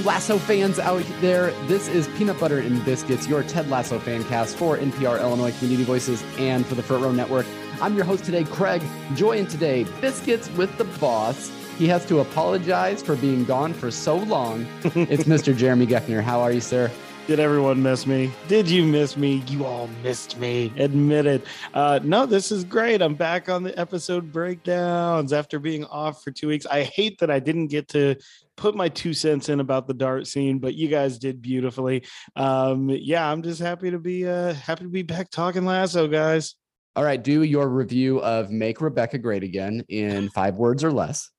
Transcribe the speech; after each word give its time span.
Hello, 0.00 0.12
all 0.12 0.16
you 0.16 0.18
Lasso 0.18 0.38
fans 0.38 0.78
out 0.78 1.04
there. 1.20 1.50
This 1.66 1.86
is 1.86 2.08
Peanut 2.16 2.40
Butter 2.40 2.58
and 2.58 2.82
Biscuits, 2.86 3.28
your 3.28 3.42
Ted 3.42 3.68
Lasso 3.68 3.98
fan 3.98 4.24
cast 4.24 4.56
for 4.56 4.78
NPR 4.78 5.20
Illinois 5.20 5.52
Community 5.58 5.84
Voices 5.84 6.24
and 6.38 6.64
for 6.64 6.74
the 6.74 6.82
Front 6.82 7.02
Row 7.02 7.12
Network. 7.12 7.44
I'm 7.82 7.94
your 7.94 8.06
host 8.06 8.24
today, 8.24 8.44
Craig. 8.44 8.82
Join 9.14 9.46
today, 9.46 9.84
Biscuits 10.00 10.50
with 10.52 10.74
the 10.78 10.84
Boss. 10.84 11.50
He 11.76 11.86
has 11.88 12.06
to 12.06 12.20
apologize 12.20 13.02
for 13.02 13.14
being 13.14 13.44
gone 13.44 13.74
for 13.74 13.90
so 13.90 14.16
long. 14.16 14.66
it's 14.84 15.24
Mr. 15.24 15.54
Jeremy 15.54 15.86
Geckner. 15.86 16.22
How 16.22 16.40
are 16.40 16.52
you, 16.52 16.62
sir? 16.62 16.90
Did 17.26 17.38
everyone 17.38 17.82
miss 17.82 18.06
me? 18.06 18.32
Did 18.48 18.68
you 18.68 18.84
miss 18.84 19.16
me? 19.16 19.42
You 19.48 19.64
all 19.64 19.88
missed 20.02 20.38
me. 20.38 20.72
Admit 20.76 21.26
it. 21.26 21.44
Uh, 21.74 22.00
no, 22.02 22.26
this 22.26 22.50
is 22.50 22.64
great. 22.64 23.02
I'm 23.02 23.14
back 23.14 23.48
on 23.48 23.62
the 23.62 23.78
episode 23.78 24.32
breakdowns 24.32 25.32
after 25.32 25.58
being 25.58 25.84
off 25.84 26.24
for 26.24 26.30
two 26.30 26.48
weeks. 26.48 26.66
I 26.66 26.84
hate 26.84 27.18
that 27.20 27.30
I 27.30 27.38
didn't 27.38 27.68
get 27.68 27.86
to 27.88 28.16
put 28.60 28.76
my 28.76 28.90
two 28.90 29.14
cents 29.14 29.48
in 29.48 29.58
about 29.58 29.88
the 29.88 29.94
dart 29.94 30.26
scene, 30.26 30.58
but 30.58 30.74
you 30.74 30.86
guys 30.86 31.18
did 31.18 31.40
beautifully. 31.40 32.04
Um, 32.36 32.90
yeah, 32.90 33.28
I'm 33.28 33.42
just 33.42 33.58
happy 33.58 33.90
to 33.90 33.98
be 33.98 34.28
uh, 34.28 34.52
happy 34.52 34.84
to 34.84 34.90
be 34.90 35.02
back 35.02 35.30
talking 35.30 35.64
lasso, 35.64 36.06
guys. 36.06 36.54
All 36.94 37.02
right, 37.02 37.22
do 37.22 37.42
your 37.42 37.68
review 37.68 38.20
of 38.20 38.50
Make 38.50 38.82
Rebecca 38.82 39.16
Great 39.16 39.42
Again 39.42 39.82
in 39.88 40.28
five 40.28 40.56
words 40.56 40.84
or 40.84 40.92
less. 40.92 41.30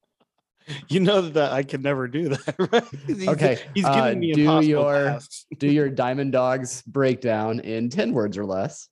You 0.89 0.99
know 0.99 1.21
that 1.21 1.51
I 1.51 1.61
can 1.63 1.83
never 1.83 2.07
do 2.07 2.29
that, 2.29 2.55
right? 2.71 2.83
He's, 3.05 3.27
Okay, 3.27 3.59
he's 3.75 3.85
uh, 3.85 3.93
giving 3.93 4.19
me 4.19 4.33
do 4.33 4.41
impossible 4.41 4.67
your- 4.69 5.05
tasks. 5.05 5.45
Do 5.57 5.67
your 5.67 5.89
Diamond 5.89 6.31
Dogs 6.31 6.81
breakdown 6.83 7.59
in 7.59 7.89
10 7.89 8.13
words 8.13 8.37
or 8.37 8.45
less. 8.45 8.87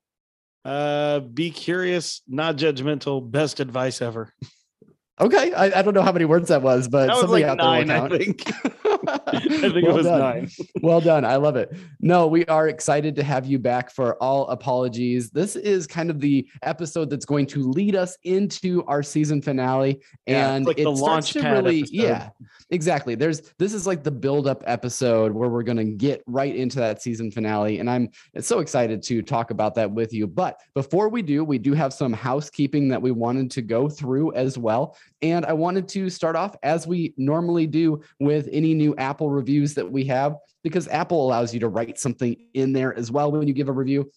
Uh, 0.63 1.19
be 1.19 1.49
curious, 1.49 2.21
not 2.27 2.57
judgmental. 2.57 3.29
Best 3.29 3.59
advice 3.59 4.01
ever. 4.03 4.31
Okay, 5.21 5.51
I, 5.53 5.79
I 5.79 5.81
don't 5.81 5.93
know 5.93 6.01
how 6.01 6.13
many 6.13 6.23
words 6.25 6.47
that 6.47 6.61
was, 6.61 6.87
but 6.87 7.07
That 7.07 7.13
was 7.13 7.21
somebody 7.21 7.43
like 7.43 7.51
out 7.51 7.57
there 7.57 7.67
will 7.67 7.85
nine, 7.85 8.13
I 8.13 8.17
think. 8.17 8.43
I 9.27 9.39
think 9.41 9.73
Well 9.83 9.91
it 9.91 9.93
was 9.93 10.05
done. 10.05 10.19
nine. 10.19 10.49
well 10.81 11.01
done. 11.01 11.25
I 11.25 11.35
love 11.35 11.57
it. 11.57 11.73
No, 11.99 12.27
we 12.27 12.45
are 12.45 12.69
excited 12.69 13.15
to 13.17 13.23
have 13.23 13.45
you 13.45 13.59
back 13.59 13.91
for 13.91 14.15
all 14.23 14.47
apologies. 14.47 15.29
This 15.29 15.57
is 15.57 15.87
kind 15.87 16.09
of 16.09 16.21
the 16.21 16.47
episode 16.63 17.09
that's 17.09 17.25
going 17.25 17.47
to 17.47 17.69
lead 17.69 17.95
us 17.95 18.17
into 18.23 18.83
our 18.85 19.03
season 19.03 19.41
finale. 19.41 20.01
Yeah, 20.25 20.47
it's 20.51 20.55
and 20.57 20.65
like 20.65 20.79
it 20.79 20.85
the 20.85 20.95
starts 20.95 21.29
to 21.33 21.41
really, 21.41 21.79
episode. 21.79 21.93
yeah, 21.95 22.29
exactly. 22.71 23.15
There's 23.15 23.41
this 23.57 23.73
is 23.73 23.87
like 23.87 24.03
the 24.03 24.11
build-up 24.11 24.63
episode 24.65 25.31
where 25.31 25.49
we're 25.49 25.63
gonna 25.63 25.85
get 25.85 26.23
right 26.27 26.55
into 26.55 26.77
that 26.79 27.01
season 27.01 27.31
finale. 27.31 27.79
And 27.79 27.89
I'm 27.89 28.09
so 28.39 28.59
excited 28.59 29.01
to 29.03 29.21
talk 29.21 29.51
about 29.51 29.75
that 29.75 29.91
with 29.91 30.13
you. 30.13 30.27
But 30.27 30.59
before 30.73 31.09
we 31.09 31.21
do, 31.21 31.43
we 31.43 31.57
do 31.57 31.73
have 31.73 31.93
some 31.93 32.13
housekeeping 32.13 32.87
that 32.89 33.01
we 33.01 33.11
wanted 33.11 33.51
to 33.51 33.61
go 33.61 33.89
through 33.89 34.33
as 34.33 34.57
well. 34.57 34.95
And 35.21 35.45
I 35.45 35.53
wanted 35.53 35.87
to 35.89 36.09
start 36.09 36.35
off 36.35 36.55
as 36.63 36.87
we 36.87 37.13
normally 37.17 37.67
do 37.67 38.01
with 38.19 38.47
any 38.51 38.73
new 38.73 38.95
Apple 38.97 39.29
reviews 39.29 39.73
that 39.75 39.91
we 39.91 40.05
have, 40.05 40.35
because 40.63 40.87
Apple 40.87 41.25
allows 41.25 41.53
you 41.53 41.59
to 41.61 41.69
write 41.69 41.99
something 41.99 42.35
in 42.53 42.73
there 42.73 42.97
as 42.97 43.11
well 43.11 43.31
when 43.31 43.47
you 43.47 43.53
give 43.53 43.69
a 43.69 43.73
review. 43.73 44.11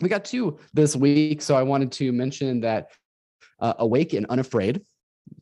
We 0.00 0.08
got 0.08 0.24
two 0.24 0.58
this 0.74 0.94
week. 0.94 1.42
So 1.42 1.56
I 1.56 1.62
wanted 1.62 1.90
to 1.92 2.12
mention 2.12 2.60
that 2.60 2.90
uh, 3.58 3.74
Awake 3.78 4.12
and 4.12 4.26
Unafraid 4.26 4.82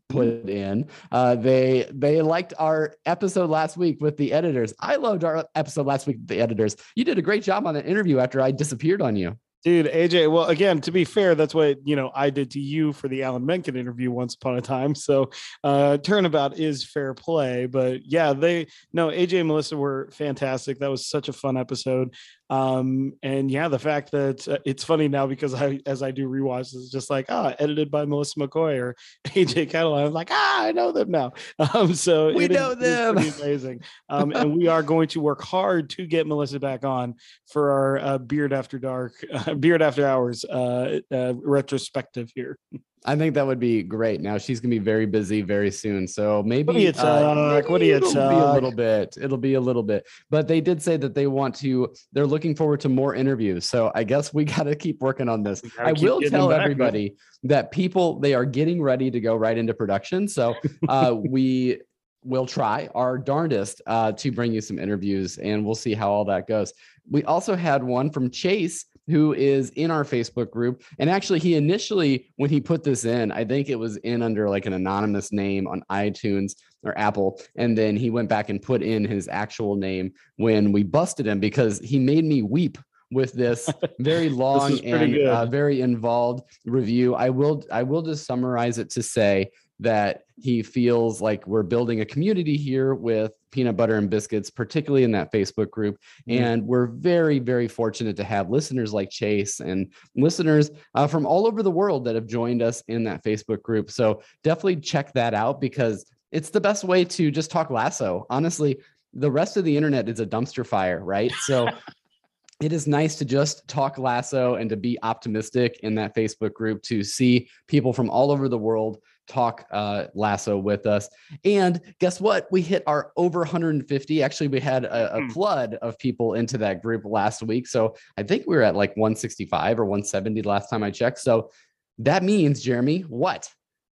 put 0.09 0.49
in 0.49 0.87
uh 1.11 1.35
they 1.35 1.89
they 1.93 2.23
liked 2.23 2.55
our 2.59 2.95
episode 3.07 3.51
last 3.51 3.77
week 3.77 4.01
with 4.01 4.17
the 4.17 4.33
editors 4.33 4.73
i 4.81 4.97
loved 4.97 5.25
our 5.25 5.47
episode 5.55 5.87
last 5.87 6.07
week 6.07 6.17
with 6.19 6.29
the 6.29 6.41
editors 6.41 6.77
you 6.95 7.05
did 7.05 7.19
a 7.19 7.23
great 7.23 7.43
job 7.43 7.67
on 7.67 7.75
that 7.75 7.87
interview 7.87 8.19
after 8.19 8.41
i 8.41 8.51
disappeared 8.51 9.03
on 9.03 9.17
you 9.17 9.37
Dude, 9.67 9.87
AJ, 9.87 10.31
well, 10.31 10.45
again, 10.45 10.81
to 10.83 10.93
be 10.93 11.05
fair, 11.05 11.35
that's 11.35 11.53
what, 11.53 11.79
you 11.85 11.97
know, 11.97 12.13
I 12.15 12.31
did 12.31 12.53
to 12.53 12.61
you 12.61 12.93
for 12.93 13.09
the 13.09 13.25
Alan 13.25 13.45
Menken 13.45 13.75
interview 13.75 14.13
once 14.13 14.37
upon 14.37 14.57
a 14.57 14.61
time. 14.61 14.95
So 14.95 15.31
uh 15.65 15.99
turnabout 15.99 16.57
is 16.61 16.85
fair 16.85 17.15
play. 17.15 17.67
But 17.67 18.07
yeah, 18.07 18.33
they 18.33 18.69
no, 18.93 19.09
AJ 19.09 19.41
and 19.41 19.49
Melissa 19.49 19.77
were 19.77 20.09
fantastic. 20.13 20.79
That 20.79 20.91
was 20.91 21.09
such 21.09 21.29
a 21.29 21.33
fun 21.33 21.57
episode. 21.57 22.15
Um, 22.49 23.15
and 23.23 23.51
yeah, 23.51 23.69
the 23.69 23.79
fact 23.79 24.13
that 24.13 24.47
uh, 24.47 24.59
it's 24.65 24.85
funny 24.85 25.09
now 25.09 25.27
because 25.27 25.53
I 25.55 25.81
as 25.85 26.03
I 26.03 26.11
do 26.13 26.29
rewatch, 26.29 26.75
it's 26.75 26.91
just 26.91 27.11
like, 27.11 27.27
ah, 27.29 27.55
edited 27.59 27.91
by 27.91 28.05
Melissa 28.05 28.39
McCoy 28.39 28.79
or 28.81 28.97
AJ 29.29 29.71
Catoline. 29.71 30.07
I'm 30.07 30.13
like, 30.13 30.29
ah, 30.31 30.63
I 30.65 30.73
know 30.73 30.93
them 30.93 31.11
now. 31.11 31.33
Um, 31.75 31.95
so 31.95 32.33
We 32.33 32.45
is- 32.45 32.51
know 32.51 32.71
is 32.73 32.79
them. 32.79 33.17
amazing. 33.19 33.81
Um, 34.09 34.31
and 34.33 34.57
we 34.57 34.69
are 34.69 34.83
going 34.83 35.09
to 35.09 35.21
work 35.21 35.43
hard 35.43 35.91
to 35.91 36.07
get 36.07 36.27
Melissa 36.27 36.61
back 36.61 36.85
on 36.85 37.15
for 37.49 37.71
our 37.73 37.99
uh, 37.99 38.19
Beard 38.19 38.53
After 38.53 38.79
Dark, 38.79 39.13
uh, 39.33 39.55
Beard 39.65 39.83
After 39.83 40.07
Hours 40.07 40.45
uh, 40.45 41.01
uh, 41.13 41.35
retrospective 41.43 42.31
here. 42.35 42.59
I 43.05 43.15
think 43.15 43.35
that 43.35 43.47
would 43.47 43.61
be 43.61 43.83
great 43.83 44.21
now 44.21 44.39
she's 44.39 44.61
gonna 44.61 44.71
be 44.71 44.79
very 44.79 45.07
busy 45.07 45.43
very 45.43 45.71
soon 45.71 46.07
so 46.09 46.43
maybe 46.43 46.73
do 46.73 46.81
you 46.81 46.89
uh, 46.91 46.93
talk? 46.93 47.69
What 47.69 47.79
do 47.79 47.87
you 47.87 47.97
it'll 47.97 48.13
be 48.13 48.19
a 48.19 48.53
little 48.53 48.73
bit 48.73 49.17
it'll 49.21 49.39
be 49.39 49.55
a 49.55 49.61
little 49.61 49.83
bit 49.83 50.07
but 50.31 50.49
they 50.49 50.61
did 50.61 50.83
say 50.83 50.97
that 50.97 51.15
they 51.15 51.27
want 51.27 51.55
to 51.57 51.93
they're 52.13 52.27
looking 52.27 52.55
forward 52.55 52.81
to 52.81 52.89
more 52.89 53.15
interviews 53.15 53.69
so 53.69 53.93
i 53.95 54.03
guess 54.03 54.33
we 54.33 54.45
got 54.57 54.65
to 54.65 54.75
keep 54.75 55.01
working 55.01 55.29
on 55.29 55.43
this 55.43 55.63
I 55.79 55.93
will 55.93 56.21
tell 56.21 56.49
them 56.49 56.51
back, 56.51 56.59
man. 56.59 56.61
everybody 56.61 57.17
that 57.45 57.71
people 57.71 58.19
they 58.19 58.35
are 58.35 58.45
getting 58.45 58.83
ready 58.83 59.11
to 59.11 59.21
go 59.21 59.37
right 59.37 59.57
into 59.57 59.75
production. 59.75 60.29
So 60.29 60.55
uh, 60.89 61.15
we 61.29 61.81
will 62.25 62.47
try 62.47 62.89
our 62.95 63.19
darndest 63.19 63.83
uh, 63.87 64.13
to 64.13 64.33
bring 64.33 64.53
you 64.53 64.61
some 64.61 64.79
interviews, 64.79 65.39
and 65.39 65.65
we'll 65.65 65.75
see 65.75 65.95
how 65.95 66.11
all 66.11 66.25
that 66.27 66.49
goes. 66.49 66.73
We 67.09 67.23
also 67.25 67.55
had 67.55 67.83
one 67.85 68.11
from 68.11 68.31
Chase. 68.31 68.87
Who 69.09 69.35
is 69.35 69.71
in 69.71 69.91
our 69.91 70.05
Facebook 70.05 70.51
group? 70.51 70.83
And 70.99 71.09
actually, 71.09 71.39
he 71.39 71.55
initially, 71.55 72.33
when 72.37 72.51
he 72.51 72.61
put 72.61 72.83
this 72.83 73.05
in, 73.05 73.31
I 73.31 73.45
think 73.45 73.69
it 73.69 73.79
was 73.79 73.97
in 73.99 74.23
under 74.23 74.49
like 74.49 74.67
an 74.67 74.73
anonymous 74.73 75.33
name 75.33 75.67
on 75.69 75.83
iTunes 75.91 76.55
or 76.83 76.99
Apple. 76.99 77.41
And 77.57 77.77
then 77.77 77.97
he 77.97 78.11
went 78.11 78.29
back 78.29 78.49
and 78.49 78.61
put 78.61 78.83
in 78.83 79.05
his 79.05 79.29
actual 79.29 79.77
name 79.77 80.13
when 80.37 80.73
we 80.73 80.83
busted 80.83 81.27
him 81.27 81.41
because 81.41 81.79
he 81.81 81.99
made 81.99 82.25
me 82.25 82.43
weep 82.43 82.79
with 83.13 83.33
this 83.33 83.71
very 84.01 84.29
long 84.29 84.73
is 84.73 84.81
pretty 84.81 85.21
and 85.23 85.29
uh, 85.29 85.47
very 85.47 85.81
involved 85.81 86.43
review. 86.65 87.15
I 87.15 87.31
will 87.31 87.65
I 87.71 87.83
will 87.83 88.03
just 88.03 88.27
summarize 88.27 88.79
it 88.79 88.91
to 88.91 89.03
say 89.03 89.51
that 89.81 90.25
he 90.39 90.63
feels 90.63 91.21
like 91.21 91.47
we're 91.47 91.63
building 91.63 92.01
a 92.01 92.05
community 92.05 92.57
here 92.57 92.95
with 92.95 93.33
peanut 93.51 93.77
butter 93.77 93.97
and 93.97 94.11
biscuits, 94.11 94.51
particularly 94.51 95.05
in 95.05 95.13
that 95.13 95.33
Facebook 95.33 95.71
group. 95.71 95.99
Mhm. 96.29 96.41
And 96.41 96.67
we're 96.67 96.87
very, 96.87 97.39
very 97.39 97.69
fortunate 97.69 98.17
to 98.17 98.25
have 98.25 98.51
listeners 98.51 98.93
like 98.93 99.11
Chase 99.11 99.61
and 99.61 99.93
listeners 100.15 100.71
uh, 100.95 101.07
from 101.07 101.27
all 101.27 101.47
over 101.47 101.63
the 101.63 101.71
world 101.71 102.05
that 102.05 102.15
have 102.15 102.27
joined 102.27 102.63
us 102.63 102.83
in 102.89 103.05
that 103.05 103.23
Facebook 103.25 103.63
group. 103.63 103.91
So 103.91 104.23
definitely 104.43 104.77
check 104.77 105.13
that 105.15 105.35
out 105.35 105.61
because 105.61 106.07
it's 106.33 106.51
the 106.51 106.61
best 106.61 106.85
way 106.85 107.05
to 107.05 107.31
just 107.31 107.51
talk 107.51 107.71
lasso. 107.71 108.27
Honestly, 108.31 108.79
the 109.15 109.31
rest 109.31 109.57
of 109.57 109.65
the 109.65 109.77
internet 109.77 110.09
is 110.09 110.21
a 110.21 110.27
dumpster 110.27 110.67
fire, 110.67 111.03
right? 111.03 111.33
So 111.45 111.69
it 112.61 112.73
is 112.73 112.87
nice 112.87 113.17
to 113.17 113.25
just 113.25 113.69
talk 113.69 113.99
lasso 113.99 114.55
and 114.55 114.71
to 114.71 114.77
be 114.77 114.99
optimistic 115.03 115.81
in 115.83 115.95
that 115.97 116.15
Facebook 116.15 116.55
group 116.55 116.83
to 116.83 117.03
see 117.03 117.49
people 117.67 117.93
from 117.93 118.09
all 118.11 118.31
over 118.31 118.49
the 118.49 118.59
world 118.59 118.99
talk 119.27 119.67
uh, 119.71 120.07
lasso 120.15 120.57
with 120.59 120.87
us. 120.87 121.09
And 121.45 121.81
guess 122.01 122.21
what? 122.21 122.47
We 122.51 122.63
hit 122.63 122.83
our 122.87 123.13
over 123.17 123.41
150. 123.41 124.23
Actually, 124.23 124.49
we 124.49 124.61
had 124.61 124.85
a, 124.85 125.17
a 125.17 125.21
Hmm. 125.21 125.29
flood 125.29 125.75
of 125.83 125.99
people 125.99 126.35
into 126.35 126.59
that 126.59 126.83
group 126.83 127.03
last 127.05 127.43
week. 127.43 127.67
So 127.67 127.95
I 128.17 128.23
think 128.23 128.45
we 128.47 128.57
were 128.57 128.63
at 128.63 128.77
like 128.77 128.97
165 128.97 129.81
or 129.81 129.85
170 129.85 130.43
last 130.43 130.69
time 130.69 130.83
I 130.83 130.91
checked. 130.91 131.19
So 131.21 131.51
that 131.99 132.23
means, 132.23 132.61
Jeremy, 132.63 133.01
what? 133.03 133.51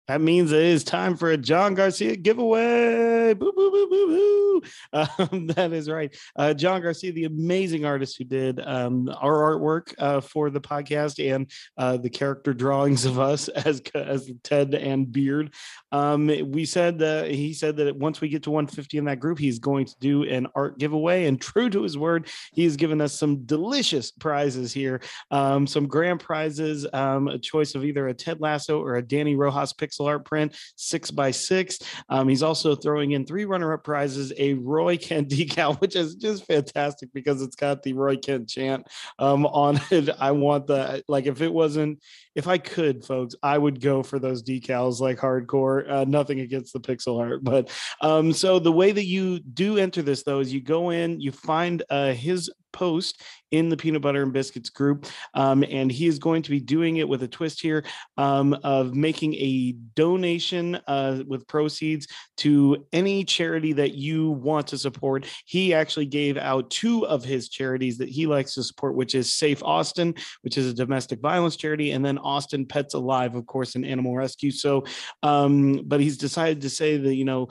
That 0.10 0.22
means 0.22 0.52
it 0.52 0.64
is 0.64 0.84
time 0.84 1.16
for 1.16 1.30
a 1.30 1.38
John 1.38 1.76
Garcia 1.76 2.16
giveaway. 2.16 3.36
Boo, 3.36 3.54
boo, 3.56 3.70
boo, 3.70 3.88
boo, 3.88 4.08
boo. 4.08 4.62
Um, 4.92 5.48
that 5.56 5.72
is 5.72 5.88
right. 5.88 6.12
Uh, 6.36 6.56
John 6.56 6.82
Garcia, 6.82 7.12
the 7.12 7.26
amazing 7.26 7.86
artist 7.86 8.18
who 8.18 8.24
did 8.24 8.60
um, 8.60 9.08
our 9.22 9.54
artwork 9.54 9.94
uh, 10.00 10.20
for 10.20 10.50
the 10.50 10.62
podcast 10.62 11.24
and 11.24 11.52
uh, 11.78 11.98
the 11.98 12.10
character 12.10 12.56
drawings 12.56 13.06
of 13.06 13.20
us 13.20 13.48
as 13.66 13.84
as 13.94 14.32
Ted 14.44 14.74
and 14.74 15.12
Beard. 15.12 15.54
Um, 15.92 16.28
we 16.52 16.66
said 16.66 17.02
uh, 17.02 17.24
he 17.24 17.54
said 17.54 17.78
that 17.78 17.96
once 17.96 18.22
we 18.22 18.30
get 18.30 18.44
to 18.44 18.52
150 18.52 18.98
in 18.98 19.06
that 19.06 19.20
group, 19.20 19.40
he's 19.40 19.60
going 19.60 19.86
to 19.86 19.96
do 20.00 20.24
an 20.24 20.48
art 20.56 20.78
giveaway. 20.78 21.26
And 21.26 21.40
true 21.50 21.70
to 21.70 21.84
his 21.84 21.98
word, 21.98 22.28
he 22.54 22.64
has 22.64 22.76
given 22.76 23.02
us 23.02 23.14
some 23.14 23.46
delicious 23.46 24.12
prizes 24.12 24.74
here 24.74 25.02
um, 25.32 25.68
some 25.68 25.88
grand 25.88 26.20
prizes, 26.20 26.86
um, 26.94 27.28
a 27.28 27.38
choice 27.38 27.76
of 27.76 27.84
either 27.84 28.08
a 28.08 28.14
Ted 28.14 28.42
Lasso 28.42 28.82
or 28.82 28.98
a 28.98 29.04
Dani 29.04 29.38
Rojas 29.38 29.74
pixel 29.74 30.08
art 30.08 30.26
print, 30.26 30.56
six 30.76 31.12
by 31.12 31.32
six. 31.32 31.80
Um, 32.10 32.28
he's 32.28 32.44
also 32.44 32.76
throwing 32.76 33.12
in 33.12 33.26
three 33.26 33.46
runner-up 33.46 33.84
prizes, 33.84 34.34
a 34.38 34.54
Roy 34.56 34.98
Kent 35.02 35.30
decal, 35.30 35.80
which 35.80 35.96
is 35.96 36.16
just 36.16 36.46
fantastic 36.46 37.10
because 37.14 37.42
it's 37.42 37.56
got 37.56 37.84
the 37.84 37.94
Roy 37.94 38.18
Kent 38.18 38.50
chant 38.50 38.88
um, 39.18 39.46
on 39.46 39.80
it. 39.92 40.10
I 40.20 40.32
want 40.32 40.68
the 40.68 41.04
like 41.08 41.26
if 41.26 41.42
it 41.42 41.54
wasn't, 41.54 42.02
if 42.40 42.48
I 42.48 42.58
could, 42.58 43.04
folks, 43.04 43.36
I 43.44 43.58
would 43.58 43.82
go 43.82 44.02
for 44.02 44.18
those 44.18 44.42
decals 44.42 45.02
like 45.02 45.18
hardcore. 45.18 45.90
Uh, 45.92 46.06
nothing 46.08 46.40
against 46.40 46.72
the 46.72 46.80
pixel 46.80 47.20
art, 47.20 47.44
but 47.44 47.70
um, 48.00 48.32
so 48.32 48.60
the 48.60 48.72
way 48.72 48.94
that 48.94 49.06
you 49.06 49.40
do 49.40 49.78
enter 49.78 50.02
this 50.02 50.24
though 50.24 50.40
is 50.40 50.54
you 50.54 50.62
go 50.62 50.90
in, 50.92 51.20
you 51.20 51.34
find 51.34 51.84
uh, 51.90 52.14
his 52.14 52.50
post 52.72 53.22
in 53.52 53.70
the 53.70 53.78
peanut 53.78 54.02
butter 54.02 54.22
and 54.22 54.34
biscuits 54.34 54.70
group. 54.70 55.08
Um, 55.34 55.64
and 55.70 55.92
he 55.92 56.08
is 56.08 56.20
going 56.20 56.44
to 56.44 56.52
be 56.52 56.60
doing 56.60 56.98
it 56.98 57.10
with 57.10 57.24
a 57.24 57.28
twist 57.28 57.62
here 57.62 57.84
um, 58.18 58.54
of 58.64 58.94
making 58.94 59.34
a 59.36 59.74
donation 59.96 60.80
uh, 60.88 61.24
with 61.28 61.48
proceeds 61.48 62.08
to 62.38 62.86
any 62.94 63.24
charity 63.24 63.74
that 63.74 63.96
you 63.96 64.32
want 64.32 64.68
to 64.68 64.78
support. 64.78 65.26
He 65.46 65.74
actually 65.74 66.06
gave 66.06 66.38
out 66.38 66.70
two 66.70 67.08
of 67.08 67.24
his 67.24 67.50
charities 67.50 67.98
that 67.98 68.10
he 68.10 68.28
likes 68.28 68.54
to 68.54 68.64
support, 68.64 68.96
which 68.96 69.16
is 69.16 69.34
Safe 69.34 69.64
Austin, 69.64 70.14
which 70.44 70.58
is 70.58 70.68
a 70.68 70.74
domestic 70.74 71.20
violence 71.20 71.56
charity, 71.56 71.92
and 71.92 72.06
then 72.06 72.18
Austin 72.20 72.66
Pets 72.66 72.94
Alive, 72.94 73.36
of 73.36 73.46
course, 73.48 73.76
an 73.76 73.84
animal 73.84 74.16
rescue. 74.16 74.52
So, 74.52 74.86
um, 75.24 75.82
but 75.86 76.00
he's 76.00 76.18
decided 76.18 76.62
to 76.62 76.70
say 76.70 76.98
that, 76.98 77.16
you 77.16 77.26
know, 77.26 77.48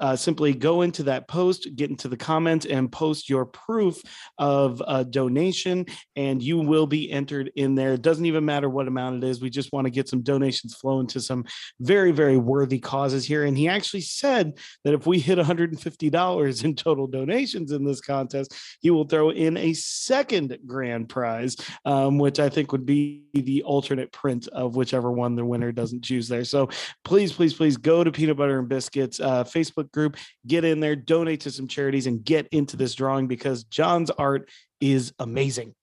uh, 0.00 0.14
simply 0.14 0.54
go 0.54 0.82
into 0.82 1.02
that 1.04 1.26
post, 1.26 1.68
get 1.74 1.90
into 1.90 2.08
the 2.08 2.16
comments, 2.16 2.66
and 2.66 2.90
post 2.92 3.28
your 3.28 3.46
proof 3.46 4.00
of 4.38 4.59
a 4.86 5.04
donation, 5.04 5.86
and 6.16 6.42
you 6.42 6.58
will 6.58 6.86
be 6.86 7.10
entered 7.10 7.50
in 7.56 7.74
there. 7.74 7.94
It 7.94 8.02
doesn't 8.02 8.26
even 8.26 8.44
matter 8.44 8.68
what 8.68 8.88
amount 8.88 9.22
it 9.22 9.26
is. 9.26 9.40
We 9.40 9.50
just 9.50 9.72
want 9.72 9.86
to 9.86 9.90
get 9.90 10.08
some 10.08 10.22
donations 10.22 10.74
flowing 10.74 11.06
to 11.08 11.20
some 11.20 11.44
very, 11.80 12.12
very 12.12 12.36
worthy 12.36 12.78
causes 12.78 13.24
here. 13.24 13.44
And 13.44 13.56
he 13.56 13.68
actually 13.68 14.02
said 14.02 14.58
that 14.84 14.94
if 14.94 15.06
we 15.06 15.18
hit 15.18 15.38
$150 15.38 16.64
in 16.64 16.74
total 16.74 17.06
donations 17.06 17.72
in 17.72 17.84
this 17.84 18.00
contest, 18.00 18.54
he 18.80 18.90
will 18.90 19.04
throw 19.04 19.30
in 19.30 19.56
a 19.56 19.72
second 19.72 20.58
grand 20.66 21.08
prize, 21.08 21.56
um, 21.84 22.18
which 22.18 22.40
I 22.40 22.48
think 22.48 22.72
would 22.72 22.86
be 22.86 23.24
the 23.34 23.62
alternate 23.62 24.12
print 24.12 24.48
of 24.48 24.76
whichever 24.76 25.10
one 25.10 25.34
the 25.34 25.44
winner 25.44 25.72
doesn't 25.72 26.04
choose 26.04 26.28
there. 26.28 26.44
So 26.44 26.68
please, 27.04 27.32
please, 27.32 27.54
please 27.54 27.76
go 27.76 28.04
to 28.04 28.12
Peanut 28.12 28.36
Butter 28.36 28.58
and 28.58 28.68
Biscuits 28.68 29.20
uh, 29.20 29.44
Facebook 29.44 29.90
group, 29.92 30.16
get 30.46 30.64
in 30.64 30.80
there, 30.80 30.96
donate 30.96 31.40
to 31.40 31.50
some 31.50 31.68
charities, 31.68 32.06
and 32.06 32.24
get 32.24 32.48
into 32.48 32.76
this 32.76 32.94
drawing 32.94 33.26
because 33.26 33.64
John's 33.64 34.10
art 34.10 34.49
is 34.80 35.12
amazing. 35.18 35.74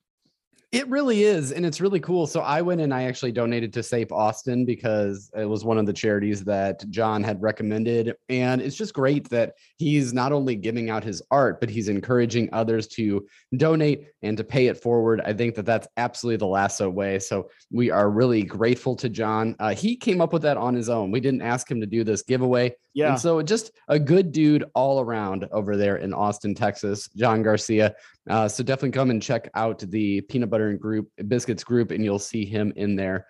It 0.70 0.86
really 0.88 1.22
is. 1.22 1.52
And 1.52 1.64
it's 1.64 1.80
really 1.80 1.98
cool. 1.98 2.26
So 2.26 2.40
I 2.40 2.60
went 2.60 2.82
and 2.82 2.92
I 2.92 3.04
actually 3.04 3.32
donated 3.32 3.72
to 3.72 3.82
Safe 3.82 4.12
Austin 4.12 4.66
because 4.66 5.30
it 5.34 5.46
was 5.46 5.64
one 5.64 5.78
of 5.78 5.86
the 5.86 5.94
charities 5.94 6.44
that 6.44 6.86
John 6.90 7.24
had 7.24 7.40
recommended. 7.40 8.14
And 8.28 8.60
it's 8.60 8.76
just 8.76 8.92
great 8.92 9.30
that 9.30 9.54
he's 9.78 10.12
not 10.12 10.30
only 10.30 10.56
giving 10.56 10.90
out 10.90 11.02
his 11.02 11.22
art, 11.30 11.58
but 11.60 11.70
he's 11.70 11.88
encouraging 11.88 12.50
others 12.52 12.86
to 12.88 13.26
donate 13.56 14.08
and 14.20 14.36
to 14.36 14.44
pay 14.44 14.66
it 14.66 14.76
forward. 14.76 15.22
I 15.22 15.32
think 15.32 15.54
that 15.54 15.64
that's 15.64 15.88
absolutely 15.96 16.36
the 16.36 16.46
lasso 16.46 16.90
way. 16.90 17.18
So 17.18 17.48
we 17.70 17.90
are 17.90 18.10
really 18.10 18.42
grateful 18.42 18.94
to 18.96 19.08
John. 19.08 19.56
Uh, 19.58 19.74
he 19.74 19.96
came 19.96 20.20
up 20.20 20.34
with 20.34 20.42
that 20.42 20.58
on 20.58 20.74
his 20.74 20.90
own. 20.90 21.10
We 21.10 21.20
didn't 21.20 21.40
ask 21.40 21.70
him 21.70 21.80
to 21.80 21.86
do 21.86 22.04
this 22.04 22.20
giveaway. 22.20 22.74
Yeah. 22.98 23.10
And 23.12 23.20
so 23.20 23.40
just 23.42 23.70
a 23.86 23.98
good 23.98 24.32
dude 24.32 24.64
all 24.74 25.00
around 25.00 25.48
over 25.52 25.76
there 25.76 25.96
in 25.98 26.12
Austin, 26.12 26.54
Texas, 26.54 27.08
John 27.16 27.42
Garcia. 27.42 27.94
Uh, 28.28 28.48
so 28.48 28.64
definitely 28.64 28.90
come 28.90 29.10
and 29.10 29.22
check 29.22 29.48
out 29.54 29.78
the 29.78 30.20
peanut 30.22 30.50
butter 30.50 30.70
and 30.70 30.80
group 30.80 31.08
biscuits 31.28 31.62
group, 31.62 31.92
and 31.92 32.02
you'll 32.02 32.18
see 32.18 32.44
him 32.44 32.72
in 32.74 32.96
there. 32.96 33.26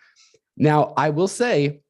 Now, 0.57 0.95
I 0.97 1.11
will 1.11 1.29
say, 1.29 1.81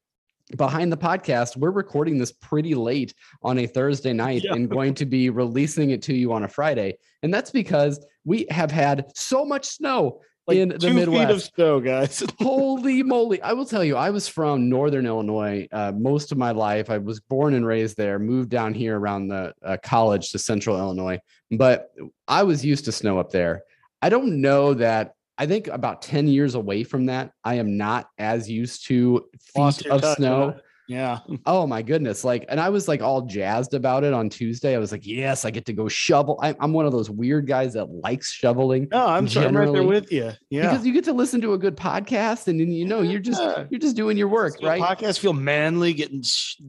behind 0.57 0.91
the 0.91 0.97
podcast, 0.97 1.57
we're 1.57 1.71
recording 1.71 2.19
this 2.19 2.33
pretty 2.33 2.75
late 2.75 3.15
on 3.43 3.59
a 3.59 3.67
Thursday 3.67 4.13
night 4.13 4.43
Yeah. 4.45 4.55
and 4.55 4.69
going 4.69 4.95
to 4.95 5.07
be 5.07 5.31
releasing 5.31 5.91
it 5.91 6.03
to 6.03 6.15
you 6.15 6.33
on 6.33 6.43
a 6.43 6.49
Friday. 6.49 6.99
And 7.23 7.33
that's 7.33 7.51
because 7.51 8.05
we 8.25 8.47
have 8.51 8.71
had 8.71 9.11
so 9.15 9.45
much 9.45 9.67
snow 9.67 10.21
Like 10.49 10.57
in 10.57 10.71
the 10.71 10.79
two 10.79 10.95
Midwest 10.95 11.29
feet 11.29 11.35
of 11.35 11.43
snow, 11.43 11.79
guys. 11.79 12.23
holy 12.39 13.03
moly. 13.03 13.41
I 13.43 13.53
will 13.53 13.67
tell 13.67 13.85
you 13.85 13.97
i 13.97 14.09
was 14.09 14.27
from 14.27 14.71
northern 14.71 15.07
illinois 15.07 15.69
uh, 15.73 15.93
most 15.95 16.33
of 16.33 16.39
my 16.39 16.53
life. 16.53 16.89
I 16.89 16.97
was 16.97 17.21
born 17.21 17.53
and 17.53 17.67
raised 17.67 17.99
there 17.99 18.19
moved 18.19 18.49
down 18.49 18.73
here 18.73 18.99
around 18.99 19.29
the 19.29 19.53
uh, 19.63 19.77
college 19.83 20.31
to 20.31 20.39
central 20.39 20.79
illinois. 20.79 21.19
But 21.51 21.91
i 22.27 22.43
was 22.43 22.65
used 22.65 22.87
to 22.87 22.93
snow 22.93 23.19
up 23.19 23.31
there. 23.31 23.63
I 24.01 24.09
don't 24.09 24.41
know 24.41 24.75
that 24.75 25.13
i 25.37 25.45
think 25.47 25.69
about 25.69 26.03
10 26.03 26.29
years 26.29 26.55
away 26.55 26.83
from 26.83 27.07
that 27.07 27.33
i 27.45 27.55
am 27.55 27.77
not 27.77 28.09
as 28.19 28.49
used 28.49 28.87
to 28.87 29.29
feet 29.55 29.87
of 29.87 30.01
touch, 30.01 30.17
snow 30.17 30.53
huh? 30.53 30.61
Yeah. 30.89 31.19
Oh 31.47 31.67
my 31.67 31.83
goodness. 31.83 32.25
Like, 32.25 32.45
and 32.49 32.59
I 32.61 32.69
was 32.69 32.89
like 32.89 33.01
all 33.01 33.23
jazzed 33.23 33.73
about 33.75 34.05
it 34.05 34.13
on 34.13 34.29
Tuesday. 34.29 34.75
I 34.75 34.79
was 34.79 34.91
like, 34.93 35.07
yes, 35.07 35.45
I 35.45 35.51
get 35.51 35.65
to 35.67 35.73
go 35.73 35.89
shovel. 35.89 36.39
I, 36.43 36.55
I'm 36.61 36.73
one 36.73 36.85
of 36.87 36.93
those 36.93 37.09
weird 37.09 37.47
guys 37.47 37.75
that 37.75 37.87
likes 37.87 38.33
shoveling 38.33 38.89
No, 38.91 39.07
I'm, 39.07 39.29
sorry, 39.29 39.47
I'm 39.47 39.57
right 39.57 39.65
there 39.67 39.75
Generally, 39.75 39.87
with 39.87 40.13
you. 40.13 40.33
Yeah. 40.51 40.71
because 40.71 40.87
you 40.87 40.93
get 40.93 41.05
to 41.05 41.13
listen 41.13 41.41
to 41.43 41.53
a 41.55 41.59
good 41.59 41.77
podcast 41.77 42.49
and 42.49 42.59
then 42.61 42.71
you 42.73 42.85
know 42.85 43.03
you're 43.03 43.21
just 43.21 43.41
Yeah. 43.41 43.65
you're 43.71 43.81
just 43.81 43.97
doing 43.97 44.17
your 44.19 44.29
work, 44.29 44.57
right? 44.63 44.81
Podcast 44.83 45.19
feel 45.21 45.33
manly, 45.33 45.93
getting 45.95 46.23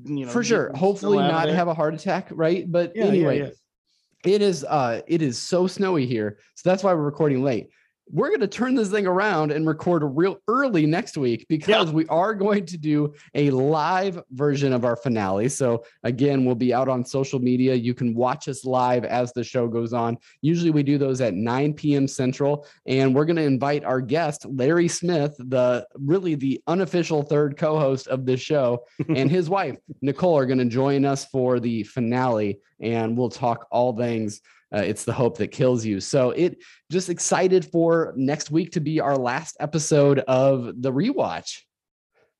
you 0.05 0.25
know 0.25 0.31
For 0.31 0.43
sure. 0.43 0.71
Hopefully 0.75 1.17
snow 1.17 1.25
out 1.25 1.43
of 1.47 1.49
not 1.49 1.55
have 1.57 1.67
a 1.67 1.73
heart 1.73 1.93
attack, 1.93 2.27
right? 2.31 2.69
But 2.71 2.93
Yeah, 2.95 3.03
yeah, 3.05 3.09
anyway, 3.09 3.39
yeah. 3.39 4.31
it 4.33 4.41
is 4.41 4.63
uh 4.63 5.01
it 5.07 5.21
is 5.21 5.37
so 5.41 5.67
snowy 5.67 6.05
here. 6.05 6.37
So 6.55 6.69
that's 6.69 6.83
why 6.83 6.93
we're 6.93 7.01
recording 7.03 7.43
late. 7.43 7.67
We're 8.11 8.29
going 8.29 8.39
to 8.39 8.47
turn 8.47 8.75
this 8.75 8.89
thing 8.89 9.05
around 9.05 9.51
and 9.51 9.67
record 9.67 10.03
real 10.03 10.37
early 10.47 10.85
next 10.85 11.17
week 11.17 11.45
because 11.47 11.91
we 11.91 12.07
are 12.07 12.33
going 12.33 12.65
to 12.67 12.77
do 12.77 13.13
a 13.35 13.51
live 13.51 14.21
version 14.31 14.73
of 14.73 14.83
our 14.85 14.95
finale. 14.95 15.49
So 15.49 15.83
again, 16.03 16.45
we'll 16.45 16.55
be 16.55 16.73
out 16.73 16.89
on 16.89 17.05
social 17.05 17.39
media. 17.39 17.75
You 17.75 17.93
can 17.93 18.15
watch 18.15 18.47
us 18.47 18.65
live 18.65 19.05
as 19.05 19.31
the 19.33 19.43
show 19.43 19.67
goes 19.67 19.93
on. 19.93 20.17
Usually 20.41 20.71
we 20.71 20.83
do 20.83 20.97
those 20.97 21.21
at 21.21 21.33
9 21.35 21.73
p.m. 21.73 22.07
Central 22.07 22.65
and 22.87 23.13
we're 23.13 23.25
going 23.25 23.35
to 23.35 23.43
invite 23.43 23.83
our 23.83 24.01
guest 24.01 24.45
Larry 24.45 24.87
Smith, 24.87 25.35
the 25.37 25.87
really 25.93 26.35
the 26.35 26.61
unofficial 26.67 27.21
third 27.21 27.57
co-host 27.57 28.07
of 28.07 28.25
this 28.25 28.41
show 28.41 28.85
and 29.15 29.29
his 29.29 29.49
wife 29.49 29.77
Nicole 30.01 30.37
are 30.37 30.45
going 30.45 30.59
to 30.59 30.65
join 30.65 31.05
us 31.05 31.25
for 31.25 31.59
the 31.59 31.83
finale, 31.83 32.59
and 32.79 33.17
we'll 33.17 33.29
talk 33.29 33.67
all 33.71 33.95
things. 33.95 34.41
Uh, 34.73 34.81
it's 34.81 35.03
the 35.03 35.13
hope 35.13 35.37
that 35.37 35.47
kills 35.47 35.85
you. 35.85 35.99
So 35.99 36.31
it 36.31 36.57
just 36.91 37.09
excited 37.09 37.65
for 37.65 38.13
next 38.15 38.51
week 38.51 38.71
to 38.73 38.79
be 38.79 38.99
our 38.99 39.17
last 39.17 39.57
episode 39.59 40.19
of 40.19 40.81
the 40.81 40.91
rewatch. 40.91 41.61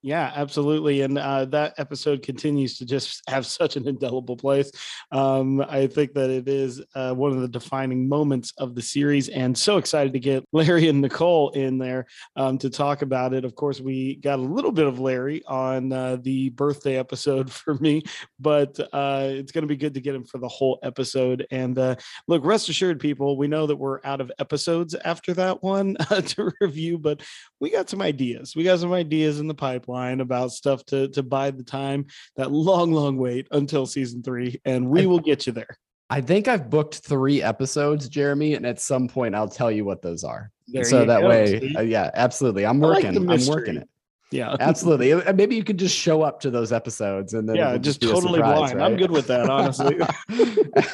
Yeah, 0.02 0.32
absolutely. 0.34 1.02
And 1.02 1.18
uh, 1.18 1.44
that 1.46 1.74
episode 1.78 2.24
continues 2.24 2.78
to 2.78 2.86
just 2.86 3.22
have 3.30 3.46
such 3.46 3.76
an 3.76 3.88
indelible 3.88 4.38
place. 4.38 4.72
Um, 5.12 5.62
I 5.62 5.88
think 5.88 6.14
that 6.14 6.30
it 6.30 6.48
is 6.48 6.82
uh, 6.96 7.14
one 7.14 7.32
of 7.34 7.42
the 7.42 7.50
defining 7.50 8.08
moments 8.08 8.54
of 8.58 8.76
the 8.76 8.82
series, 8.82 9.28
and 9.28 9.58
so 9.58 9.78
excited 9.78 10.14
to 10.14 10.20
get 10.20 10.46
Larry 10.54 10.88
and 10.88 11.02
Nicole 11.02 11.50
in 11.50 11.78
there 11.78 12.06
um, 12.38 12.58
to 12.60 12.70
talk 12.70 13.02
about 13.02 13.34
it. 13.34 13.44
Of 13.44 13.56
course, 13.56 13.82
we 13.82 14.16
got 14.18 14.40
a 14.40 14.42
little 14.42 14.72
bit 14.72 14.88
of 14.88 15.00
Larry 15.00 15.44
on 15.46 15.92
uh, 15.92 16.18
the 16.22 16.50
birthday 16.52 16.98
episode 16.98 17.52
for 17.60 17.74
me, 17.76 18.04
but 18.40 18.80
uh, 18.94 19.28
it's 19.30 19.52
going 19.52 19.64
to 19.64 19.68
be 19.68 19.78
good 19.78 19.96
to 19.96 20.02
get 20.02 20.16
him 20.16 20.24
for 20.24 20.38
the 20.38 20.48
whole 20.48 20.80
episode. 20.82 21.46
And 21.52 21.78
uh, 21.78 21.96
look, 22.28 22.46
rest 22.46 22.70
assured, 22.70 23.02
people, 23.02 23.38
we 23.38 23.48
know 23.48 23.68
that 23.68 23.76
we're 23.76 24.00
out 24.06 24.22
of 24.22 24.32
episodes 24.40 24.96
after 25.04 25.34
that 25.34 25.62
one 25.62 25.98
uh, 26.10 26.22
to 26.22 26.54
review, 26.62 26.98
but 26.98 27.22
we 27.60 27.70
got 27.70 27.90
some 27.90 28.02
ideas. 28.02 28.56
We 28.56 28.64
got 28.64 28.80
some 28.80 28.94
ideas 28.94 29.42
in 29.42 29.48
the 29.48 29.54
pipeline 29.54 29.89
about 29.90 30.52
stuff 30.52 30.86
to 30.86 31.08
to 31.10 31.24
bide 31.24 31.58
the 31.58 31.64
time, 31.64 32.06
that 32.36 32.52
long, 32.52 32.92
long 32.92 33.18
wait 33.18 33.48
until 33.52 33.86
season 33.86 34.24
three, 34.24 34.62
and 34.66 34.90
we 34.90 35.06
will 35.06 35.20
get 35.20 35.48
you 35.48 35.54
there. 35.54 35.78
I 36.10 36.22
think 36.22 36.48
I've 36.48 36.70
booked 36.70 36.96
three 37.00 37.42
episodes, 37.42 38.10
Jeremy, 38.10 38.56
and 38.56 38.66
at 38.66 38.80
some 38.80 39.08
point 39.08 39.36
I'll 39.36 39.48
tell 39.48 39.72
you 39.72 39.86
what 39.86 40.02
those 40.02 40.24
are. 40.24 40.52
There 40.68 40.84
so 40.84 41.06
that 41.06 41.22
go, 41.22 41.30
way, 41.30 41.74
uh, 41.76 41.82
yeah, 41.82 42.10
absolutely. 42.14 42.66
I'm 42.66 42.84
I 42.84 42.88
like 42.88 43.04
working. 43.04 43.30
I'm 43.30 43.48
working 43.48 43.78
it. 43.78 43.90
yeah, 44.32 44.56
Absolutely. 44.60 45.34
Maybe 45.34 45.56
you 45.56 45.64
could 45.64 45.78
just 45.78 45.96
show 45.96 46.22
up 46.22 46.40
to 46.42 46.52
those 46.52 46.72
episodes 46.72 47.34
and 47.34 47.48
then 47.48 47.56
yeah, 47.56 47.70
it'll 47.70 47.80
just 47.80 48.02
totally 48.02 48.40
surprise, 48.40 48.74
blind. 48.74 48.84
I'm 48.84 48.98
good 48.98 49.12
with 49.12 49.28
that, 49.28 49.50
honestly. 49.50 49.98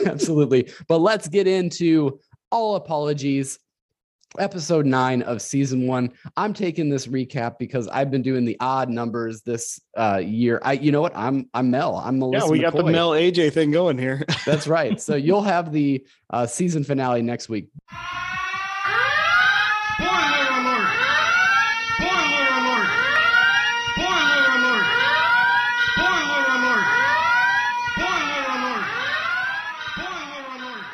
Absolutely. 0.05 0.69
But 0.87 0.99
let's 0.99 1.27
get 1.27 1.47
into 1.47 2.19
all 2.51 2.75
apologies. 2.75 3.59
Episode 4.39 4.85
nine 4.85 5.21
of 5.23 5.41
season 5.41 5.87
one. 5.87 6.11
I'm 6.37 6.53
taking 6.53 6.89
this 6.89 7.07
recap 7.07 7.57
because 7.57 7.87
I've 7.87 8.11
been 8.11 8.21
doing 8.21 8.45
the 8.45 8.57
odd 8.59 8.89
numbers 8.89 9.41
this 9.41 9.79
uh, 9.97 10.21
year. 10.23 10.59
I, 10.63 10.73
you 10.73 10.91
know 10.91 11.01
what? 11.01 11.15
I'm 11.15 11.49
I'm 11.53 11.71
Mel. 11.71 11.95
I'm 11.97 12.19
Melissa. 12.19 12.45
yeah, 12.45 12.51
we 12.51 12.59
got 12.59 12.75
the 12.75 12.83
Mel 12.83 13.11
AJ 13.11 13.53
thing 13.53 13.71
going 13.71 13.97
here. 13.97 14.25
That's 14.45 14.67
right. 14.67 14.99
So 15.01 15.15
you'll 15.15 15.43
have 15.43 15.71
the 15.71 16.05
uh, 16.29 16.45
season 16.45 16.83
finale 16.83 17.21
next 17.21 17.49
week. 17.49 17.69
Spoiler 19.95 20.49
alert! 20.59 20.89
Spoiler 21.95 22.47
alert! 22.59 22.89
Spoiler 23.95 24.43
alert! 24.55 24.85
Spoiler 25.95 26.43
alert! 26.55 26.85
Spoiler 27.95 28.43
alert! 28.55 28.85
Spoiler 29.95 30.43
alert! 30.55 30.85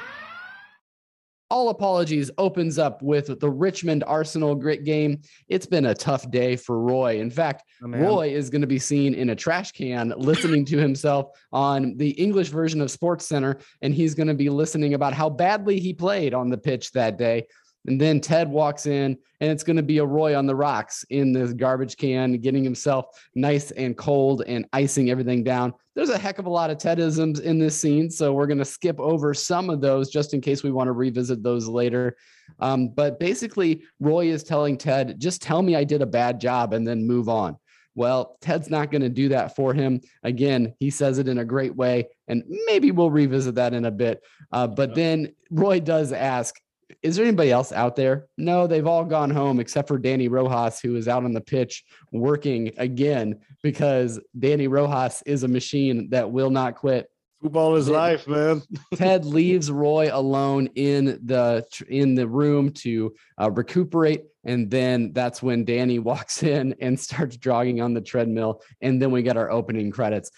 All 1.52 1.68
apologies 1.68 2.32
opens 2.38 2.80
up 2.80 3.02
with 3.02 3.38
the 3.42 3.50
Richmond 3.50 4.06
Arsenal 4.08 4.56
grit 4.56 4.86
game. 4.86 5.20
It's 5.50 5.66
been 5.66 5.88
a 5.88 5.94
tough 5.94 6.32
day 6.32 6.56
for 6.56 6.80
Roy. 6.80 7.20
In 7.20 7.30
fact, 7.30 7.66
Oh. 7.84 7.90
Roy 7.90 8.30
is 8.30 8.50
going 8.50 8.62
to 8.62 8.68
be 8.68 8.80
seen 8.80 9.14
in 9.14 9.32
a 9.32 9.36
trash 9.36 9.74
can 9.74 10.14
listening 10.18 10.64
to 10.66 10.78
himself 10.78 11.32
on 11.52 11.98
the 11.98 12.12
English 12.12 12.50
version 12.50 12.80
of 12.80 12.90
Sports 12.90 13.26
Center, 13.26 13.58
and 13.82 13.94
he's 13.94 14.16
going 14.16 14.28
to 14.28 14.34
be 14.34 14.50
listening 14.50 14.94
about 14.94 15.14
how 15.14 15.30
badly 15.30 15.78
he 15.78 15.94
played 15.94 16.34
on 16.34 16.50
the 16.50 16.58
pitch 16.58 16.94
that 16.94 17.18
day. 17.18 17.48
And 17.88 18.00
then 18.00 18.22
Ted 18.22 18.48
walks 18.48 18.86
in, 18.86 19.18
and 19.40 19.52
it's 19.52 19.64
going 19.64 19.78
to 19.78 19.84
be 19.84 19.98
a 19.98 20.06
Roy 20.06 20.38
on 20.38 20.46
the 20.46 20.56
rocks 20.56 21.04
in 21.10 21.34
this 21.34 21.54
garbage 21.54 21.98
can, 21.98 22.34
getting 22.34 22.64
himself 22.64 23.08
nice 23.34 23.72
and 23.72 23.98
cold 23.98 24.44
and 24.46 24.68
icing 24.72 25.10
everything 25.10 25.44
down. 25.44 25.74
There's 25.96 26.10
a 26.10 26.18
heck 26.18 26.38
of 26.38 26.46
a 26.46 26.50
lot 26.50 26.70
of 26.70 26.78
Tedisms 26.78 27.42
in 27.42 27.58
this 27.58 27.80
scene. 27.80 28.10
So 28.10 28.34
we're 28.34 28.48
going 28.48 28.60
to 28.60 28.66
skip 28.66 29.00
over 29.00 29.34
some 29.34 29.70
of 29.70 29.82
those 29.82 30.12
just 30.12 30.34
in 30.34 30.42
case 30.42 30.64
we 30.64 30.72
want 30.72 30.88
to 30.88 30.94
revisit 30.94 31.42
those 31.42 31.68
later. 31.68 32.16
Um, 32.60 32.90
but 32.90 33.20
basically, 33.20 33.84
Roy 34.00 34.28
is 34.28 34.44
telling 34.44 34.78
Ted, 34.78 35.20
just 35.20 35.42
tell 35.42 35.62
me 35.62 35.76
I 35.76 35.84
did 35.84 36.02
a 36.02 36.06
bad 36.08 36.40
job 36.40 36.74
and 36.74 36.88
then 36.88 37.08
move 37.08 37.30
on. 37.30 37.58
Well, 37.94 38.38
Ted's 38.42 38.70
not 38.70 38.90
going 38.90 39.02
to 39.02 39.10
do 39.10 39.30
that 39.30 39.56
for 39.56 39.74
him. 39.74 40.02
Again, 40.24 40.74
he 40.80 40.90
says 40.90 41.18
it 41.18 41.28
in 41.28 41.40
a 41.40 41.46
great 41.46 41.76
way, 41.76 42.08
and 42.28 42.44
maybe 42.68 42.92
we'll 42.92 43.12
revisit 43.12 43.56
that 43.56 43.74
in 43.74 43.86
a 43.86 43.92
bit. 43.92 44.22
Uh, 44.52 44.68
but 44.68 44.96
then 44.96 45.34
Roy 45.50 45.82
does 45.82 46.14
ask, 46.14 46.56
is 47.02 47.16
there 47.16 47.26
anybody 47.26 47.52
else 47.52 47.72
out 47.72 47.96
there? 47.96 48.28
No, 48.38 48.68
they've 48.68 48.88
all 48.88 49.06
gone 49.06 49.30
home 49.30 49.60
except 49.60 49.88
for 49.88 50.00
Dani 50.00 50.30
Rojas, 50.30 50.80
who 50.80 50.96
is 50.96 51.08
out 51.08 51.24
on 51.24 51.34
the 51.34 51.42
pitch 51.42 51.84
working 52.12 52.72
again 52.78 53.40
because 53.64 54.20
Dani 54.38 54.70
Rojas 54.70 55.22
is 55.26 55.44
a 55.44 55.48
machine 55.48 56.10
that 56.10 56.32
will 56.32 56.50
not 56.50 56.76
quit. 56.76 57.10
Football 57.42 57.76
is 57.76 57.88
Ted- 57.88 57.96
life, 57.96 58.28
man. 58.28 58.62
Ted 58.96 59.26
leaves 59.26 59.72
Roy 59.72 60.10
alone 60.12 60.68
in 60.76 61.20
the 61.26 61.66
in 61.90 62.14
the 62.14 62.28
room 62.28 62.72
to 62.74 63.16
uh, 63.42 63.50
recuperate, 63.50 64.26
and 64.44 64.70
then 64.70 65.12
that's 65.14 65.42
when 65.42 65.66
Dani 65.66 66.00
walks 66.04 66.44
in 66.44 66.76
and 66.80 67.00
starts 67.00 67.38
jogging 67.38 67.82
on 67.82 67.96
the 67.96 68.02
treadmill, 68.02 68.62
and 68.82 69.02
then 69.02 69.10
we 69.10 69.24
get 69.24 69.38
our 69.38 69.50
opening 69.50 69.90
credits. 69.90 70.30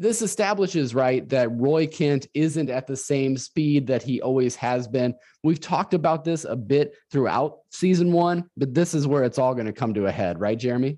This 0.00 0.22
establishes 0.22 0.94
right 0.94 1.28
that 1.28 1.52
Roy 1.52 1.86
Kent 1.86 2.26
isn't 2.32 2.70
at 2.70 2.86
the 2.86 2.96
same 2.96 3.36
speed 3.36 3.88
that 3.88 4.02
he 4.02 4.22
always 4.22 4.56
has 4.56 4.88
been. 4.88 5.14
We've 5.44 5.60
talked 5.60 5.92
about 5.92 6.24
this 6.24 6.46
a 6.46 6.56
bit 6.56 6.94
throughout 7.12 7.58
season 7.70 8.10
one, 8.10 8.48
but 8.56 8.72
this 8.72 8.94
is 8.94 9.06
where 9.06 9.24
it's 9.24 9.38
all 9.38 9.52
going 9.52 9.66
to 9.66 9.74
come 9.74 9.92
to 9.92 10.06
a 10.06 10.10
head, 10.10 10.40
right, 10.40 10.58
Jeremy? 10.58 10.96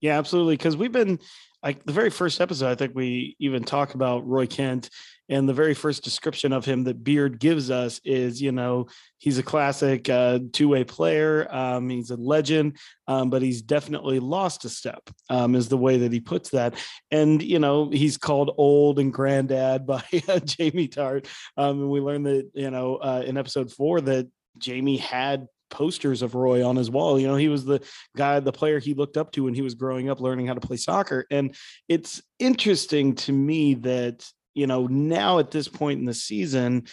Yeah, 0.00 0.16
absolutely. 0.16 0.56
Because 0.56 0.76
we've 0.76 0.92
been 0.92 1.18
like 1.60 1.84
the 1.84 1.92
very 1.92 2.08
first 2.08 2.40
episode, 2.40 2.70
I 2.70 2.76
think 2.76 2.94
we 2.94 3.34
even 3.40 3.64
talk 3.64 3.94
about 3.94 4.24
Roy 4.24 4.46
Kent, 4.46 4.90
and 5.30 5.48
the 5.48 5.54
very 5.54 5.74
first 5.74 6.04
description 6.04 6.52
of 6.52 6.64
him 6.64 6.84
that 6.84 7.04
Beard 7.04 7.38
gives 7.38 7.70
us 7.70 8.00
is, 8.04 8.42
you 8.42 8.52
know, 8.52 8.88
he's 9.18 9.38
a 9.38 9.42
classic 9.42 10.08
uh, 10.08 10.40
two-way 10.52 10.84
player. 10.84 11.46
Um, 11.50 11.88
he's 11.88 12.10
a 12.10 12.16
legend, 12.16 12.76
um, 13.06 13.30
but 13.30 13.40
he's 13.40 13.62
definitely 13.62 14.18
lost 14.18 14.64
a 14.64 14.68
step. 14.68 15.08
Um, 15.30 15.54
is 15.54 15.68
the 15.68 15.78
way 15.78 15.98
that 15.98 16.12
he 16.12 16.20
puts 16.20 16.50
that, 16.50 16.74
and 17.10 17.40
you 17.40 17.60
know, 17.60 17.88
he's 17.88 18.18
called 18.18 18.52
old 18.58 18.98
and 18.98 19.12
granddad 19.12 19.86
by 19.86 20.04
uh, 20.28 20.40
Jamie 20.40 20.88
Tartt. 20.88 21.26
Um, 21.56 21.82
and 21.82 21.90
we 21.90 22.00
learned 22.00 22.26
that, 22.26 22.50
you 22.54 22.70
know, 22.70 22.96
uh, 22.96 23.22
in 23.24 23.36
episode 23.36 23.72
four 23.72 24.00
that 24.02 24.28
Jamie 24.58 24.96
had 24.96 25.46
posters 25.70 26.22
of 26.22 26.34
Roy 26.34 26.66
on 26.66 26.76
his 26.76 26.90
wall. 26.90 27.18
You 27.18 27.28
know, 27.28 27.36
he 27.36 27.48
was 27.48 27.64
the 27.64 27.80
guy, 28.16 28.40
the 28.40 28.52
player 28.52 28.78
he 28.80 28.94
looked 28.94 29.16
up 29.16 29.30
to 29.32 29.44
when 29.44 29.54
he 29.54 29.62
was 29.62 29.74
growing 29.74 30.10
up, 30.10 30.20
learning 30.20 30.48
how 30.48 30.54
to 30.54 30.60
play 30.60 30.76
soccer. 30.76 31.26
And 31.30 31.54
it's 31.88 32.20
interesting 32.38 33.14
to 33.16 33.32
me 33.32 33.74
that, 33.74 34.28
you 34.54 34.66
know, 34.66 34.86
now 34.86 35.38
at 35.38 35.50
this 35.50 35.68
point 35.68 36.00
in 36.00 36.06
the 36.06 36.14
season, 36.14 36.86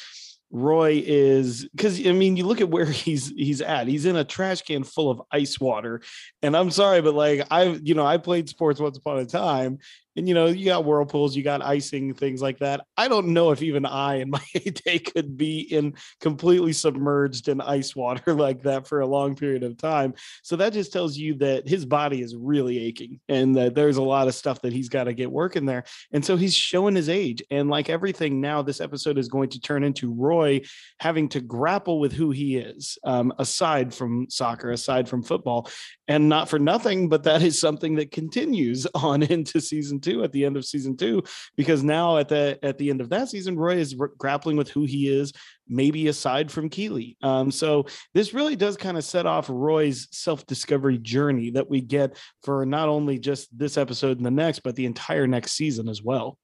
Roy 0.49 1.03
is 1.05 1.67
because 1.75 2.05
I 2.05 2.13
mean, 2.13 2.37
you 2.37 2.45
look 2.45 2.61
at 2.61 2.69
where 2.69 2.85
he's 2.85 3.29
he's 3.29 3.61
at. 3.61 3.87
He's 3.87 4.05
in 4.05 4.15
a 4.15 4.23
trash 4.23 4.61
can 4.61 4.83
full 4.83 5.09
of 5.09 5.21
ice 5.31 5.59
water. 5.59 6.01
And 6.41 6.55
I'm 6.55 6.71
sorry, 6.71 7.01
but 7.01 7.13
like 7.13 7.45
I, 7.51 7.63
you 7.63 7.93
know, 7.93 8.05
I 8.05 8.17
played 8.17 8.49
sports 8.49 8.79
once 8.79 8.97
upon 8.97 9.19
a 9.19 9.25
time, 9.25 9.79
and 10.17 10.27
you 10.27 10.33
know, 10.33 10.47
you 10.47 10.65
got 10.65 10.83
whirlpools, 10.83 11.35
you 11.35 11.43
got 11.43 11.61
icing, 11.61 12.15
things 12.15 12.41
like 12.41 12.57
that. 12.57 12.81
I 12.97 13.07
don't 13.07 13.27
know 13.27 13.51
if 13.51 13.61
even 13.61 13.85
I 13.85 14.15
in 14.15 14.31
my 14.31 14.41
heyday 14.53 14.97
could 14.97 15.37
be 15.37 15.59
in 15.59 15.93
completely 16.19 16.73
submerged 16.73 17.47
in 17.47 17.61
ice 17.61 17.95
water 17.95 18.33
like 18.33 18.63
that 18.63 18.87
for 18.87 19.01
a 19.01 19.07
long 19.07 19.35
period 19.35 19.61
of 19.61 19.77
time. 19.77 20.15
So 20.41 20.55
that 20.55 20.73
just 20.73 20.91
tells 20.91 21.17
you 21.17 21.35
that 21.35 21.67
his 21.67 21.85
body 21.85 22.21
is 22.21 22.35
really 22.35 22.79
aching 22.79 23.19
and 23.29 23.55
that 23.57 23.75
there's 23.75 23.97
a 23.97 24.01
lot 24.01 24.27
of 24.27 24.33
stuff 24.33 24.59
that 24.63 24.73
he's 24.73 24.89
got 24.89 25.03
to 25.03 25.13
get 25.13 25.31
working 25.31 25.67
there. 25.67 25.83
And 26.11 26.25
so 26.25 26.35
he's 26.35 26.55
showing 26.55 26.95
his 26.95 27.09
age. 27.09 27.43
And 27.51 27.69
like 27.69 27.87
everything 27.87 28.41
now, 28.41 28.63
this 28.63 28.81
episode 28.81 29.19
is 29.19 29.27
going 29.27 29.49
to 29.49 29.61
turn 29.61 29.83
into 29.83 30.11
Roy 30.11 30.61
having 30.99 31.29
to 31.29 31.41
grapple 31.41 31.99
with 31.99 32.11
who 32.11 32.31
he 32.31 32.57
is, 32.57 32.97
um, 33.03 33.31
aside 33.37 33.93
from 33.93 34.27
soccer, 34.31 34.71
aside 34.71 35.07
from 35.07 35.21
football. 35.21 35.69
And 36.07 36.27
not 36.27 36.49
for 36.49 36.57
nothing, 36.57 37.07
but 37.07 37.23
that 37.23 37.43
is 37.43 37.59
something 37.59 37.95
that 37.95 38.11
continues 38.11 38.87
on 38.95 39.21
into 39.21 39.61
season 39.61 39.99
two 39.99 40.06
at 40.23 40.31
the 40.31 40.45
end 40.45 40.57
of 40.57 40.65
season 40.65 40.95
two, 40.95 41.23
because 41.55 41.83
now 41.83 42.17
at 42.17 42.29
the 42.29 42.57
at 42.63 42.77
the 42.77 42.89
end 42.89 43.01
of 43.01 43.09
that 43.09 43.29
season, 43.29 43.57
Roy 43.57 43.77
is 43.77 43.95
r- 43.99 44.11
grappling 44.17 44.57
with 44.57 44.69
who 44.69 44.85
he 44.85 45.07
is, 45.07 45.33
maybe 45.67 46.07
aside 46.07 46.51
from 46.51 46.69
Keeley. 46.69 47.17
Um, 47.21 47.51
so 47.51 47.85
this 48.13 48.33
really 48.33 48.55
does 48.55 48.77
kind 48.77 48.97
of 48.97 49.03
set 49.03 49.25
off 49.25 49.49
Roy's 49.49 50.07
self-discovery 50.11 50.99
journey 50.99 51.51
that 51.51 51.69
we 51.69 51.81
get 51.81 52.17
for 52.43 52.65
not 52.65 52.89
only 52.89 53.19
just 53.19 53.55
this 53.57 53.77
episode 53.77 54.17
and 54.17 54.25
the 54.25 54.31
next, 54.31 54.59
but 54.59 54.75
the 54.75 54.85
entire 54.85 55.27
next 55.27 55.53
season 55.53 55.89
as 55.89 56.01
well. 56.01 56.37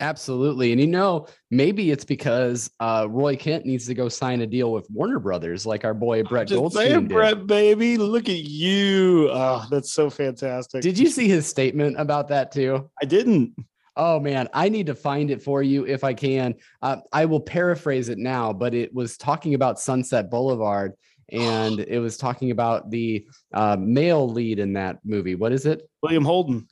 Absolutely. 0.00 0.72
And 0.72 0.80
you 0.80 0.86
know, 0.86 1.26
maybe 1.50 1.90
it's 1.90 2.04
because 2.04 2.70
uh, 2.80 3.06
Roy 3.08 3.36
Kent 3.36 3.66
needs 3.66 3.86
to 3.86 3.94
go 3.94 4.08
sign 4.08 4.40
a 4.40 4.46
deal 4.46 4.72
with 4.72 4.90
Warner 4.90 5.18
Brothers, 5.18 5.66
like 5.66 5.84
our 5.84 5.92
boy 5.92 6.22
Brett 6.22 6.48
Just 6.48 6.58
Goldstein 6.58 6.86
saying, 6.86 7.00
did. 7.08 7.10
Brett, 7.10 7.46
baby, 7.46 7.98
look 7.98 8.28
at 8.30 8.44
you. 8.44 9.28
Oh, 9.30 9.66
that's 9.70 9.92
so 9.92 10.08
fantastic. 10.08 10.82
Did 10.82 10.98
you 10.98 11.10
see 11.10 11.28
his 11.28 11.46
statement 11.46 12.00
about 12.00 12.28
that 12.28 12.50
too? 12.50 12.90
I 13.00 13.04
didn't. 13.04 13.54
Oh 13.96 14.18
man, 14.18 14.48
I 14.54 14.70
need 14.70 14.86
to 14.86 14.94
find 14.94 15.30
it 15.30 15.42
for 15.42 15.62
you 15.62 15.86
if 15.86 16.02
I 16.02 16.14
can. 16.14 16.54
Uh, 16.80 16.96
I 17.12 17.26
will 17.26 17.40
paraphrase 17.40 18.08
it 18.08 18.18
now, 18.18 18.52
but 18.52 18.72
it 18.72 18.94
was 18.94 19.18
talking 19.18 19.52
about 19.52 19.78
Sunset 19.78 20.30
Boulevard, 20.30 20.94
and 21.30 21.78
it 21.88 21.98
was 21.98 22.16
talking 22.16 22.52
about 22.52 22.90
the 22.90 23.26
uh, 23.52 23.76
male 23.78 24.26
lead 24.26 24.58
in 24.58 24.72
that 24.74 25.00
movie. 25.04 25.34
What 25.34 25.52
is 25.52 25.66
it? 25.66 25.88
William 26.02 26.24
Holden. 26.24 26.66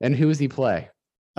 And 0.00 0.16
who 0.16 0.28
does 0.28 0.38
he 0.38 0.48
play? 0.48 0.88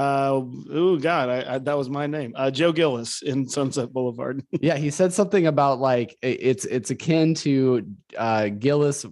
Uh, 0.01 0.43
oh 0.72 0.98
God, 0.98 1.29
I, 1.29 1.55
I, 1.55 1.58
that 1.60 1.77
was 1.77 1.88
my 1.88 2.08
name. 2.08 2.34
Uh, 2.36 2.50
Joe 2.50 2.72
Gillis 2.72 3.22
in 3.22 3.48
Sunset 3.50 3.93
Boulevard. 3.93 4.43
yeah, 4.62 4.75
he 4.75 4.89
said 4.89 5.13
something 5.13 5.46
about 5.46 5.79
like 5.79 6.17
it's 6.24 6.65
it's 6.65 6.89
akin 6.89 7.36
to 7.36 7.86
uh, 8.17 8.48
Gillis 8.48 9.05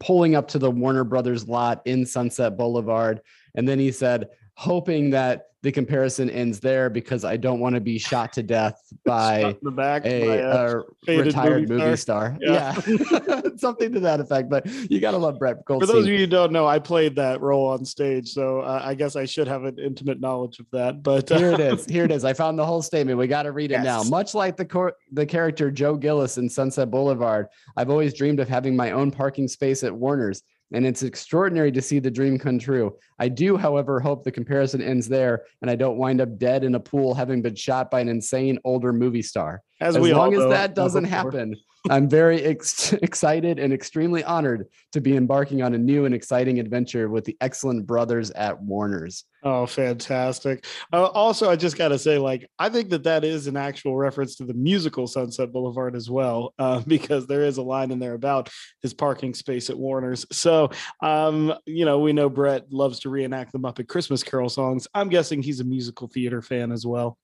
pulling 0.00 0.34
up 0.34 0.48
to 0.48 0.58
the 0.58 0.72
Warner 0.72 1.04
Brothers 1.04 1.46
lot 1.46 1.82
in 1.84 2.04
Sunset 2.04 2.56
Boulevard, 2.56 3.20
and 3.54 3.68
then 3.68 3.78
he 3.78 3.92
said, 3.92 4.30
hoping 4.56 5.10
that 5.10 5.50
the 5.64 5.72
comparison 5.72 6.28
ends 6.28 6.60
there 6.60 6.90
because 6.90 7.24
I 7.24 7.38
don't 7.38 7.58
want 7.58 7.74
to 7.74 7.80
be 7.80 7.98
shot 7.98 8.34
to 8.34 8.42
death 8.42 8.78
by 9.06 9.56
the 9.62 9.70
back. 9.70 10.04
a, 10.04 10.26
by, 10.26 10.38
uh, 10.42 10.82
a 11.08 11.18
retired 11.22 11.70
movie 11.70 11.82
movie 11.82 11.96
star. 11.96 12.36
Yeah. 12.38 12.78
Yeah, 12.86 13.40
something 13.56 13.90
to 13.94 14.00
that 14.00 14.20
effect. 14.20 14.50
But 14.50 14.66
you 14.66 15.00
gotta 15.00 15.16
love 15.16 15.38
Brett 15.38 15.64
Goldstein. 15.64 15.88
for 15.88 15.92
those 15.94 16.04
of 16.04 16.12
you 16.12 16.18
who 16.18 16.26
don't 16.26 16.52
know, 16.52 16.66
I 16.66 16.78
played 16.78 17.16
that 17.16 17.40
role 17.40 17.66
on 17.66 17.82
stage, 17.86 18.28
so 18.28 18.60
uh, 18.60 18.82
I 18.84 18.94
guess 18.94 19.16
I 19.16 19.24
should 19.24 19.48
have 19.48 19.64
an 19.64 19.78
intimate 19.78 20.20
knowledge 20.20 20.60
of 20.60 20.66
that. 20.72 21.02
But 21.02 21.32
uh, 21.32 21.38
Here 21.38 21.52
it 21.52 21.60
is. 21.60 21.86
Here 21.88 22.04
it 22.04 22.12
is. 22.12 22.26
I 22.26 22.34
found 22.34 22.58
the 22.58 22.66
whole 22.66 22.82
statement. 22.82 23.18
We 23.18 23.26
got 23.26 23.44
to 23.44 23.52
read 23.52 23.72
it 23.72 23.80
now. 23.80 24.02
Much 24.02 24.34
like 24.34 24.58
the 24.58 24.66
cor- 24.66 24.96
the 25.12 25.24
character 25.24 25.70
Joe 25.70 25.96
Gillis 25.96 26.36
in 26.36 26.50
Sunset 26.50 26.90
Boulevard, 26.90 27.46
I've 27.74 27.88
always 27.88 28.12
dreamed 28.12 28.38
of 28.38 28.50
having 28.50 28.76
my 28.76 28.90
own 28.90 29.10
parking 29.10 29.48
space 29.48 29.82
at 29.82 29.94
Warner's, 29.94 30.42
and 30.72 30.86
it's 30.86 31.02
extraordinary 31.02 31.70
to 31.72 31.82
see 31.82 31.98
the 31.98 32.10
dream 32.10 32.38
come 32.38 32.58
true. 32.58 32.96
I 33.18 33.28
do, 33.28 33.56
however, 33.56 34.00
hope 34.00 34.24
the 34.24 34.32
comparison 34.32 34.82
ends 34.82 35.08
there, 35.08 35.44
and 35.62 35.70
I 35.70 35.76
don't 35.76 35.98
wind 35.98 36.20
up 36.20 36.38
dead 36.38 36.64
in 36.64 36.74
a 36.74 36.80
pool 36.80 37.14
having 37.14 37.42
been 37.42 37.54
shot 37.54 37.90
by 37.90 38.00
an 38.00 38.08
insane 38.08 38.58
older 38.64 38.92
movie 38.92 39.22
star. 39.22 39.62
as, 39.80 39.96
As 39.96 40.08
long 40.08 40.34
as 40.34 40.48
that 40.50 40.74
doesn't 40.74 41.04
happen, 41.04 41.54
I'm 41.90 42.08
very 42.08 42.42
ex- 42.42 42.92
excited 43.02 43.58
and 43.58 43.72
extremely 43.72 44.24
honored 44.24 44.68
to 44.92 45.00
be 45.00 45.16
embarking 45.16 45.62
on 45.62 45.74
a 45.74 45.78
new 45.78 46.06
and 46.06 46.14
exciting 46.14 46.58
adventure 46.58 47.08
with 47.08 47.24
the 47.24 47.36
excellent 47.40 47.86
brothers 47.86 48.30
at 48.30 48.60
Warner's. 48.60 49.24
Oh, 49.42 49.66
fantastic. 49.66 50.64
Uh, 50.90 51.04
also, 51.04 51.50
I 51.50 51.56
just 51.56 51.76
got 51.76 51.88
to 51.88 51.98
say, 51.98 52.16
like, 52.16 52.48
I 52.58 52.70
think 52.70 52.88
that 52.90 53.04
that 53.04 53.24
is 53.24 53.46
an 53.46 53.58
actual 53.58 53.94
reference 53.94 54.36
to 54.36 54.44
the 54.44 54.54
musical 54.54 55.06
Sunset 55.06 55.52
Boulevard 55.52 55.94
as 55.94 56.08
well, 56.08 56.54
uh, 56.58 56.80
because 56.86 57.26
there 57.26 57.42
is 57.42 57.58
a 57.58 57.62
line 57.62 57.90
in 57.90 57.98
there 57.98 58.14
about 58.14 58.48
his 58.80 58.94
parking 58.94 59.34
space 59.34 59.68
at 59.68 59.76
Warner's. 59.76 60.24
So, 60.32 60.70
um, 61.02 61.52
you 61.66 61.84
know, 61.84 61.98
we 61.98 62.14
know 62.14 62.30
Brett 62.30 62.72
loves 62.72 63.00
to 63.00 63.10
reenact 63.10 63.52
the 63.52 63.58
Muppet 63.58 63.88
Christmas 63.88 64.22
Carol 64.22 64.48
songs. 64.48 64.88
I'm 64.94 65.10
guessing 65.10 65.42
he's 65.42 65.60
a 65.60 65.64
musical 65.64 66.08
theater 66.08 66.40
fan 66.40 66.72
as 66.72 66.86
well. 66.86 67.18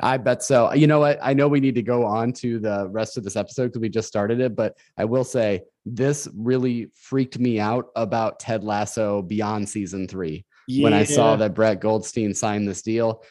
I 0.00 0.16
bet 0.16 0.42
so. 0.42 0.72
You 0.72 0.86
know 0.86 1.00
what? 1.00 1.18
I 1.22 1.34
know 1.34 1.48
we 1.48 1.60
need 1.60 1.74
to 1.76 1.82
go 1.82 2.04
on 2.04 2.32
to 2.34 2.58
the 2.58 2.88
rest 2.88 3.16
of 3.16 3.24
this 3.24 3.36
episode 3.36 3.68
because 3.68 3.80
we 3.80 3.88
just 3.88 4.08
started 4.08 4.40
it, 4.40 4.54
but 4.56 4.76
I 4.96 5.04
will 5.04 5.24
say 5.24 5.62
this 5.84 6.28
really 6.34 6.90
freaked 6.94 7.38
me 7.38 7.60
out 7.60 7.86
about 7.96 8.40
Ted 8.40 8.64
Lasso 8.64 9.22
beyond 9.22 9.68
season 9.68 10.08
three 10.08 10.44
when 10.80 10.92
I 10.92 11.04
saw 11.04 11.36
that 11.36 11.54
Brett 11.54 11.80
Goldstein 11.80 12.34
signed 12.34 12.66
this 12.66 12.82
deal. 12.82 13.22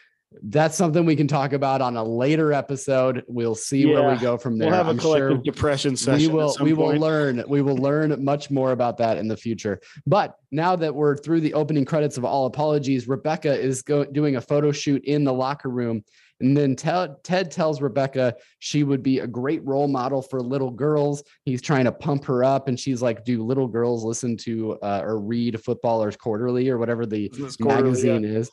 that's 0.43 0.75
something 0.75 1.05
we 1.05 1.15
can 1.15 1.27
talk 1.27 1.53
about 1.53 1.81
on 1.81 1.95
a 1.97 2.03
later 2.03 2.51
episode. 2.51 3.23
We'll 3.27 3.55
see 3.55 3.85
where 3.85 4.09
we 4.09 4.17
go 4.17 4.37
from 4.37 4.57
there. 4.57 4.69
We'll 4.69 4.77
have 4.77 4.87
a 4.87 4.91
I'm 4.91 4.97
collective 4.97 5.37
sure 5.37 5.41
depression 5.43 5.95
session. 5.95 6.29
we 6.31 6.33
will 6.33 6.55
we 6.61 6.73
will 6.73 6.95
learn 6.95 7.43
we 7.47 7.61
will 7.61 7.77
learn 7.77 8.23
much 8.23 8.51
more 8.51 8.71
about 8.71 8.97
that 8.97 9.17
in 9.17 9.27
the 9.27 9.37
future 9.37 9.79
but 10.05 10.35
now 10.51 10.75
that 10.75 10.93
we're 10.93 11.15
through 11.15 11.41
the 11.41 11.53
opening 11.53 11.85
credits 11.85 12.17
of 12.17 12.25
all 12.25 12.45
apologies 12.47 13.07
rebecca 13.07 13.57
is 13.57 13.81
go, 13.81 14.03
doing 14.03 14.35
a 14.35 14.41
photo 14.41 14.71
shoot 14.71 15.03
in 15.05 15.23
the 15.23 15.33
locker 15.33 15.69
room 15.69 16.03
and 16.41 16.55
then 16.55 16.75
ted 16.75 17.51
tells 17.51 17.81
rebecca 17.81 18.35
she 18.59 18.83
would 18.83 19.01
be 19.01 19.19
a 19.19 19.27
great 19.27 19.63
role 19.65 19.87
model 19.87 20.21
for 20.21 20.41
little 20.41 20.71
girls 20.71 21.23
he's 21.45 21.61
trying 21.61 21.85
to 21.85 21.91
pump 21.91 22.25
her 22.25 22.43
up 22.43 22.67
and 22.67 22.79
she's 22.79 23.01
like 23.01 23.23
do 23.23 23.43
little 23.43 23.67
girls 23.67 24.03
listen 24.03 24.35
to 24.35 24.73
uh, 24.81 25.01
or 25.03 25.19
read 25.19 25.61
footballers 25.63 26.15
quarterly 26.15 26.69
or 26.69 26.77
whatever 26.77 27.05
the 27.05 27.29
Quarterly, 27.29 27.57
yeah. 27.59 27.75
magazine 27.75 28.25
is 28.25 28.51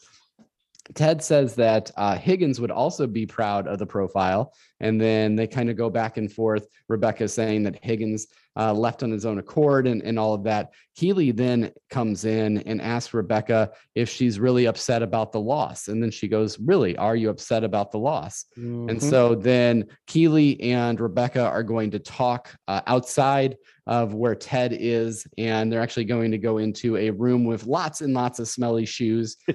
Ted 0.94 1.22
says 1.22 1.54
that 1.56 1.90
uh, 1.96 2.16
Higgins 2.16 2.60
would 2.60 2.70
also 2.70 3.06
be 3.06 3.24
proud 3.24 3.66
of 3.66 3.78
the 3.78 3.86
profile. 3.86 4.52
And 4.80 5.00
then 5.00 5.36
they 5.36 5.46
kind 5.46 5.70
of 5.70 5.76
go 5.76 5.88
back 5.88 6.16
and 6.16 6.30
forth. 6.30 6.66
Rebecca 6.88 7.28
saying 7.28 7.62
that 7.64 7.82
Higgins 7.84 8.26
uh, 8.56 8.72
left 8.72 9.02
on 9.02 9.10
his 9.10 9.24
own 9.24 9.38
accord 9.38 9.86
and, 9.86 10.02
and 10.02 10.18
all 10.18 10.34
of 10.34 10.44
that. 10.44 10.72
Keeley 10.94 11.30
then 11.30 11.72
comes 11.88 12.24
in 12.26 12.58
and 12.58 12.82
asks 12.82 13.14
Rebecca 13.14 13.70
if 13.94 14.10
she's 14.10 14.38
really 14.38 14.66
upset 14.66 15.02
about 15.02 15.32
the 15.32 15.40
loss. 15.40 15.88
And 15.88 16.02
then 16.02 16.10
she 16.10 16.28
goes, 16.28 16.58
Really, 16.58 16.96
are 16.98 17.16
you 17.16 17.30
upset 17.30 17.64
about 17.64 17.90
the 17.92 17.98
loss? 17.98 18.44
And 18.56 18.90
Mhm. 18.90 19.10
so 19.10 19.34
then 19.34 19.86
Keeley 20.06 20.60
and 20.60 21.00
Rebecca 21.00 21.42
are 21.48 21.62
going 21.62 21.90
to 21.92 21.98
talk 21.98 22.54
uh, 22.68 22.82
outside 22.86 23.56
of 23.86 24.12
where 24.14 24.34
Ted 24.34 24.76
is. 24.78 25.26
And 25.38 25.72
they're 25.72 25.80
actually 25.80 26.04
going 26.04 26.30
to 26.32 26.38
go 26.38 26.58
into 26.58 26.96
a 26.98 27.10
room 27.10 27.44
with 27.44 27.66
lots 27.66 28.02
and 28.02 28.12
lots 28.12 28.38
of 28.38 28.48
smelly 28.48 28.84
shoes. 28.84 29.36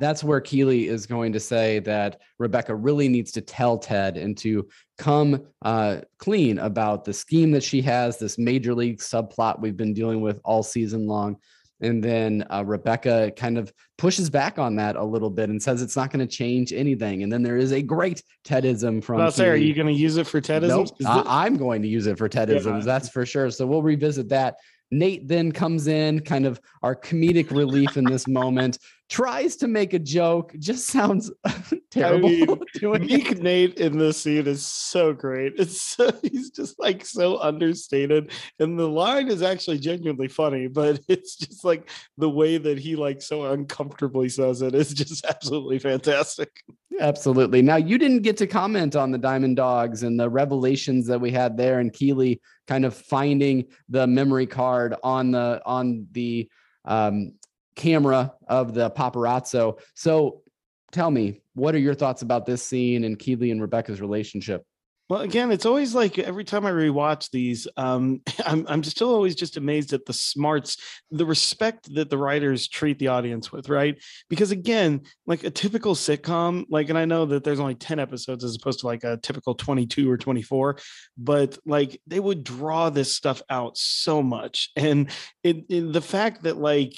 That's 0.00 0.24
where 0.24 0.40
Keeley 0.40 0.88
is 0.88 1.06
going 1.06 1.32
to 1.34 1.40
say 1.40 1.78
that 1.80 2.20
Rebecca 2.38 2.74
really 2.74 3.06
needs 3.08 3.30
to 3.32 3.42
tell 3.42 3.78
Ted 3.78 4.16
and 4.16 4.36
to 4.38 4.66
come 4.98 5.42
uh, 5.62 5.98
clean 6.18 6.58
about 6.58 7.04
the 7.04 7.12
scheme 7.12 7.50
that 7.52 7.62
she 7.62 7.82
has, 7.82 8.18
this 8.18 8.38
major 8.38 8.74
league 8.74 8.98
subplot 8.98 9.60
we've 9.60 9.76
been 9.76 9.92
dealing 9.92 10.22
with 10.22 10.40
all 10.42 10.62
season 10.62 11.06
long. 11.06 11.36
And 11.82 12.02
then 12.02 12.44
uh, 12.50 12.62
Rebecca 12.66 13.32
kind 13.36 13.56
of 13.56 13.72
pushes 13.96 14.28
back 14.28 14.58
on 14.58 14.76
that 14.76 14.96
a 14.96 15.04
little 15.04 15.30
bit 15.30 15.48
and 15.48 15.62
says 15.62 15.80
it's 15.82 15.96
not 15.96 16.10
going 16.10 16.26
to 16.26 16.30
change 16.36 16.72
anything. 16.72 17.22
And 17.22 17.32
then 17.32 17.42
there 17.42 17.56
is 17.56 17.72
a 17.72 17.80
great 17.82 18.22
Tedism 18.44 19.02
from. 19.02 19.18
Well, 19.18 19.32
are 19.40 19.56
you 19.56 19.74
going 19.74 19.86
to 19.86 19.92
use 19.92 20.16
it 20.16 20.26
for 20.26 20.40
Tedism? 20.40 20.68
Nope, 20.68 20.98
this- 20.98 21.06
I'm 21.08 21.56
going 21.56 21.82
to 21.82 21.88
use 21.88 22.06
it 22.06 22.18
for 22.18 22.28
Tedisms, 22.28 22.64
Yeah. 22.80 22.84
that's 22.84 23.08
for 23.10 23.24
sure. 23.24 23.50
So 23.50 23.66
we'll 23.66 23.82
revisit 23.82 24.28
that. 24.30 24.56
Nate 24.90 25.28
then 25.28 25.52
comes 25.52 25.86
in, 25.86 26.20
kind 26.20 26.46
of 26.46 26.60
our 26.82 26.96
comedic 26.96 27.50
relief 27.50 27.96
in 27.96 28.04
this 28.04 28.26
moment, 28.26 28.78
tries 29.08 29.56
to 29.56 29.68
make 29.68 29.92
a 29.92 29.98
joke, 29.98 30.54
just 30.58 30.86
sounds 30.86 31.30
terrible. 31.90 32.28
mean, 32.28 32.60
doing 32.74 33.10
it. 33.10 33.42
Nate 33.42 33.78
in 33.78 33.98
this 33.98 34.22
scene 34.22 34.46
is 34.46 34.64
so 34.64 35.12
great. 35.12 35.54
It's 35.58 35.80
so, 35.80 36.10
he's 36.22 36.50
just 36.50 36.78
like 36.78 37.04
so 37.04 37.38
understated, 37.40 38.32
and 38.58 38.78
the 38.78 38.88
line 38.88 39.28
is 39.28 39.42
actually 39.42 39.78
genuinely 39.78 40.28
funny, 40.28 40.68
but 40.68 41.00
it's 41.08 41.36
just 41.36 41.64
like 41.64 41.90
the 42.18 42.30
way 42.30 42.58
that 42.58 42.78
he 42.78 42.96
like 42.96 43.22
so 43.22 43.44
uncomfortably 43.44 44.28
says 44.28 44.62
it 44.62 44.74
is 44.74 44.94
just 44.94 45.24
absolutely 45.26 45.78
fantastic. 45.78 46.50
Absolutely. 46.98 47.62
Now 47.62 47.76
you 47.76 47.98
didn't 47.98 48.22
get 48.22 48.36
to 48.38 48.46
comment 48.46 48.96
on 48.96 49.10
the 49.10 49.18
Diamond 49.18 49.56
Dogs 49.56 50.02
and 50.02 50.18
the 50.18 50.28
revelations 50.28 51.06
that 51.06 51.20
we 51.20 51.30
had 51.30 51.56
there, 51.56 51.78
and 51.78 51.92
Keeley 51.92 52.40
kind 52.66 52.84
of 52.84 52.94
finding 52.94 53.66
the 53.88 54.06
memory 54.06 54.46
card 54.46 54.96
on 55.02 55.30
the 55.30 55.62
on 55.64 56.08
the 56.12 56.48
um, 56.84 57.34
camera 57.76 58.34
of 58.48 58.74
the 58.74 58.90
paparazzo. 58.90 59.78
So 59.94 60.42
tell 60.90 61.10
me, 61.10 61.42
what 61.54 61.74
are 61.74 61.78
your 61.78 61.94
thoughts 61.94 62.22
about 62.22 62.44
this 62.44 62.62
scene 62.62 63.04
and 63.04 63.18
Keeley 63.18 63.52
and 63.52 63.60
Rebecca's 63.60 64.00
relationship? 64.00 64.64
Well, 65.10 65.22
again, 65.22 65.50
it's 65.50 65.66
always 65.66 65.92
like 65.92 66.20
every 66.20 66.44
time 66.44 66.64
I 66.64 66.70
rewatch 66.70 67.30
these, 67.32 67.66
um, 67.76 68.20
I'm 68.46 68.64
I'm 68.68 68.84
still 68.84 69.12
always 69.12 69.34
just 69.34 69.56
amazed 69.56 69.92
at 69.92 70.06
the 70.06 70.12
smarts, 70.12 70.76
the 71.10 71.26
respect 71.26 71.92
that 71.96 72.10
the 72.10 72.16
writers 72.16 72.68
treat 72.68 73.00
the 73.00 73.08
audience 73.08 73.50
with, 73.50 73.68
right? 73.68 74.00
Because 74.28 74.52
again, 74.52 75.00
like 75.26 75.42
a 75.42 75.50
typical 75.50 75.96
sitcom, 75.96 76.64
like, 76.70 76.90
and 76.90 76.98
I 76.98 77.06
know 77.06 77.26
that 77.26 77.42
there's 77.42 77.58
only 77.58 77.74
10 77.74 77.98
episodes 77.98 78.44
as 78.44 78.54
opposed 78.54 78.80
to 78.80 78.86
like 78.86 79.02
a 79.02 79.16
typical 79.16 79.56
22 79.56 80.08
or 80.08 80.16
24, 80.16 80.78
but 81.18 81.58
like 81.66 82.00
they 82.06 82.20
would 82.20 82.44
draw 82.44 82.88
this 82.88 83.12
stuff 83.12 83.42
out 83.50 83.76
so 83.76 84.22
much. 84.22 84.70
And 84.76 85.10
it, 85.42 85.64
it 85.68 85.92
the 85.92 86.00
fact 86.00 86.44
that 86.44 86.56
like 86.56 86.94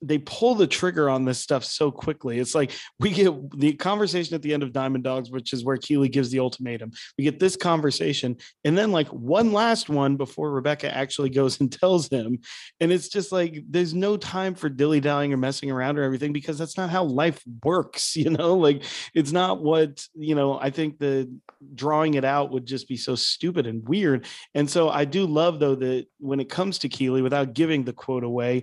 they 0.00 0.18
pull 0.18 0.54
the 0.54 0.66
trigger 0.66 1.10
on 1.10 1.24
this 1.24 1.38
stuff 1.38 1.64
so 1.64 1.90
quickly. 1.90 2.38
It's 2.38 2.54
like 2.54 2.72
we 3.00 3.10
get 3.10 3.58
the 3.58 3.72
conversation 3.72 4.34
at 4.34 4.42
the 4.42 4.54
end 4.54 4.62
of 4.62 4.72
Diamond 4.72 5.04
Dogs, 5.04 5.30
which 5.30 5.52
is 5.52 5.64
where 5.64 5.76
Keeley 5.76 6.08
gives 6.08 6.30
the 6.30 6.40
ultimatum. 6.40 6.92
We 7.16 7.24
get 7.24 7.38
this 7.38 7.56
conversation, 7.56 8.36
and 8.64 8.78
then 8.78 8.92
like 8.92 9.08
one 9.08 9.52
last 9.52 9.88
one 9.88 10.16
before 10.16 10.50
Rebecca 10.52 10.94
actually 10.94 11.30
goes 11.30 11.60
and 11.60 11.70
tells 11.80 12.08
him. 12.08 12.38
And 12.80 12.92
it's 12.92 13.08
just 13.08 13.32
like 13.32 13.62
there's 13.68 13.94
no 13.94 14.16
time 14.16 14.54
for 14.54 14.68
dilly 14.68 15.00
dallying 15.00 15.32
or 15.32 15.36
messing 15.36 15.70
around 15.70 15.98
or 15.98 16.02
everything 16.02 16.32
because 16.32 16.58
that's 16.58 16.76
not 16.76 16.90
how 16.90 17.04
life 17.04 17.42
works, 17.64 18.16
you 18.16 18.30
know. 18.30 18.56
Like 18.56 18.84
it's 19.14 19.32
not 19.32 19.62
what 19.62 20.06
you 20.14 20.34
know. 20.34 20.58
I 20.58 20.70
think 20.70 20.98
the 20.98 21.30
drawing 21.74 22.14
it 22.14 22.24
out 22.24 22.52
would 22.52 22.66
just 22.66 22.88
be 22.88 22.96
so 22.96 23.14
stupid 23.14 23.66
and 23.66 23.88
weird. 23.88 24.26
And 24.54 24.70
so 24.70 24.88
I 24.88 25.04
do 25.04 25.26
love 25.26 25.58
though 25.58 25.74
that 25.74 26.06
when 26.18 26.38
it 26.38 26.48
comes 26.48 26.78
to 26.78 26.88
Keeley, 26.88 27.22
without 27.22 27.52
giving 27.52 27.84
the 27.84 27.92
quote 27.92 28.22
away, 28.22 28.62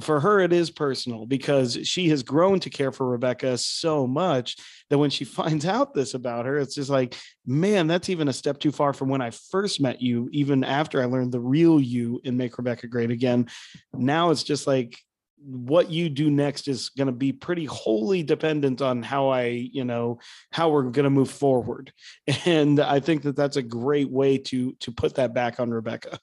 for 0.00 0.20
her 0.20 0.40
it 0.40 0.52
is 0.52 0.70
personal 0.70 1.26
because 1.26 1.78
she 1.84 2.08
has 2.08 2.22
grown 2.22 2.60
to 2.60 2.70
care 2.70 2.92
for 2.92 3.08
Rebecca 3.08 3.58
so 3.58 4.06
much 4.06 4.56
that 4.90 4.98
when 4.98 5.10
she 5.10 5.24
finds 5.42 5.66
out 5.66 5.94
this 5.94 6.14
about 6.14 6.46
her, 6.46 6.58
it's 6.58 6.74
just 6.74 6.90
like, 6.90 7.16
man, 7.46 7.86
that's 7.86 8.08
even 8.08 8.28
a 8.28 8.32
step 8.32 8.58
too 8.58 8.72
far 8.72 8.92
from 8.92 9.08
when 9.08 9.20
I 9.20 9.30
first 9.30 9.80
met 9.80 10.00
you, 10.00 10.28
even 10.32 10.64
after 10.64 11.02
I 11.02 11.06
learned 11.06 11.32
the 11.32 11.40
real 11.40 11.80
you 11.80 12.20
in 12.24 12.36
Make 12.36 12.58
Rebecca 12.58 12.86
Great 12.86 13.10
Again. 13.10 13.48
Now 13.92 14.30
it's 14.30 14.42
just 14.42 14.66
like 14.66 14.98
what 15.44 15.90
you 15.90 16.08
do 16.08 16.30
next 16.30 16.68
is 16.68 16.90
going 16.90 17.06
to 17.06 17.12
be 17.12 17.32
pretty 17.32 17.64
wholly 17.64 18.22
dependent 18.22 18.80
on 18.80 19.02
how 19.02 19.30
I, 19.30 19.46
you 19.72 19.84
know, 19.84 20.20
how 20.52 20.70
we're 20.70 20.84
going 20.84 21.04
to 21.04 21.10
move 21.10 21.30
forward. 21.30 21.92
And 22.44 22.80
I 22.80 23.00
think 23.00 23.22
that 23.22 23.36
that's 23.36 23.56
a 23.56 23.62
great 23.62 24.10
way 24.10 24.38
to 24.38 24.72
to 24.80 24.92
put 24.92 25.16
that 25.16 25.34
back 25.34 25.60
on 25.60 25.70
Rebecca. 25.70 26.18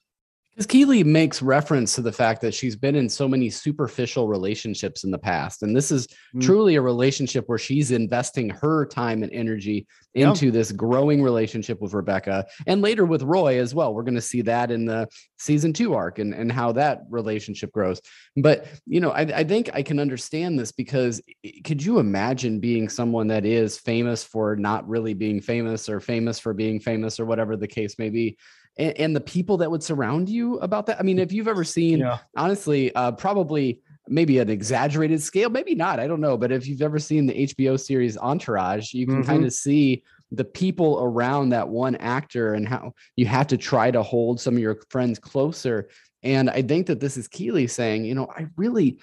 Because 0.60 0.68
Keeley 0.68 1.06
makes 1.06 1.42
reference 1.42 1.96
to 1.96 2.02
the 2.02 2.12
fact 2.12 2.42
that 2.42 2.54
she's 2.54 2.76
been 2.76 2.94
in 2.94 3.08
so 3.08 3.30
many 3.30 3.50
superficial 3.50 4.28
relationships 4.28 5.06
in 5.06 5.12
the 5.12 5.18
past. 5.18 5.64
And 5.64 5.74
this 5.74 5.90
is 5.90 6.06
Mm. 6.36 6.42
truly 6.42 6.76
a 6.76 6.82
relationship 6.82 7.46
where 7.48 7.58
she's 7.58 7.92
investing 7.92 8.50
her 8.50 8.86
time 8.86 9.24
and 9.24 9.32
energy 9.32 9.88
into 10.16 10.52
this 10.52 10.74
growing 10.74 11.24
relationship 11.24 11.80
with 11.80 11.94
Rebecca 11.94 12.46
and 12.68 12.82
later 12.82 13.06
with 13.06 13.22
Roy 13.24 13.58
as 13.62 13.74
well. 13.74 13.94
We're 13.94 14.04
going 14.04 14.16
to 14.16 14.22
see 14.22 14.42
that 14.42 14.70
in 14.70 14.84
the 14.84 15.08
season 15.38 15.72
two 15.72 15.94
arc 15.94 16.20
and, 16.20 16.34
and 16.34 16.52
how 16.52 16.74
that 16.74 17.04
relationship 17.10 17.72
grows. 17.72 18.02
But, 18.36 18.68
you 18.86 19.00
know, 19.00 19.12
I, 19.12 19.22
I 19.22 19.44
think 19.46 19.70
I 19.72 19.82
can 19.82 19.98
understand 19.98 20.60
this 20.60 20.74
because 20.74 21.22
could 21.64 21.82
you 21.82 22.00
imagine 22.00 22.60
being 22.60 22.90
someone 22.90 23.28
that 23.28 23.46
is 23.46 23.78
famous 23.78 24.26
for 24.26 24.58
not 24.58 24.86
really 24.90 25.14
being 25.14 25.40
famous 25.40 25.88
or 25.88 26.02
famous 26.02 26.38
for 26.38 26.54
being 26.54 26.82
famous 26.82 27.18
or 27.18 27.26
whatever 27.26 27.56
the 27.56 27.68
case 27.68 27.98
may 27.98 28.10
be? 28.10 28.38
And, 28.80 28.98
and 28.98 29.16
the 29.16 29.22
people 29.22 29.58
that 29.58 29.70
would 29.70 29.84
surround 29.84 30.30
you 30.30 30.58
about 30.60 30.88
that. 30.88 31.00
I 31.00 31.04
mean, 31.04 31.20
if 31.20 31.32
you've 31.32 31.48
ever 31.48 31.64
seen, 31.64 32.00
Yeah. 32.00 32.18
honestly, 32.36 32.94
uh, 32.96 33.12
probably 33.12 33.82
maybe 34.08 34.40
an 34.40 34.50
exaggerated 34.50 35.22
scale, 35.22 35.52
maybe 35.52 35.76
not, 35.76 36.00
I 36.00 36.08
don't 36.08 36.22
know. 36.22 36.36
But 36.36 36.52
if 36.52 36.66
you've 36.68 36.82
ever 36.82 36.98
seen 36.98 37.28
the 37.28 37.44
HBO 37.44 37.78
series 37.78 38.18
Entourage, 38.18 38.94
you 38.94 39.06
can 39.06 39.22
Mhm. 39.22 39.26
kind 39.28 39.46
of 39.46 39.54
see 39.54 40.02
the 40.32 40.46
people 40.46 41.00
around 41.02 41.50
that 41.50 41.68
one 41.70 41.96
actor 41.98 42.54
and 42.54 42.68
how 42.68 42.94
you 43.16 43.26
have 43.28 43.48
to 43.48 43.58
try 43.58 43.92
to 43.92 44.02
hold 44.02 44.40
some 44.40 44.56
of 44.56 44.60
your 44.60 44.80
friends 44.90 45.20
closer. 45.20 45.90
And 46.24 46.50
I 46.50 46.62
think 46.62 46.88
that 46.88 47.00
this 47.00 47.18
is 47.18 47.28
Keeley 47.28 47.68
saying, 47.68 48.06
you 48.06 48.16
know, 48.16 48.28
I 48.36 48.48
really 48.58 49.00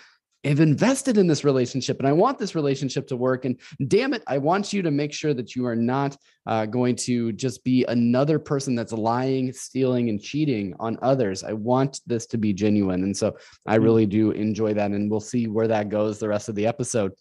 have 0.48 0.60
invested 0.60 1.18
in 1.18 1.26
this 1.26 1.44
relationship 1.44 1.98
and 1.98 2.06
I 2.06 2.12
want 2.12 2.38
this 2.38 2.54
relationship 2.54 3.06
to 3.08 3.16
work. 3.16 3.44
And 3.44 3.58
damn 3.88 4.14
it, 4.14 4.22
I 4.26 4.38
want 4.38 4.72
you 4.72 4.82
to 4.82 4.90
make 4.90 5.12
sure 5.12 5.34
that 5.34 5.54
you 5.56 5.66
are 5.66 5.76
not 5.76 6.16
uh, 6.46 6.66
going 6.66 6.94
to 6.94 7.32
just 7.32 7.64
be 7.64 7.84
another 7.86 8.38
person 8.38 8.74
that's 8.74 8.92
lying, 8.92 9.52
stealing, 9.52 10.08
and 10.08 10.20
cheating 10.20 10.74
on 10.78 10.98
others. 11.02 11.42
I 11.42 11.52
want 11.52 12.00
this 12.06 12.26
to 12.26 12.38
be 12.38 12.52
genuine. 12.52 13.02
And 13.02 13.16
so 13.16 13.36
I 13.66 13.78
Mhm. 13.78 13.82
really 13.82 14.06
do 14.06 14.30
enjoy 14.30 14.74
that. 14.74 14.90
And 14.92 15.10
we'll 15.10 15.20
see 15.20 15.48
where 15.48 15.68
that 15.68 15.88
goes 15.88 16.18
the 16.18 16.28
rest 16.28 16.48
of 16.48 16.54
the 16.54 16.66
episode. 16.66 17.12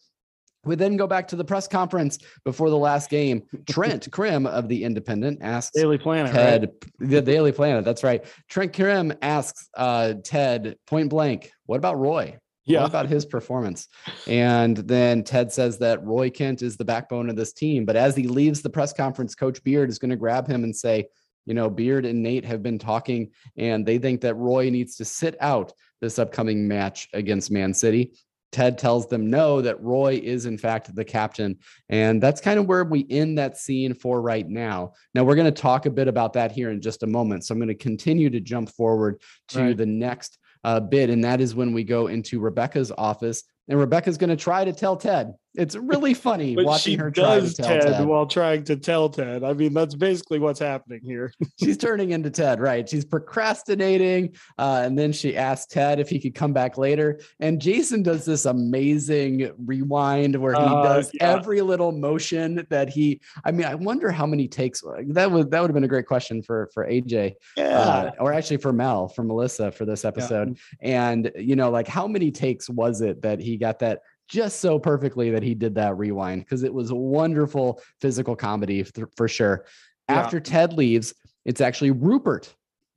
We 0.64 0.76
then 0.76 0.98
go 0.98 1.06
back 1.06 1.28
to 1.28 1.36
the 1.36 1.46
press 1.46 1.68
conference 1.68 2.18
before 2.44 2.70
the 2.72 2.78
last 2.78 3.10
game. 3.10 3.44
Trent 3.70 4.12
Crimm 4.12 4.48
of 4.48 4.68
the 4.68 4.84
Independent 4.84 5.40
asks 5.42 5.76
Daily 5.76 5.98
Planet, 6.00 6.34
right? 6.34 6.42
Ted, 6.42 6.72
the 7.00 7.22
Daily 7.22 7.52
Planet. 7.52 7.86
That's 7.86 8.04
right. 8.04 8.26
Trent 8.50 8.74
Crimm 8.74 9.14
asks 9.22 9.70
uh, 9.78 10.16
Ted 10.24 10.76
point 10.88 11.10
blank, 11.10 11.52
"What 11.68 11.78
about 11.78 12.00
Roy? 12.00 12.38
Yeah. 12.66 12.82
What 12.82 12.90
about 12.90 13.10
his 13.10 13.26
performance?" 13.26 13.88
And 14.28 14.78
then 14.78 15.24
Ted 15.24 15.52
says 15.52 15.78
that 15.80 16.04
Roy 16.04 16.30
Kent 16.30 16.62
is 16.62 16.78
the 16.78 16.86
backbone 16.86 17.30
of 17.30 17.36
this 17.36 17.54
team. 17.54 17.86
But 17.86 17.96
as 17.96 18.16
he 18.16 18.28
leaves 18.28 18.62
the 18.62 18.70
press 18.70 18.94
conference, 18.94 19.36
Coach 19.36 19.64
Beard 19.64 19.90
is 19.90 20.00
going 20.00 20.12
to 20.12 20.16
grab 20.16 20.48
him 20.48 20.64
and 20.64 20.76
say, 20.76 21.08
"You 21.46 21.54
know, 21.54 21.70
Beard 21.70 22.06
and 22.06 22.24
Nate 22.24 22.46
have 22.46 22.64
been 22.64 22.80
talking, 22.80 23.32
and 23.58 23.86
they 23.86 23.98
think 23.98 24.22
that 24.22 24.36
Roy 24.36 24.70
needs 24.70 24.96
to 24.98 25.06
sit 25.06 25.36
out 25.40 25.74
this 26.02 26.20
upcoming 26.20 26.68
match 26.68 27.08
against 27.14 27.52
Man 27.52 27.74
City." 27.74 28.14
Ted 28.52 28.78
tells 28.78 29.08
them 29.08 29.30
no, 29.30 29.60
that 29.62 29.82
Roy 29.82 30.18
is 30.24 30.46
in 30.46 30.58
fact 30.58 30.96
the 30.96 31.04
captain. 31.04 31.58
And 31.90 32.24
that's 32.24 32.40
kind 32.40 32.58
of 32.58 32.68
where 32.68 32.86
we 32.86 33.06
end 33.10 33.38
that 33.38 33.58
scene 33.58 33.94
for 33.94 34.22
right 34.22 34.48
now. 34.48 34.94
Now, 35.14 35.26
we're 35.26 35.36
going 35.36 35.54
to 35.54 35.62
talk 35.62 35.86
a 35.86 35.90
bit 35.90 36.08
about 36.08 36.32
that 36.34 36.54
here 36.54 36.70
in 36.72 36.80
just 36.80 37.04
a 37.04 37.08
moment. 37.08 37.44
So 37.44 37.52
I'm 37.52 37.60
going 37.60 37.68
to 37.68 37.76
continue 37.76 38.30
to 38.30 38.40
jump 38.40 38.70
forward 38.70 39.20
to 39.50 39.60
Right. 39.60 39.76
the 39.78 39.86
next 39.86 40.38
uh, 40.66 40.80
bit. 40.80 41.12
And 41.12 41.24
that 41.24 41.40
is 41.40 41.54
when 41.54 41.74
we 41.74 41.84
go 41.84 42.08
into 42.08 42.40
Rebecca's 42.40 42.92
office. 42.98 43.44
And 43.68 43.80
Rebecca's 43.80 44.18
going 44.18 44.32
to 44.32 44.36
try 44.36 44.66
to 44.66 44.74
tell 44.74 44.98
Ted. 44.98 45.34
It's 45.58 45.76
really 45.76 46.14
funny 46.14 46.56
But 46.56 46.66
watching 46.66 47.00
her 47.00 47.10
try 47.12 47.40
to 47.40 47.54
tell 47.54 47.68
Ted, 47.68 47.82
Ted. 47.82 48.06
while 48.06 48.26
trying 48.26 48.64
to 48.66 48.76
tell 48.76 49.10
Ted. 49.10 49.44
I 49.44 49.54
mean, 49.54 49.74
that's 49.74 49.96
basically 49.96 50.40
what's 50.40 50.60
happening 50.60 51.02
here. 51.04 51.32
She's 51.60 51.78
turning 51.78 52.12
into 52.12 52.30
Ted, 52.30 52.60
right? 52.60 52.88
She's 52.88 53.06
procrastinating. 53.06 54.36
Uh, 54.58 54.82
and 54.86 54.98
then 54.98 55.12
she 55.12 55.38
asks 55.38 55.68
Ted 55.74 56.00
if 56.00 56.10
he 56.10 56.20
could 56.20 56.36
come 56.36 56.54
back 56.54 56.78
later. 56.78 57.20
And 57.40 57.62
Jason 57.62 58.04
does 58.04 58.26
this 58.26 58.46
amazing 58.46 59.52
rewind 59.66 60.36
where 60.36 60.54
he 60.54 60.60
Uh, 60.60 60.84
does 60.84 61.12
yeah. 61.14 61.32
every 61.32 61.62
little 61.62 61.92
motion 61.92 62.66
that 62.70 62.90
he, 62.90 63.22
I 63.44 63.52
mean, 63.52 63.66
I 63.66 63.76
wonder 63.76 64.12
how 64.12 64.26
many 64.26 64.48
takes 64.48 64.82
that 65.10 65.32
would, 65.32 65.52
that 65.52 65.62
would 65.62 65.70
have 65.70 65.74
been 65.74 65.84
a 65.84 65.88
great 65.88 66.06
question 66.08 66.42
for, 66.42 66.70
for 66.74 66.86
AJ 66.88 67.36
Yeah. 67.58 67.80
uh, 67.80 68.12
or 68.20 68.34
actually 68.34 68.58
for 68.58 68.74
Mel, 68.74 69.08
for 69.08 69.24
Melissa 69.24 69.72
for 69.72 69.86
this 69.86 70.06
episode. 70.06 70.58
And, 70.82 71.32
you 71.36 71.56
know, 71.56 71.70
like 71.70 71.88
how 71.88 72.08
many 72.08 72.32
takes 72.32 72.70
was 72.70 73.02
it 73.02 73.22
that 73.22 73.40
he 73.40 73.58
got 73.58 73.80
that 73.80 74.02
just 74.28 74.60
so 74.60 74.80
perfectly 74.80 75.32
that 75.32 75.44
he 75.44 75.54
did 75.54 75.76
that 75.76 75.98
rewind? 75.98 76.42
Because 76.42 76.64
it 76.64 76.74
was 76.74 76.92
a 76.92 76.96
wonderful 76.96 77.82
physical 78.02 78.36
comedy 78.36 78.82
f- 78.82 78.92
for 79.16 79.28
sure. 79.28 79.66
Yeah. 80.10 80.20
After 80.22 80.40
Ted 80.40 80.74
leaves, 80.74 81.14
it's 81.46 81.62
actually 81.62 81.92
Rupert. 81.92 82.54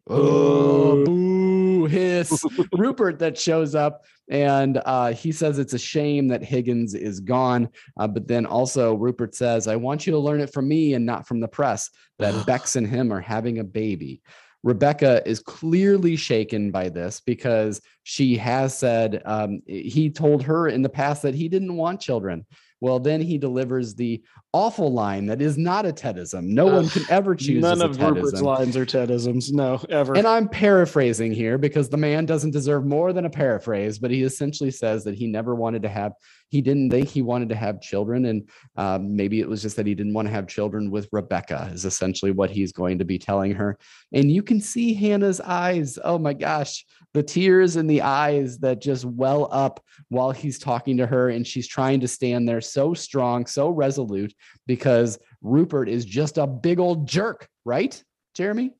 Oh, 0.08 1.04
boo, 1.04 1.86
hiss. 1.86 2.44
Rupert 2.72 3.18
that 3.18 3.36
shows 3.38 3.74
up 3.74 4.04
and 4.30 4.80
uh, 4.84 5.12
he 5.12 5.32
says 5.32 5.58
it's 5.58 5.72
a 5.72 5.78
shame 5.78 6.28
that 6.28 6.44
Higgins 6.44 6.94
is 6.94 7.20
gone. 7.20 7.68
Uh, 7.98 8.06
but 8.06 8.28
then 8.28 8.46
also, 8.46 8.94
Rupert 8.94 9.34
says, 9.34 9.66
I 9.66 9.76
want 9.76 10.06
you 10.06 10.12
to 10.12 10.18
learn 10.18 10.40
it 10.40 10.52
from 10.52 10.68
me 10.68 10.94
and 10.94 11.06
not 11.06 11.26
from 11.26 11.40
the 11.40 11.48
press 11.48 11.90
that 12.18 12.46
Bex 12.46 12.76
and 12.76 12.86
him 12.86 13.12
are 13.12 13.20
having 13.20 13.58
a 13.58 13.64
baby. 13.64 14.20
Rebecca 14.64 15.22
is 15.26 15.40
clearly 15.40 16.16
shaken 16.16 16.70
by 16.70 16.88
this 16.88 17.20
because 17.20 17.80
she 18.02 18.36
has 18.36 18.76
said 18.76 19.22
um, 19.24 19.62
he 19.66 20.10
told 20.10 20.42
her 20.42 20.68
in 20.68 20.82
the 20.82 20.88
past 20.88 21.22
that 21.22 21.34
he 21.34 21.48
didn't 21.48 21.76
want 21.76 22.00
children. 22.00 22.44
Well, 22.80 23.00
then 23.00 23.20
he 23.20 23.38
delivers 23.38 23.94
the 23.94 24.22
awful 24.54 24.90
line 24.90 25.26
that 25.26 25.42
is 25.42 25.58
not 25.58 25.84
a 25.84 25.92
Tedism. 25.92 26.44
No 26.44 26.66
one 26.66 26.88
can 26.88 27.04
ever 27.10 27.34
choose 27.34 27.60
None 27.60 27.82
of 27.82 28.00
Rupert's 28.00 28.40
lines 28.40 28.76
are 28.76 28.86
Tedisms. 28.86 29.52
No, 29.52 29.84
ever. 29.90 30.16
And 30.16 30.26
I'm 30.26 30.48
paraphrasing 30.48 31.32
here 31.32 31.58
because 31.58 31.90
the 31.90 31.98
man 31.98 32.24
doesn't 32.24 32.52
deserve 32.52 32.86
more 32.86 33.12
than 33.12 33.26
a 33.26 33.30
paraphrase, 33.30 33.98
but 33.98 34.10
he 34.10 34.22
essentially 34.22 34.70
says 34.70 35.04
that 35.04 35.14
he 35.14 35.26
never 35.26 35.54
wanted 35.54 35.82
to 35.82 35.88
have, 35.90 36.12
he 36.48 36.62
didn't 36.62 36.90
think 36.90 37.08
he 37.08 37.20
wanted 37.20 37.50
to 37.50 37.56
have 37.56 37.82
children. 37.82 38.24
And 38.24 38.48
um, 38.76 39.14
maybe 39.14 39.40
it 39.40 39.48
was 39.48 39.60
just 39.60 39.76
that 39.76 39.86
he 39.86 39.94
didn't 39.94 40.14
want 40.14 40.28
to 40.28 40.32
have 40.32 40.48
children 40.48 40.90
with 40.90 41.08
Rebecca, 41.12 41.70
is 41.72 41.84
essentially 41.84 42.30
what 42.30 42.50
he's 42.50 42.72
going 42.72 42.98
to 43.00 43.04
be 43.04 43.18
telling 43.18 43.52
her. 43.52 43.78
And 44.14 44.32
you 44.32 44.42
can 44.42 44.60
see 44.62 44.94
Hannah's 44.94 45.42
eyes. 45.42 45.98
Oh 46.02 46.18
my 46.18 46.32
gosh, 46.32 46.86
the 47.12 47.22
tears 47.22 47.76
in 47.76 47.86
the 47.86 48.00
eyes 48.00 48.58
that 48.58 48.80
just 48.80 49.04
well 49.04 49.48
up 49.52 49.84
while 50.08 50.30
he's 50.30 50.58
talking 50.58 50.96
to 50.96 51.06
her. 51.06 51.28
And 51.28 51.46
she's 51.46 51.68
trying 51.68 52.00
to 52.00 52.08
stand 52.08 52.48
there 52.48 52.62
so 52.62 52.94
strong, 52.94 53.44
so 53.44 53.68
resolute 53.68 54.34
because 54.66 55.18
Rupert 55.42 55.88
is 55.88 56.04
just 56.04 56.38
a 56.38 56.46
big 56.46 56.78
old 56.78 57.08
jerk, 57.08 57.48
right, 57.64 58.02
Jeremy? 58.34 58.72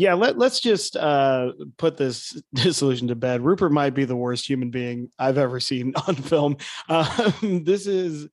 yeah, 0.00 0.14
let, 0.14 0.38
let's 0.38 0.60
just 0.60 0.96
uh, 0.96 1.52
put 1.76 1.98
this 1.98 2.42
disillusion 2.54 3.08
to 3.08 3.14
bed. 3.14 3.42
Rupert 3.42 3.70
might 3.70 3.90
be 3.90 4.06
the 4.06 4.16
worst 4.16 4.48
human 4.48 4.70
being 4.70 5.10
I've 5.18 5.36
ever 5.36 5.60
seen 5.60 5.92
on 6.08 6.14
film. 6.14 6.56
Um, 6.88 7.64
this 7.64 7.86
is, 7.86 8.26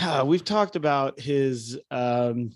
uh, 0.00 0.24
we've 0.26 0.44
talked 0.44 0.76
about 0.76 1.20
his. 1.20 1.78
Um, 1.90 2.52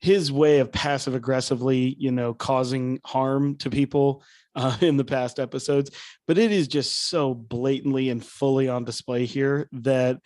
his 0.00 0.30
way 0.30 0.60
of 0.60 0.70
passive 0.70 1.16
aggressively, 1.16 1.96
you 1.98 2.12
know, 2.12 2.32
causing 2.32 3.00
harm 3.04 3.56
to 3.56 3.68
people 3.68 4.22
uh, 4.54 4.76
in 4.80 4.96
the 4.96 5.04
past 5.04 5.40
episodes, 5.40 5.90
but 6.28 6.38
it 6.38 6.52
is 6.52 6.68
just 6.68 7.08
so 7.08 7.34
blatantly 7.34 8.08
and 8.08 8.24
fully 8.24 8.68
on 8.68 8.84
display 8.84 9.26
here 9.26 9.68
that 9.72 10.20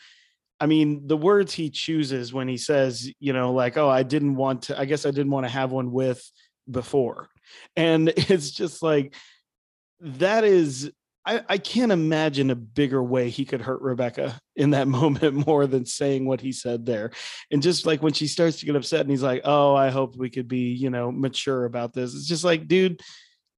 I 0.62 0.66
mean, 0.66 1.08
the 1.08 1.16
words 1.16 1.52
he 1.52 1.70
chooses 1.70 2.32
when 2.32 2.46
he 2.46 2.56
says, 2.56 3.10
you 3.18 3.32
know, 3.32 3.52
like, 3.52 3.76
oh, 3.76 3.88
I 3.88 4.04
didn't 4.04 4.36
want 4.36 4.62
to, 4.62 4.78
I 4.78 4.84
guess 4.84 5.04
I 5.04 5.10
didn't 5.10 5.32
want 5.32 5.44
to 5.44 5.50
have 5.50 5.72
one 5.72 5.90
with 5.90 6.22
before. 6.70 7.30
And 7.74 8.08
it's 8.16 8.52
just 8.52 8.80
like, 8.80 9.12
that 9.98 10.44
is, 10.44 10.92
I, 11.26 11.42
I 11.48 11.58
can't 11.58 11.90
imagine 11.90 12.50
a 12.50 12.54
bigger 12.54 13.02
way 13.02 13.28
he 13.28 13.44
could 13.44 13.60
hurt 13.60 13.82
Rebecca 13.82 14.38
in 14.54 14.70
that 14.70 14.86
moment 15.00 15.48
more 15.48 15.66
than 15.66 15.84
saying 15.84 16.26
what 16.26 16.40
he 16.40 16.52
said 16.52 16.86
there. 16.86 17.10
And 17.50 17.60
just 17.60 17.84
like 17.84 18.00
when 18.00 18.12
she 18.12 18.28
starts 18.28 18.60
to 18.60 18.66
get 18.66 18.76
upset 18.76 19.00
and 19.00 19.10
he's 19.10 19.20
like, 19.20 19.40
oh, 19.44 19.74
I 19.74 19.90
hope 19.90 20.14
we 20.14 20.30
could 20.30 20.46
be, 20.46 20.74
you 20.74 20.90
know, 20.90 21.10
mature 21.10 21.64
about 21.64 21.92
this. 21.92 22.14
It's 22.14 22.28
just 22.28 22.44
like, 22.44 22.68
dude, 22.68 23.00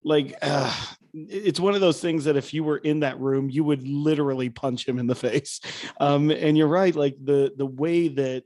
like 0.02 0.38
uh, 0.40 0.74
it's 1.14 1.60
one 1.60 1.74
of 1.74 1.80
those 1.80 2.00
things 2.00 2.24
that 2.24 2.36
if 2.36 2.52
you 2.52 2.64
were 2.64 2.78
in 2.78 3.00
that 3.00 3.18
room 3.20 3.48
you 3.48 3.62
would 3.62 3.86
literally 3.86 4.50
punch 4.50 4.86
him 4.86 4.98
in 4.98 5.06
the 5.06 5.14
face 5.26 5.60
um 6.00 6.30
and 6.30 6.58
you're 6.58 6.68
right 6.68 6.96
like 6.96 7.16
the 7.22 7.52
the 7.56 7.66
way 7.66 8.08
that 8.08 8.44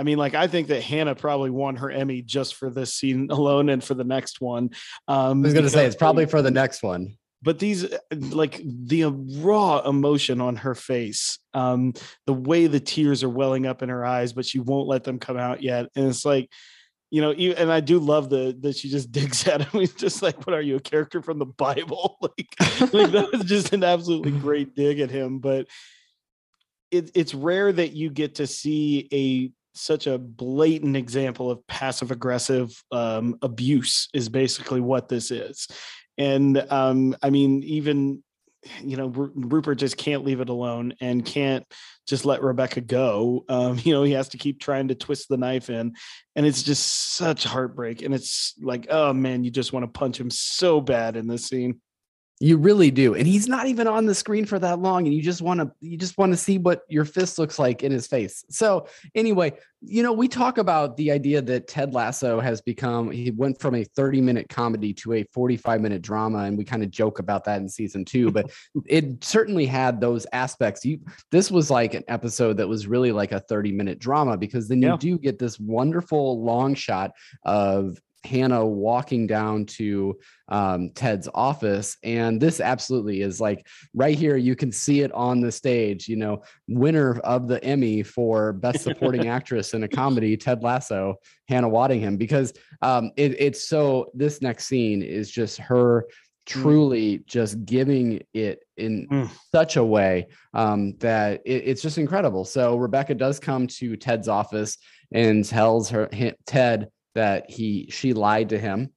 I 0.00 0.04
mean, 0.04 0.16
like 0.16 0.34
I 0.36 0.46
think 0.46 0.68
that 0.68 0.80
Hannah 0.80 1.16
probably 1.16 1.50
won 1.50 1.74
her 1.74 1.90
Emmy 1.90 2.22
just 2.22 2.54
for 2.54 2.70
this 2.70 2.94
scene 2.94 3.32
alone 3.32 3.68
and 3.68 3.82
for 3.82 3.94
the 3.94 4.04
next 4.04 4.40
one. 4.40 4.70
Um, 5.08 5.42
I 5.42 5.46
was 5.46 5.54
going 5.54 5.64
to 5.64 5.70
say 5.70 5.86
it's 5.86 5.96
probably 5.96 6.26
for 6.26 6.40
the 6.40 6.52
next 6.52 6.84
one. 6.84 7.16
but 7.42 7.58
these 7.58 7.86
like 8.12 8.60
the 8.64 9.04
raw 9.40 9.80
emotion 9.88 10.40
on 10.40 10.56
her 10.56 10.74
face 10.74 11.38
um 11.54 11.92
the 12.26 12.32
way 12.32 12.66
the 12.66 12.80
tears 12.80 13.22
are 13.22 13.28
welling 13.28 13.66
up 13.66 13.82
in 13.82 13.88
her 13.88 14.04
eyes 14.04 14.32
but 14.32 14.44
she 14.44 14.58
won't 14.58 14.88
let 14.88 15.04
them 15.04 15.18
come 15.18 15.36
out 15.36 15.62
yet 15.62 15.86
and 15.94 16.08
it's 16.08 16.24
like 16.24 16.50
you 17.10 17.22
know 17.22 17.30
you, 17.30 17.52
and 17.52 17.72
i 17.72 17.80
do 17.80 17.98
love 17.98 18.28
the 18.30 18.56
that 18.60 18.76
she 18.76 18.88
just 18.88 19.10
digs 19.18 19.46
at 19.46 19.60
him. 19.62 19.80
He's 19.80 19.94
just 19.94 20.22
like 20.22 20.46
what 20.46 20.54
are 20.54 20.62
you 20.62 20.76
a 20.76 20.80
character 20.80 21.22
from 21.22 21.38
the 21.38 21.46
bible? 21.46 22.18
Like 22.22 22.92
like 22.92 23.12
that 23.12 23.30
was 23.32 23.44
just 23.44 23.72
an 23.72 23.84
absolutely 23.84 24.30
great 24.40 24.74
dig 24.74 25.00
at 25.00 25.10
him 25.10 25.38
but 25.38 25.66
it, 26.90 27.10
it's 27.14 27.34
rare 27.34 27.70
that 27.72 27.92
you 27.92 28.10
get 28.10 28.36
to 28.36 28.46
see 28.46 29.08
a 29.12 29.52
such 29.78 30.06
a 30.06 30.18
blatant 30.18 30.96
example 30.96 31.50
of 31.50 31.64
passive 31.66 32.10
aggressive 32.10 32.82
um, 32.90 33.38
abuse 33.42 34.08
is 34.12 34.28
basically 34.28 34.80
what 34.80 35.08
this 35.08 35.30
is. 35.30 35.68
And 36.16 36.58
um, 36.70 37.16
i 37.22 37.30
mean 37.30 37.62
even 37.62 38.22
you 38.82 38.96
know 38.96 39.08
Ru- 39.08 39.32
rupert 39.34 39.76
just 39.76 39.96
can't 39.96 40.24
leave 40.24 40.40
it 40.40 40.48
alone 40.48 40.94
and 41.00 41.24
can't 41.24 41.64
just 42.06 42.24
let 42.24 42.42
rebecca 42.42 42.80
go. 42.80 43.44
Um, 43.48 43.78
you 43.82 43.92
know 43.92 44.02
he 44.02 44.12
has 44.12 44.30
to 44.30 44.38
keep 44.38 44.60
trying 44.60 44.88
to 44.88 44.94
twist 44.94 45.28
the 45.28 45.36
knife 45.36 45.70
in 45.70 45.94
and 46.36 46.46
it's 46.46 46.62
just 46.62 47.14
such 47.16 47.44
heartbreak 47.44 48.02
and 48.02 48.14
it's 48.14 48.54
like 48.60 48.86
oh 48.90 49.12
man 49.12 49.44
you 49.44 49.50
just 49.50 49.72
want 49.72 49.84
to 49.84 49.98
punch 49.98 50.18
him 50.18 50.30
so 50.30 50.80
bad 50.80 51.16
in 51.16 51.26
this 51.26 51.46
scene 51.46 51.80
You 52.40 52.56
really 52.56 52.92
do. 52.92 53.14
And 53.14 53.26
he's 53.26 53.48
not 53.48 53.66
even 53.66 53.88
on 53.88 54.06
the 54.06 54.14
screen 54.14 54.44
for 54.44 54.60
that 54.60 54.78
long. 54.78 55.06
And 55.06 55.14
you 55.14 55.20
just 55.22 55.42
want 55.42 55.58
to, 55.58 55.72
you 55.80 55.96
just 55.96 56.16
want 56.18 56.32
to 56.32 56.36
see 56.36 56.56
what 56.56 56.82
your 56.88 57.04
fist 57.04 57.36
looks 57.36 57.58
like 57.58 57.82
in 57.82 57.90
his 57.90 58.06
face. 58.06 58.44
So 58.48 58.86
anyway, 59.16 59.54
you 59.80 60.04
know, 60.04 60.12
we 60.12 60.28
talk 60.28 60.56
about 60.58 60.96
the 60.96 61.10
idea 61.10 61.42
that 61.42 61.66
Ted 61.66 61.94
Lasso 61.94 62.38
has 62.38 62.60
become, 62.60 63.10
he 63.10 63.32
went 63.32 63.60
from 63.60 63.74
a 63.74 63.82
30 63.82 64.20
minute 64.20 64.48
comedy 64.48 64.92
to 64.94 65.14
a 65.14 65.24
45 65.32 65.80
minute 65.80 66.00
drama. 66.00 66.44
And 66.44 66.56
we 66.56 66.64
kind 66.64 66.84
of 66.84 66.90
joke 66.92 67.18
about 67.18 67.42
that 67.44 67.60
in 67.60 67.68
season 67.68 68.04
two, 68.04 68.30
but 68.30 68.50
it 68.86 69.24
certainly 69.24 69.66
had 69.66 70.00
those 70.00 70.24
aspects. 70.32 70.84
You, 70.84 71.00
this 71.32 71.50
was 71.50 71.70
like 71.72 71.94
an 71.94 72.04
episode 72.06 72.56
that 72.58 72.68
was 72.68 72.86
really 72.86 73.10
like 73.10 73.32
a 73.32 73.40
30 73.40 73.72
minute 73.72 73.98
drama 73.98 74.36
because 74.36 74.68
then 74.68 74.80
you 74.80 74.88
Yeah. 74.90 74.96
do 74.96 75.18
get 75.18 75.40
this 75.40 75.58
wonderful 75.58 76.44
long 76.44 76.74
shot 76.76 77.10
of 77.44 77.98
Hannah 78.24 78.66
walking 78.66 79.26
down 79.26 79.64
to 79.66 80.18
um, 80.48 80.90
Ted's 80.94 81.28
office. 81.34 81.96
And 82.02 82.40
this 82.40 82.60
absolutely 82.60 83.22
is 83.22 83.40
like 83.40 83.66
right 83.94 84.16
here. 84.18 84.36
You 84.36 84.56
can 84.56 84.72
see 84.72 85.00
it 85.00 85.12
on 85.12 85.40
the 85.40 85.52
stage, 85.52 86.08
you 86.08 86.16
know, 86.16 86.42
winner 86.68 87.18
of 87.20 87.48
the 87.48 87.62
Emmy 87.64 88.02
for 88.02 88.52
Best 88.52 88.82
Supporting 88.82 89.28
Actress 89.28 89.74
in 89.74 89.82
a 89.84 89.88
Comedy, 89.88 90.36
Ted 90.36 90.62
Lasso, 90.62 91.16
Hannah 91.48 91.68
Waddingham, 91.70 92.18
because 92.18 92.52
um, 92.82 93.10
it, 93.16 93.36
it's 93.40 93.68
so, 93.68 94.10
this 94.14 94.42
next 94.42 94.66
scene 94.66 95.02
is 95.02 95.30
just 95.30 95.58
her 95.58 96.04
truly 96.46 97.22
just 97.26 97.62
giving 97.66 98.22
it 98.32 98.60
in 98.78 99.06
Mm. 99.10 99.30
such 99.52 99.76
a 99.76 99.84
way 99.84 100.28
um, 100.54 100.96
that 100.98 101.42
it- 101.44 101.64
it's 101.66 101.82
just 101.82 101.98
incredible. 101.98 102.44
So 102.44 102.76
Rebecca 102.76 103.14
does 103.14 103.38
come 103.38 103.66
to 103.66 103.96
Ted's 103.96 104.28
office 104.28 104.78
and 105.12 105.44
tells 105.44 105.90
her 105.90 106.08
Ted 106.46 106.88
that 107.18 107.50
he 107.50 107.88
she 107.90 108.12
lied 108.12 108.48
to 108.50 108.58
him. 108.58 108.90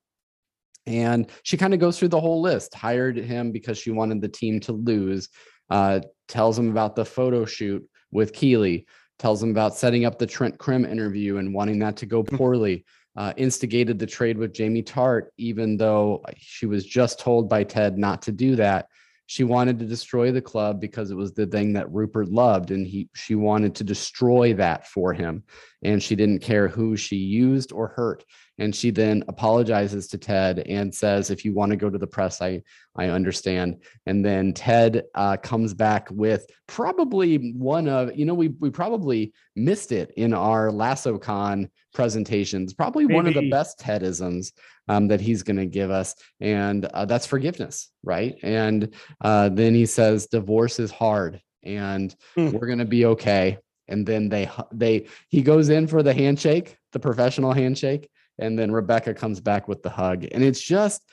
And 0.86 1.28
she 1.44 1.58
kind 1.58 1.74
of 1.74 1.80
goes 1.80 1.98
through 1.98 2.10
the 2.10 2.20
whole 2.20 2.42
list 2.42 2.74
hired 2.74 3.18
him 3.18 3.52
because 3.52 3.78
she 3.78 3.92
wanted 3.92 4.22
the 4.22 4.28
team 4.30 4.60
to 4.62 4.74
lose 4.74 5.30
uh, 5.70 6.02
tells 6.28 6.58
him 6.58 6.70
about 6.70 6.96
the 6.96 7.06
photo 7.06 7.46
shoot 7.46 7.84
with 8.12 8.34
keeley 8.34 8.86
tells 9.20 9.42
him 9.42 9.52
about 9.52 9.76
setting 9.76 10.06
up 10.06 10.18
the 10.18 10.26
trent 10.26 10.58
crimm 10.58 10.86
interview 10.86 11.38
and 11.38 11.54
wanting 11.54 11.80
that 11.80 11.96
to 11.98 12.06
go 12.06 12.24
poorly 12.24 12.84
uh, 13.16 13.32
instigated 13.38 14.00
the 14.00 14.08
trade 14.08 14.38
with 14.38 14.54
jamie 14.54 14.84
tartt 14.84 15.28
even 15.38 15.78
though 15.78 16.22
she 16.38 16.66
was 16.66 16.84
just 16.86 17.20
told 17.20 17.48
by 17.48 17.64
ted 17.64 17.98
not 17.98 18.22
to 18.24 18.32
do 18.32 18.56
that. 18.56 18.88
She 19.32 19.46
wanted 19.46 19.80
to 19.80 19.86
destroy 19.86 20.30
the 20.34 20.42
club 20.42 20.82
because 20.82 21.10
it 21.10 21.16
was 21.16 21.34
the 21.34 21.48
thing 21.48 21.72
that 21.72 21.90
Rupert 21.90 22.28
loved, 22.28 22.70
and 22.72 22.86
he 22.86 23.08
she 23.16 23.36
wanted 23.36 23.74
to 23.76 23.86
destroy 23.86 24.54
that 24.56 24.88
for 24.88 25.14
him, 25.14 25.44
and 25.84 26.02
she 26.02 26.16
didn't 26.16 26.40
care 26.40 26.68
who 26.68 26.96
she 26.96 27.16
used 27.16 27.72
or 27.72 27.88
hurt. 27.90 28.24
And 28.60 28.76
she 28.76 28.92
then 28.92 29.24
apologizes 29.28 30.08
to 30.10 30.18
Ted 30.18 30.60
and 30.60 30.94
says, 30.94 31.32
"If 31.32 31.44
you 31.44 31.54
want 31.54 31.72
to 31.72 31.76
go 31.78 31.90
to 31.90 31.98
the 31.98 32.06
press, 32.08 32.42
I 32.42 32.62
I 32.96 33.08
understand." 33.08 33.82
And 34.06 34.24
then 34.24 34.54
Ted 34.54 35.04
uh, 35.16 35.38
comes 35.38 35.74
back 35.74 36.10
with 36.12 36.46
probably 36.68 37.54
one 37.54 37.88
of 37.88 38.16
you 38.16 38.26
know 38.26 38.36
we 38.36 38.50
we 38.60 38.70
probably 38.70 39.34
missed 39.56 39.92
it 39.92 40.12
in 40.16 40.34
our 40.34 40.70
LassoCon 40.70 41.70
presentations. 41.94 42.74
Probably 42.74 43.06
one 43.06 43.26
of 43.28 43.34
the 43.34 43.50
best 43.50 43.80
Tedisms 43.80 44.52
um, 44.88 45.08
that 45.08 45.22
he's 45.22 45.42
going 45.44 45.58
to 45.58 45.66
give 45.66 45.90
us, 45.90 46.14
and 46.40 46.86
uh, 46.86 47.06
that's 47.06 47.26
forgiveness, 47.26 47.90
right? 48.04 48.36
And 48.44 48.94
uh, 49.22 49.50
then 49.50 49.74
he 49.74 49.86
says, 49.88 50.28
"Divorce 50.28 50.80
is 50.80 50.92
hard, 50.92 51.42
and 51.64 52.16
Hmm. 52.36 52.52
we're 52.52 52.68
going 52.68 52.80
to 52.80 52.86
be 52.86 53.06
okay." 53.06 53.58
And 53.92 54.06
then 54.06 54.30
they 54.30 54.50
they 54.72 55.08
he 55.30 55.42
goes 55.42 55.70
in 55.70 55.88
for 55.88 56.02
the 56.02 56.14
handshake, 56.14 56.78
the 56.94 57.00
professional 57.00 57.54
handshake, 57.54 58.10
and 58.40 58.58
then 58.58 58.72
Rebecca 58.72 59.14
comes 59.14 59.40
back 59.40 59.68
with 59.68 59.84
the 59.84 59.90
hug, 59.90 60.26
and 60.32 60.44
it's 60.44 60.62
just 60.62 61.04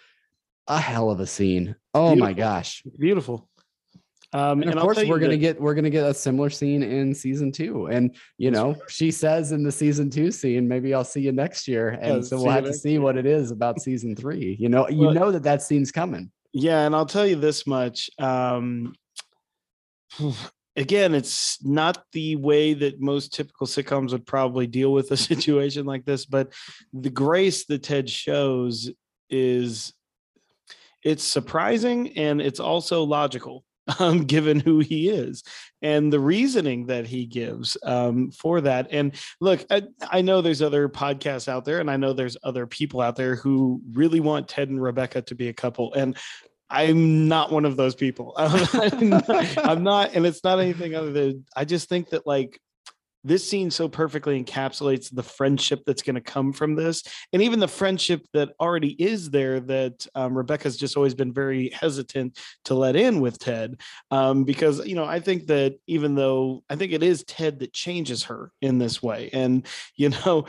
a 0.69 0.79
hell 0.79 1.11
of 1.11 1.21
a 1.21 1.27
scene. 1.27 1.75
Oh 1.95 2.15
my 2.15 2.33
gosh! 2.33 2.83
Beautiful. 2.99 3.49
Um, 4.35 4.61
And 4.61 4.73
of 4.73 4.77
I'll 4.77 4.83
course, 4.83 5.03
we're 5.05 5.19
gonna 5.19 5.31
that- 5.33 5.37
get 5.39 5.61
we're 5.61 5.73
gonna 5.75 5.89
get 5.89 6.05
a 6.05 6.13
similar 6.13 6.51
scene 6.51 6.83
in 6.83 7.15
season 7.15 7.51
two. 7.51 7.87
And 7.87 8.15
you 8.37 8.51
know, 8.51 8.77
she 8.89 9.11
says 9.11 9.53
in 9.53 9.63
the 9.63 9.73
season 9.73 10.11
two 10.11 10.31
scene, 10.31 10.69
maybe 10.69 10.93
I'll 10.93 11.03
see 11.03 11.23
you 11.23 11.33
next 11.33 11.67
year. 11.67 11.89
And 12.01 12.17
Yeah, 12.17 12.21
so 12.21 12.37
we'll 12.37 12.51
have 12.51 12.65
to 12.65 12.75
see 12.75 12.99
what 12.99 13.17
it 13.17 13.25
is 13.25 13.51
about 13.51 13.81
season 13.89 14.15
three. 14.15 14.57
You 14.61 14.69
know, 14.69 14.87
you 14.89 15.07
Well- 15.07 15.15
know 15.15 15.33
that 15.33 15.45
that 15.45 15.63
scene's 15.63 15.91
coming. 15.91 16.31
Yeah, 16.53 16.85
and 16.85 16.95
I'll 16.95 17.07
tell 17.07 17.27
you 17.27 17.37
this 17.37 17.67
much. 17.67 18.11
Um, 18.19 18.95
again, 20.79 21.15
it's 21.15 21.63
not 21.65 22.05
the 22.13 22.37
way 22.37 22.73
that 22.73 23.01
most 23.01 23.35
typical 23.35 23.67
sitcoms 23.67 24.13
would 24.13 24.25
probably 24.25 24.67
deal 24.67 24.93
with 24.93 25.11
a 25.11 25.17
situation 25.31 25.85
like 25.85 26.05
this, 26.05 26.25
but 26.25 26.53
the 26.93 27.11
grace 27.11 27.67
that 27.67 27.83
Ted 27.83 28.09
shows 28.09 28.91
is 29.29 29.93
it's 31.03 31.25
surprising 31.25 32.17
and 32.17 32.41
it's 32.41 32.61
also 32.61 33.03
logical. 33.03 33.65
Um, 34.01 34.25
given 34.25 34.61
who 34.61 34.81
he 34.81 35.09
is 35.09 35.43
and 35.81 36.13
the 36.13 36.21
reasoning 36.21 36.85
that 36.89 37.07
he 37.07 37.25
gives 37.25 37.75
um, 37.83 38.31
for 38.33 38.61
that. 38.61 38.89
And 38.91 39.15
look, 39.41 39.65
I, 39.71 39.85
I 40.03 40.21
know 40.21 40.43
there's 40.43 40.61
other 40.61 40.91
podcasts 40.91 41.49
out 41.49 41.65
there, 41.65 41.81
and 41.81 41.91
I 41.91 41.97
know 41.97 42.13
there's 42.13 42.37
other 42.43 42.67
people 42.67 43.01
out 43.01 43.17
there 43.17 43.35
who 43.35 43.81
really 43.93 44.21
want 44.21 44.47
Ted 44.47 44.69
and 44.69 44.83
Rebecca 44.83 45.23
to 45.23 45.35
be 45.35 45.49
a 45.49 45.55
couple. 45.55 45.95
And 45.95 46.19
I'm 46.71 47.29
not 47.29 47.51
one 47.51 47.65
of 47.65 47.77
those 47.77 47.95
people. 47.95 48.35
I'm 48.37 49.83
not, 49.83 50.15
and 50.15 50.27
it's 50.27 50.45
not 50.45 50.61
anything 50.61 50.95
other 50.95 51.13
than 51.13 51.45
I 51.57 51.65
just 51.65 51.89
think 51.89 52.11
that 52.11 52.27
like 52.27 52.61
this 53.25 53.49
scene 53.49 53.71
so 53.71 53.89
perfectly 53.89 54.43
encapsulates 54.43 55.15
the 55.15 55.23
friendship 55.23 55.83
that's 55.85 56.03
going 56.03 56.15
to 56.15 56.21
come 56.21 56.53
from 56.53 56.75
this, 56.75 57.03
and 57.33 57.43
even 57.43 57.59
the 57.59 57.69
friendship 57.69 58.27
that 58.33 58.51
already 58.61 58.91
is 59.03 59.31
there 59.31 59.61
that 59.61 60.07
um, 60.15 60.37
Rebecca's 60.37 60.77
just 60.77 60.97
always 60.97 61.15
been 61.15 61.33
very 61.33 61.71
hesitant 61.71 62.39
to 62.65 62.75
let 62.75 62.97
in 62.97 63.21
with 63.21 63.39
Ted, 63.39 63.81
um, 64.11 64.45
because 64.45 64.87
you 64.87 64.95
know 64.95 65.05
I 65.05 65.21
think 65.21 65.47
that 65.47 65.77
even 65.87 66.15
though 66.15 66.63
I 66.69 66.77
think 66.77 66.93
it 66.93 67.03
is 67.03 67.25
Ted 67.25 67.59
that 67.61 67.73
changes 67.73 68.25
her 68.25 68.53
in 68.61 68.79
this 68.79 69.03
way, 69.03 69.31
and 69.33 69.67
you 69.97 70.11
know 70.11 70.47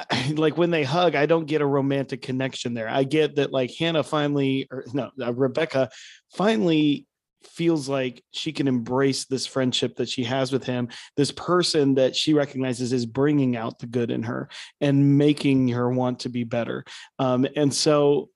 like 0.34 0.56
when 0.56 0.70
they 0.70 0.84
hug, 0.84 1.14
I 1.14 1.26
don't 1.26 1.46
get 1.46 1.60
a 1.60 1.66
romantic 1.66 2.22
connection 2.22 2.74
there. 2.74 2.88
I 2.88 3.04
get 3.04 3.36
that 3.36 3.52
like 3.52 3.72
Hannah 3.74 4.02
finally, 4.02 4.68
or 4.70 4.84
no, 4.92 5.10
uh, 5.20 5.32
Rebecca 5.32 5.90
finally 6.34 7.06
feels 7.44 7.88
like 7.88 8.22
she 8.30 8.52
can 8.52 8.68
embrace 8.68 9.24
this 9.24 9.46
friendship 9.46 9.96
that 9.96 10.08
she 10.08 10.24
has 10.24 10.52
with 10.52 10.64
him, 10.64 10.88
this 11.16 11.32
person 11.32 11.94
that 11.94 12.14
she 12.14 12.34
recognizes 12.34 12.92
is 12.92 13.04
bringing 13.04 13.56
out 13.56 13.78
the 13.78 13.86
good 13.86 14.10
in 14.10 14.22
her 14.22 14.48
and 14.80 15.18
making 15.18 15.68
her 15.68 15.90
want 15.90 16.20
to 16.20 16.28
be 16.28 16.44
better. 16.44 16.84
Um, 17.18 17.46
and 17.56 17.74
so 17.74 18.30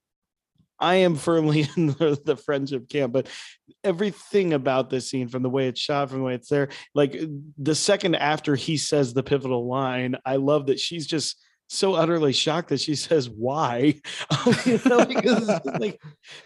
I 0.78 0.96
am 0.96 1.16
firmly 1.16 1.68
in 1.76 1.88
the, 1.88 2.20
the 2.24 2.36
friendship 2.36 2.88
camp, 2.88 3.12
but 3.12 3.28
everything 3.84 4.52
about 4.52 4.90
this 4.90 5.08
scene, 5.08 5.28
from 5.28 5.42
the 5.42 5.50
way 5.50 5.68
it's 5.68 5.80
shot, 5.80 6.10
from 6.10 6.18
the 6.18 6.24
way 6.24 6.34
it's 6.34 6.48
there, 6.48 6.68
like 6.94 7.18
the 7.58 7.74
second 7.74 8.16
after 8.16 8.54
he 8.56 8.76
says 8.76 9.14
the 9.14 9.22
pivotal 9.22 9.66
line, 9.68 10.16
I 10.24 10.36
love 10.36 10.66
that 10.66 10.80
she's 10.80 11.06
just 11.06 11.42
so 11.68 11.94
utterly 11.94 12.32
shocked 12.32 12.68
that 12.68 12.80
she 12.80 12.94
says 12.94 13.28
why? 13.28 14.00
Um, 14.30 14.54
you 14.64 14.80
know, 14.84 14.98
like 15.78 16.00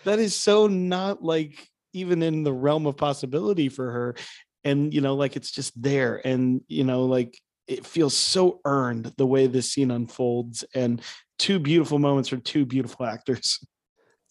that 0.05 0.19
is 0.19 0.35
so 0.35 0.67
not 0.67 1.23
like 1.23 1.69
even 1.93 2.23
in 2.23 2.45
the 2.45 2.53
realm 2.53 2.87
of 2.87 2.97
possibility 2.97 3.69
for 3.69 3.91
her. 3.91 4.17
And 4.65 4.93
you 4.93 5.01
know 5.01 5.15
like 5.15 5.37
it's 5.37 5.51
just 5.51 5.81
there. 5.81 6.21
And 6.25 6.63
you 6.69 6.85
know 6.85 7.05
like 7.05 7.39
it 7.67 7.87
feels 7.87 8.17
so 8.17 8.61
earned 8.65 9.13
the 9.17 9.27
way 9.27 9.47
this 9.47 9.73
scene 9.73 9.91
unfolds. 9.91 10.65
And 10.75 11.03
two 11.39 11.59
beautiful 11.59 11.99
moments 11.99 12.29
from 12.29 12.43
two 12.43 12.67
beautiful 12.67 13.07
actors 13.07 13.65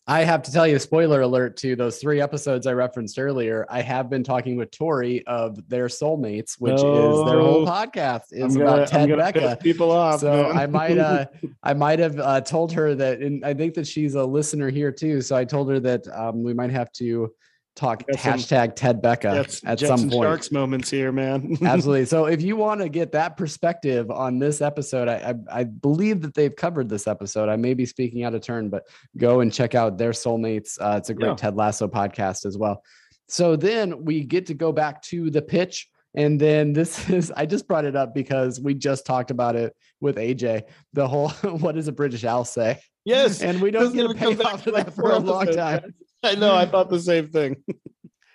I 0.10 0.24
have 0.24 0.42
to 0.42 0.52
tell 0.52 0.66
you, 0.66 0.80
spoiler 0.80 1.22
alert 1.22 1.56
to 1.58 1.76
those 1.76 2.00
three 2.00 2.20
episodes 2.20 2.66
I 2.66 2.74
referenced 2.74 3.20
earlier. 3.20 3.68
I 3.70 3.82
have 3.82 4.10
been 4.10 4.24
talking 4.24 4.56
with 4.56 4.72
Tori 4.72 5.24
of 5.28 5.70
their 5.70 5.86
soulmates, 5.86 6.56
which 6.58 6.74
is 6.74 6.82
their 6.82 7.40
whole 7.40 7.64
podcast 7.64 8.24
is 8.32 8.58
gonna- 8.58 8.74
about 8.74 8.88
Ted 8.88 9.16
Becca. 9.16 9.60
people 9.62 9.92
off 9.92 10.22
so 10.22 10.32
man. 10.48 10.58
I 10.58 10.66
might 10.66 10.98
uh 10.98 11.26
I 11.64 11.76
might 11.76 12.00
have 12.00 12.20
uh, 12.20 12.42
told 12.42 12.72
her 12.72 12.96
that 12.96 13.20
and 13.20 13.46
I 13.46 13.54
think 13.54 13.76
that 13.76 13.86
she's 13.86 14.16
a 14.16 14.26
listener 14.26 14.72
here 14.72 14.92
too. 14.92 15.22
So 15.22 15.36
I 15.36 15.46
told 15.46 15.70
her 15.70 15.80
that 15.82 16.08
um, 16.08 16.42
we 16.42 16.56
might 16.56 16.72
have 16.72 16.92
to 16.94 17.32
talk 17.80 18.06
Got 18.08 18.20
some- 18.20 18.34
hashtag 18.34 18.76
Ted 18.76 19.02
Becca 19.02 19.46
at 19.66 19.78
Jets 19.78 19.88
some 19.88 20.10
point. 20.10 20.24
sharks 20.24 20.52
moments 20.52 20.90
here 20.90 21.12
man 21.12 21.58
Absolutely. 21.64 22.06
So 22.06 22.26
if 22.26 22.42
you 22.42 22.56
want 22.56 22.82
to 22.82 22.90
get 22.90 23.12
that 23.14 23.38
perspective 23.38 24.12
on 24.12 24.38
this 24.40 24.62
episode, 24.62 25.08
I, 25.08 25.34
I 25.52 25.60
I 25.62 25.64
believe 25.64 26.22
that 26.22 26.34
they've 26.34 26.56
covered 26.56 26.90
this 26.90 27.08
episode. 27.08 27.50
I 27.50 27.56
may 27.56 27.74
be 27.74 27.86
speaking 27.86 28.24
out 28.24 28.36
of 28.36 28.42
turn, 28.42 28.70
but 28.70 28.84
go 29.18 29.40
and 29.40 29.52
check 29.54 29.76
out 29.76 29.98
their 29.98 30.12
soulmates. 30.12 30.78
Uh, 30.80 30.96
it's 30.98 31.10
a 31.10 31.14
great 31.14 31.30
Yeah. 31.30 31.36
Ted 31.36 31.56
Lasso 31.56 31.88
podcast 31.88 32.46
as 32.46 32.58
well. 32.58 32.84
So 33.28 33.56
then 33.56 34.04
we 34.06 34.24
get 34.24 34.48
to 34.48 34.54
go 34.54 34.72
back 34.72 35.02
to 35.04 35.30
the 35.30 35.42
pitch. 35.42 35.88
And 36.16 36.42
then 36.42 36.74
this 36.74 37.10
is, 37.20 37.32
I 37.38 37.46
just 37.46 37.68
brought 37.68 37.86
it 37.86 37.96
up 37.96 38.14
because 38.16 38.60
we 38.60 38.74
just 38.74 39.06
talked 39.06 39.30
about 39.32 39.56
it 39.56 39.76
with 40.02 40.18
AJ. 40.18 40.64
The 40.94 41.08
whole, 41.08 41.30
what 41.44 41.76
does 41.76 41.88
a 41.88 41.92
British 41.92 42.24
owl 42.26 42.46
say? 42.46 42.80
yes 43.06 43.42
And 43.42 43.62
we 43.62 43.72
don't 43.72 43.94
get 43.94 44.10
a 44.10 44.14
payoff 44.14 44.64
for 44.64 44.72
that 44.72 44.94
for 44.94 45.12
a 45.12 45.20
long 45.20 45.46
time. 45.48 45.94
I 46.24 46.36
know 46.36 46.56
i 46.56 46.66
thought 46.66 46.90
the 46.90 47.00
same 47.12 47.30
thing 47.30 47.56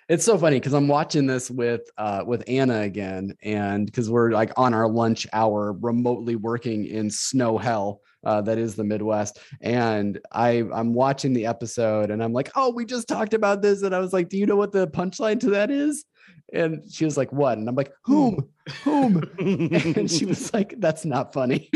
It's 0.07 0.23
so 0.23 0.37
funny 0.37 0.59
because 0.59 0.73
I'm 0.73 0.87
watching 0.87 1.25
this 1.25 1.49
with 1.49 1.81
uh 1.97 2.23
with 2.27 2.43
Anna 2.47 2.81
again, 2.81 3.35
and 3.41 3.87
because 3.87 4.07
we're 4.07 4.29
like 4.31 4.51
on 4.55 4.71
our 4.73 4.87
lunch 4.87 5.25
hour, 5.33 5.73
remotely 5.73 6.35
working 6.35 6.85
in 6.85 7.09
snow 7.09 7.57
hell. 7.57 8.01
Uh, 8.23 8.41
that 8.41 8.57
is 8.57 8.75
the 8.75 8.83
Midwest, 8.83 9.39
and 9.61 10.19
I 10.31 10.63
I'm 10.73 10.93
watching 10.93 11.33
the 11.33 11.47
episode, 11.47 12.11
and 12.11 12.23
I'm 12.23 12.33
like, 12.33 12.51
oh, 12.55 12.71
we 12.71 12.85
just 12.85 13.07
talked 13.07 13.33
about 13.33 13.63
this, 13.63 13.81
and 13.81 13.95
I 13.95 13.99
was 13.99 14.13
like, 14.13 14.29
do 14.29 14.37
you 14.37 14.45
know 14.45 14.55
what 14.55 14.71
the 14.71 14.87
punchline 14.87 15.39
to 15.41 15.49
that 15.51 15.71
is? 15.71 16.05
And 16.53 16.83
she 16.91 17.05
was 17.05 17.17
like, 17.17 17.31
what? 17.31 17.57
And 17.57 17.67
I'm 17.67 17.75
like, 17.75 17.91
whom, 18.03 18.47
whom? 18.83 19.23
And 19.39 20.09
she 20.09 20.25
was 20.25 20.53
like, 20.53 20.75
that's 20.79 21.05
not 21.05 21.33
funny. 21.33 21.69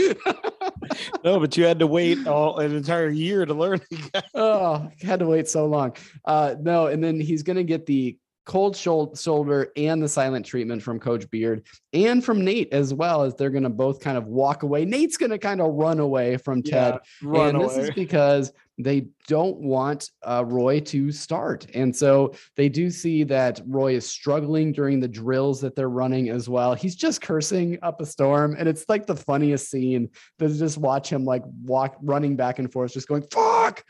no 1.23 1.39
but 1.39 1.55
you 1.57 1.65
had 1.65 1.79
to 1.79 1.87
wait 1.87 2.25
all 2.27 2.59
an 2.59 2.75
entire 2.75 3.09
year 3.09 3.45
to 3.45 3.53
learn 3.53 3.81
oh, 4.33 4.89
had 5.01 5.19
to 5.19 5.27
wait 5.27 5.47
so 5.47 5.65
long. 5.65 5.95
Uh, 6.25 6.55
no, 6.59 6.87
and 6.87 7.03
then 7.03 7.19
he's 7.19 7.43
gonna 7.43 7.63
get 7.63 7.85
the 7.85 8.17
cold 8.45 8.75
shoulder 8.75 9.71
and 9.75 10.01
the 10.01 10.09
silent 10.09 10.43
treatment 10.43 10.81
from 10.81 10.99
Coach 10.99 11.29
Beard 11.29 11.67
and 11.93 12.25
from 12.25 12.43
Nate 12.43 12.73
as 12.73 12.93
well 12.93 13.21
as 13.21 13.35
they're 13.35 13.51
gonna 13.51 13.69
both 13.69 13.99
kind 13.99 14.17
of 14.17 14.25
walk 14.25 14.63
away. 14.63 14.85
Nate's 14.85 15.17
gonna 15.17 15.37
kind 15.37 15.61
of 15.61 15.73
run 15.73 15.99
away 15.99 16.37
from 16.37 16.63
Ted, 16.63 16.97
run 17.21 17.55
and 17.55 17.63
this 17.63 17.77
is 17.77 17.91
because 17.91 18.51
they 18.79 19.07
don't 19.27 19.57
want 19.57 20.09
uh, 20.23 20.43
Roy 20.47 20.79
to 20.79 21.11
start. 21.11 21.67
And 21.75 21.95
so 21.95 22.33
they 22.55 22.69
do 22.69 22.89
see 22.89 23.23
that 23.25 23.61
Roy 23.67 23.95
is 23.95 24.07
struggling 24.07 24.71
during 24.71 24.99
the 24.99 25.07
drills 25.07 25.61
that 25.61 25.75
they're 25.75 25.89
running 25.89 26.29
as 26.29 26.49
well. 26.49 26.73
He's 26.73 26.95
just 26.95 27.21
cursing 27.21 27.77
up 27.83 28.01
a 28.01 28.05
storm. 28.05 28.55
And 28.57 28.67
it's 28.67 28.85
like 28.87 29.05
the 29.05 29.15
funniest 29.15 29.69
scene 29.69 30.09
to 30.39 30.47
just 30.47 30.77
watch 30.77 31.09
him 31.11 31.25
like 31.25 31.43
walk 31.63 31.97
running 32.01 32.35
back 32.35 32.59
and 32.59 32.71
forth, 32.71 32.93
just 32.93 33.07
going, 33.07 33.23
fuck, 33.31 33.83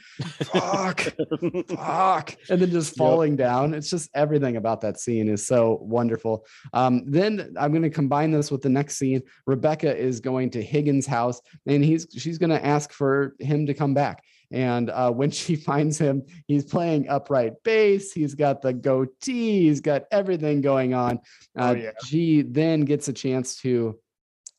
fuck, 0.44 1.00
fuck, 1.68 2.36
and 2.50 2.62
then 2.62 2.72
just 2.72 2.90
Yep. 2.90 2.98
falling 2.98 3.36
down. 3.36 3.74
It's 3.74 3.90
just 3.90 4.10
everything 4.16 4.58
about 4.58 4.82
that 4.82 5.00
scene 5.00 5.30
is 5.30 5.46
so 5.46 5.78
wonderful. 5.82 6.46
Um, 6.74 7.04
then 7.06 7.54
I'm 7.60 7.72
going 7.72 7.84
to 7.84 7.90
combine 7.90 8.32
this 8.32 8.52
with 8.52 8.62
the 8.62 8.70
next 8.70 8.98
scene. 8.98 9.22
Rebecca 9.46 9.96
is 9.96 10.20
going 10.20 10.50
to 10.52 10.62
Higgins' 10.64 11.06
house 11.06 11.40
and 11.68 11.84
he's 11.84 12.08
she's 12.18 12.38
going 12.38 12.50
to 12.50 12.66
ask 12.66 12.92
for 12.92 13.36
him 13.40 13.66
to 13.68 13.74
come 13.74 13.94
back. 13.94 14.24
And 14.52 14.90
uh, 14.90 15.12
when 15.12 15.32
she 15.42 15.56
finds 15.56 15.98
him, 15.98 16.24
he's 16.48 16.66
playing 16.66 17.10
upright 17.10 17.54
bass. 17.64 18.12
He's 18.12 18.36
got 18.36 18.62
the 18.62 18.74
goatee. 18.74 19.68
He's 19.68 19.82
got 19.82 20.04
everything 20.12 20.62
going 20.62 20.94
on. 20.94 21.20
Oh, 21.58 21.70
Uh, 21.70 21.74
yeah. 21.74 21.92
She 22.06 22.42
then 22.42 22.82
gets 22.82 23.08
a 23.08 23.14
chance 23.14 23.62
to 23.62 24.00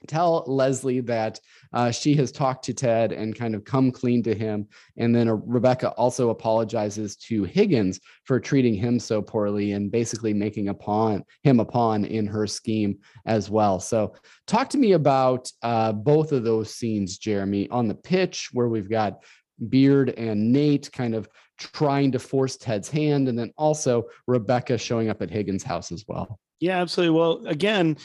tell 0.06 0.44
Leslie 0.46 1.00
that 1.00 1.38
uh, 1.72 1.90
she 1.90 2.14
has 2.14 2.32
talked 2.32 2.64
to 2.64 2.74
Ted 2.74 3.12
and 3.12 3.36
kind 3.36 3.54
of 3.54 3.64
come 3.64 3.90
clean 3.92 4.22
to 4.24 4.34
him. 4.34 4.66
And 4.96 5.14
then 5.14 5.28
uh, 5.28 5.34
Rebecca 5.34 5.90
also 5.90 6.30
apologizes 6.30 7.16
to 7.16 7.44
Higgins 7.44 8.00
for 8.24 8.40
treating 8.40 8.74
him 8.74 8.98
so 8.98 9.20
poorly 9.22 9.72
and 9.72 9.90
basically 9.90 10.32
making 10.32 10.68
a 10.68 10.74
pawn, 10.74 11.24
him 11.42 11.60
a 11.60 11.64
pawn 11.64 12.04
in 12.04 12.26
her 12.26 12.46
scheme 12.46 12.98
as 13.26 13.50
well. 13.50 13.78
So, 13.78 14.14
talk 14.46 14.70
to 14.70 14.78
me 14.78 14.92
about 14.92 15.50
uh, 15.62 15.92
both 15.92 16.32
of 16.32 16.44
those 16.44 16.74
scenes, 16.74 17.18
Jeremy, 17.18 17.68
on 17.70 17.86
the 17.86 17.94
pitch 17.94 18.48
where 18.52 18.68
we've 18.68 18.90
got 18.90 19.22
Beard 19.68 20.10
and 20.10 20.52
Nate 20.52 20.90
kind 20.92 21.14
of 21.14 21.28
trying 21.58 22.12
to 22.12 22.18
force 22.18 22.56
Ted's 22.56 22.88
hand, 22.88 23.28
and 23.28 23.38
then 23.38 23.52
also 23.56 24.04
Rebecca 24.26 24.78
showing 24.78 25.10
up 25.10 25.22
at 25.22 25.30
Higgins' 25.30 25.62
house 25.62 25.92
as 25.92 26.04
well. 26.08 26.38
Yeah, 26.60 26.80
absolutely. 26.80 27.16
Well, 27.16 27.46
again, 27.46 27.96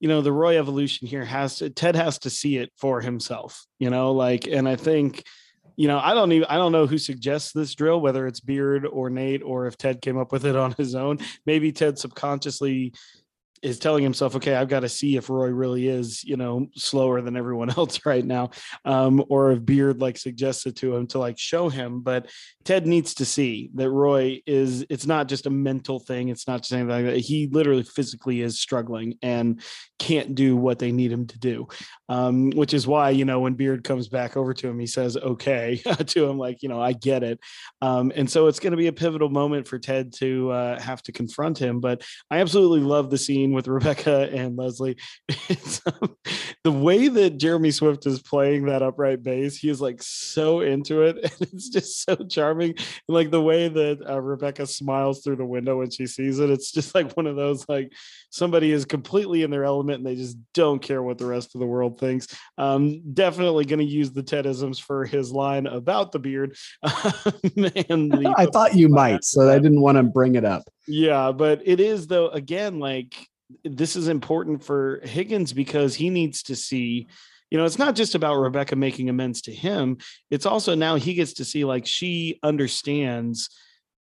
you 0.00 0.08
know 0.08 0.20
the 0.20 0.32
roy 0.32 0.58
evolution 0.58 1.06
here 1.06 1.24
has 1.24 1.56
to 1.56 1.70
ted 1.70 1.96
has 1.96 2.18
to 2.20 2.30
see 2.30 2.58
it 2.58 2.70
for 2.76 3.00
himself 3.00 3.66
you 3.78 3.90
know 3.90 4.12
like 4.12 4.46
and 4.46 4.68
i 4.68 4.76
think 4.76 5.24
you 5.76 5.88
know 5.88 5.98
i 5.98 6.14
don't 6.14 6.32
even 6.32 6.46
i 6.48 6.56
don't 6.56 6.72
know 6.72 6.86
who 6.86 6.98
suggests 6.98 7.52
this 7.52 7.74
drill 7.74 8.00
whether 8.00 8.26
it's 8.26 8.40
beard 8.40 8.86
or 8.86 9.10
nate 9.10 9.42
or 9.42 9.66
if 9.66 9.76
ted 9.76 10.00
came 10.00 10.18
up 10.18 10.32
with 10.32 10.44
it 10.44 10.56
on 10.56 10.72
his 10.72 10.94
own 10.94 11.18
maybe 11.46 11.72
ted 11.72 11.98
subconsciously 11.98 12.92
is 13.62 13.78
telling 13.78 14.02
himself, 14.02 14.36
okay, 14.36 14.54
I've 14.54 14.68
got 14.68 14.80
to 14.80 14.88
see 14.88 15.16
if 15.16 15.30
Roy 15.30 15.48
really 15.48 15.88
is, 15.88 16.24
you 16.24 16.36
know, 16.36 16.66
slower 16.74 17.20
than 17.20 17.36
everyone 17.36 17.70
else 17.76 18.04
right 18.04 18.24
now, 18.24 18.50
um, 18.84 19.24
or 19.28 19.52
if 19.52 19.64
Beard 19.64 20.00
like 20.00 20.18
suggested 20.18 20.76
to 20.76 20.96
him 20.96 21.06
to 21.08 21.18
like 21.18 21.38
show 21.38 21.68
him. 21.68 22.00
But 22.00 22.30
Ted 22.64 22.86
needs 22.86 23.14
to 23.14 23.24
see 23.24 23.70
that 23.74 23.90
Roy 23.90 24.42
is. 24.46 24.84
It's 24.88 25.06
not 25.06 25.28
just 25.28 25.46
a 25.46 25.50
mental 25.50 25.98
thing. 25.98 26.28
It's 26.28 26.46
not 26.46 26.62
just 26.62 26.72
anything 26.72 26.88
like 26.90 27.04
that. 27.04 27.18
He 27.20 27.46
literally 27.46 27.82
physically 27.82 28.40
is 28.40 28.60
struggling 28.60 29.18
and 29.22 29.60
can't 29.98 30.34
do 30.34 30.56
what 30.56 30.78
they 30.78 30.92
need 30.92 31.12
him 31.12 31.26
to 31.26 31.38
do, 31.38 31.68
um, 32.08 32.50
which 32.50 32.74
is 32.74 32.86
why 32.86 33.10
you 33.10 33.24
know 33.24 33.40
when 33.40 33.54
Beard 33.54 33.84
comes 33.84 34.08
back 34.08 34.36
over 34.36 34.52
to 34.54 34.68
him, 34.68 34.78
he 34.78 34.86
says 34.86 35.16
okay 35.16 35.76
to 36.06 36.24
him, 36.26 36.38
like 36.38 36.62
you 36.62 36.68
know, 36.68 36.80
I 36.80 36.92
get 36.92 37.22
it. 37.22 37.40
Um, 37.80 38.12
and 38.14 38.30
so 38.30 38.46
it's 38.46 38.60
going 38.60 38.72
to 38.72 38.76
be 38.76 38.88
a 38.88 38.92
pivotal 38.92 39.28
moment 39.28 39.66
for 39.66 39.78
Ted 39.78 40.12
to 40.14 40.50
uh, 40.50 40.80
have 40.80 41.02
to 41.04 41.12
confront 41.12 41.58
him. 41.58 41.80
But 41.80 42.02
I 42.30 42.38
absolutely 42.38 42.80
love 42.80 43.10
the 43.10 43.18
scene 43.18 43.45
with 43.52 43.68
Rebecca 43.68 44.28
and 44.32 44.56
Leslie. 44.56 44.96
Um, 45.86 46.16
the 46.64 46.72
way 46.72 47.06
that 47.06 47.38
Jeremy 47.38 47.70
Swift 47.70 48.06
is 48.06 48.20
playing 48.20 48.66
that 48.66 48.82
upright 48.82 49.22
bass, 49.22 49.56
he 49.56 49.68
is 49.68 49.80
like 49.80 50.02
so 50.02 50.60
into 50.60 51.02
it, 51.02 51.16
and 51.22 51.48
it's 51.52 51.68
just 51.68 52.02
so 52.02 52.16
charming. 52.16 52.74
like 53.08 53.30
the 53.30 53.40
way 53.40 53.68
that 53.68 53.98
uh, 54.08 54.20
Rebecca 54.20 54.66
smiles 54.66 55.22
through 55.22 55.36
the 55.36 55.44
window 55.44 55.78
when 55.78 55.90
she 55.90 56.06
sees 56.06 56.40
it, 56.40 56.50
it's 56.50 56.72
just 56.72 56.94
like 56.94 57.12
one 57.16 57.26
of 57.26 57.36
those 57.36 57.68
like 57.68 57.92
somebody 58.30 58.72
is 58.72 58.84
completely 58.84 59.42
in 59.42 59.50
their 59.50 59.64
element 59.64 59.98
and 59.98 60.06
they 60.06 60.16
just 60.16 60.36
don't 60.54 60.82
care 60.82 61.02
what 61.02 61.18
the 61.18 61.26
rest 61.26 61.54
of 61.54 61.60
the 61.60 61.66
world 61.66 61.98
thinks. 61.98 62.26
Um, 62.58 63.02
definitely 63.14 63.64
going 63.64 63.78
to 63.78 63.84
use 63.84 64.12
the 64.12 64.22
Tedisms 64.22 64.80
for 64.80 65.04
his 65.04 65.32
line 65.32 65.66
about 65.66 66.12
the 66.12 66.18
beard. 66.18 66.56
and 66.82 68.10
the, 68.10 68.34
I 68.36 68.46
thought 68.46 68.74
you 68.74 68.88
might, 68.88 69.24
so 69.24 69.48
I 69.48 69.58
didn't 69.58 69.80
want 69.80 69.96
to 69.96 70.02
bring 70.02 70.34
it 70.34 70.44
up. 70.44 70.64
Yeah, 70.86 71.32
but 71.32 71.62
it 71.64 71.80
is 71.80 72.06
though. 72.06 72.28
Again, 72.28 72.78
like 72.78 73.14
this 73.64 73.96
is 73.96 74.08
important 74.08 74.64
for 74.64 75.00
Higgins 75.04 75.52
because 75.52 75.94
he 75.94 76.10
needs 76.10 76.42
to 76.44 76.56
see, 76.56 77.06
you 77.50 77.58
know, 77.58 77.64
it's 77.64 77.78
not 77.78 77.94
just 77.94 78.14
about 78.14 78.36
Rebecca 78.36 78.76
making 78.76 79.08
amends 79.08 79.42
to 79.42 79.52
him. 79.52 79.98
It's 80.30 80.46
also 80.46 80.74
now 80.74 80.96
he 80.96 81.14
gets 81.14 81.34
to 81.34 81.44
see 81.44 81.64
like 81.64 81.86
she 81.86 82.38
understands 82.42 83.48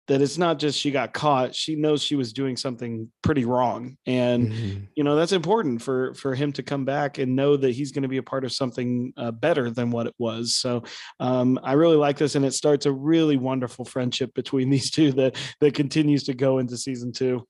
that 0.06 0.20
it's 0.20 0.36
not 0.36 0.58
just 0.58 0.78
she 0.78 0.90
got 0.90 1.12
caught 1.12 1.54
she 1.54 1.76
knows 1.76 2.02
she 2.02 2.14
was 2.14 2.32
doing 2.32 2.56
something 2.56 3.10
pretty 3.22 3.44
wrong 3.44 3.96
and 4.06 4.52
mm-hmm. 4.52 4.84
you 4.94 5.04
know 5.04 5.16
that's 5.16 5.32
important 5.32 5.80
for 5.80 6.12
for 6.14 6.34
him 6.34 6.52
to 6.52 6.62
come 6.62 6.84
back 6.84 7.18
and 7.18 7.34
know 7.34 7.56
that 7.56 7.74
he's 7.74 7.92
going 7.92 8.02
to 8.02 8.08
be 8.08 8.18
a 8.18 8.22
part 8.22 8.44
of 8.44 8.52
something 8.52 9.12
uh, 9.16 9.30
better 9.30 9.70
than 9.70 9.90
what 9.90 10.06
it 10.06 10.14
was 10.18 10.54
so 10.54 10.82
um, 11.20 11.58
i 11.62 11.72
really 11.72 11.96
like 11.96 12.18
this 12.18 12.34
and 12.34 12.44
it 12.44 12.52
starts 12.52 12.86
a 12.86 12.92
really 12.92 13.36
wonderful 13.36 13.84
friendship 13.84 14.32
between 14.34 14.70
these 14.74 14.90
two 14.90 15.12
that 15.12 15.36
that 15.60 15.74
continues 15.74 16.24
to 16.24 16.34
go 16.34 16.58
into 16.58 16.76
season 16.76 17.12
two 17.12 17.46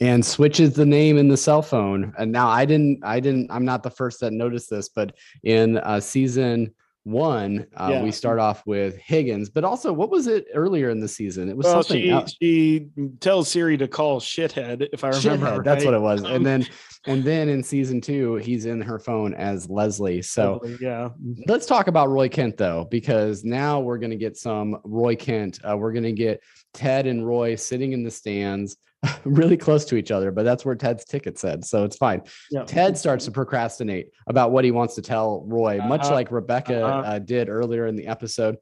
and 0.00 0.24
switches 0.24 0.74
the 0.74 0.86
name 0.86 1.18
in 1.18 1.28
the 1.28 1.36
cell 1.36 1.62
phone. 1.62 2.12
And 2.18 2.32
now 2.32 2.48
I 2.48 2.64
didn't, 2.64 3.00
I 3.04 3.20
didn't, 3.20 3.50
I'm 3.50 3.64
not 3.64 3.82
the 3.82 3.90
first 3.90 4.20
that 4.20 4.32
noticed 4.32 4.70
this, 4.70 4.88
but 4.88 5.16
in 5.42 5.78
uh, 5.78 6.00
season 6.00 6.74
one, 7.04 7.66
uh, 7.76 7.90
yeah. 7.92 8.02
we 8.02 8.10
start 8.10 8.38
off 8.38 8.66
with 8.66 8.96
Higgins, 8.96 9.48
but 9.48 9.64
also 9.64 9.92
what 9.92 10.10
was 10.10 10.26
it 10.26 10.46
earlier 10.54 10.90
in 10.90 11.00
the 11.00 11.08
season? 11.08 11.48
It 11.48 11.56
was 11.56 11.64
well, 11.64 11.82
something. 11.82 12.02
She, 12.02 12.10
else. 12.10 12.36
she 12.40 12.88
tells 13.20 13.48
Siri 13.48 13.76
to 13.78 13.88
call 13.88 14.20
shithead, 14.20 14.88
if 14.92 15.04
I 15.04 15.08
remember. 15.08 15.46
Shithead, 15.46 15.56
right. 15.56 15.64
That's 15.64 15.84
what 15.84 15.94
it 15.94 16.00
was. 16.00 16.22
And 16.22 16.44
then, 16.44 16.66
and 17.06 17.24
then 17.24 17.48
in 17.48 17.62
season 17.62 18.00
two, 18.00 18.36
he's 18.36 18.66
in 18.66 18.80
her 18.82 18.98
phone 18.98 19.34
as 19.34 19.68
Leslie. 19.68 20.22
So 20.22 20.60
Leslie, 20.62 20.78
yeah, 20.80 21.08
let's 21.46 21.66
talk 21.66 21.88
about 21.88 22.10
Roy 22.10 22.28
Kent 22.28 22.56
though, 22.56 22.86
because 22.90 23.44
now 23.44 23.80
we're 23.80 23.98
going 23.98 24.10
to 24.10 24.16
get 24.16 24.36
some 24.36 24.78
Roy 24.84 25.16
Kent. 25.16 25.58
Uh, 25.68 25.76
we're 25.76 25.92
going 25.92 26.04
to 26.04 26.12
get 26.12 26.42
Ted 26.74 27.06
and 27.06 27.26
Roy 27.26 27.54
sitting 27.54 27.92
in 27.92 28.02
the 28.02 28.10
stands. 28.10 28.76
really 29.24 29.56
close 29.56 29.84
to 29.86 29.96
each 29.96 30.10
other, 30.10 30.30
but 30.30 30.44
that's 30.44 30.64
where 30.64 30.74
Ted's 30.74 31.04
ticket 31.04 31.38
said. 31.38 31.64
So 31.64 31.84
it's 31.84 31.96
fine. 31.96 32.22
Yeah. 32.50 32.64
Ted 32.64 32.98
starts 32.98 33.24
to 33.26 33.30
procrastinate 33.30 34.10
about 34.26 34.52
what 34.52 34.64
he 34.64 34.70
wants 34.70 34.94
to 34.96 35.02
tell 35.02 35.44
Roy, 35.46 35.78
uh-huh. 35.78 35.88
much 35.88 36.10
like 36.10 36.30
Rebecca 36.30 36.84
uh-huh. 36.84 37.08
uh, 37.08 37.18
did 37.18 37.48
earlier 37.48 37.86
in 37.86 37.96
the 37.96 38.06
episode. 38.06 38.56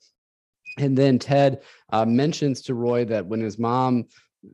And 0.79 0.97
then 0.97 1.19
Ted 1.19 1.63
uh, 1.91 2.05
mentions 2.05 2.63
to 2.63 2.75
Roy 2.75 3.05
that 3.07 3.27
when 3.27 3.41
his 3.41 3.59
mom 3.59 4.07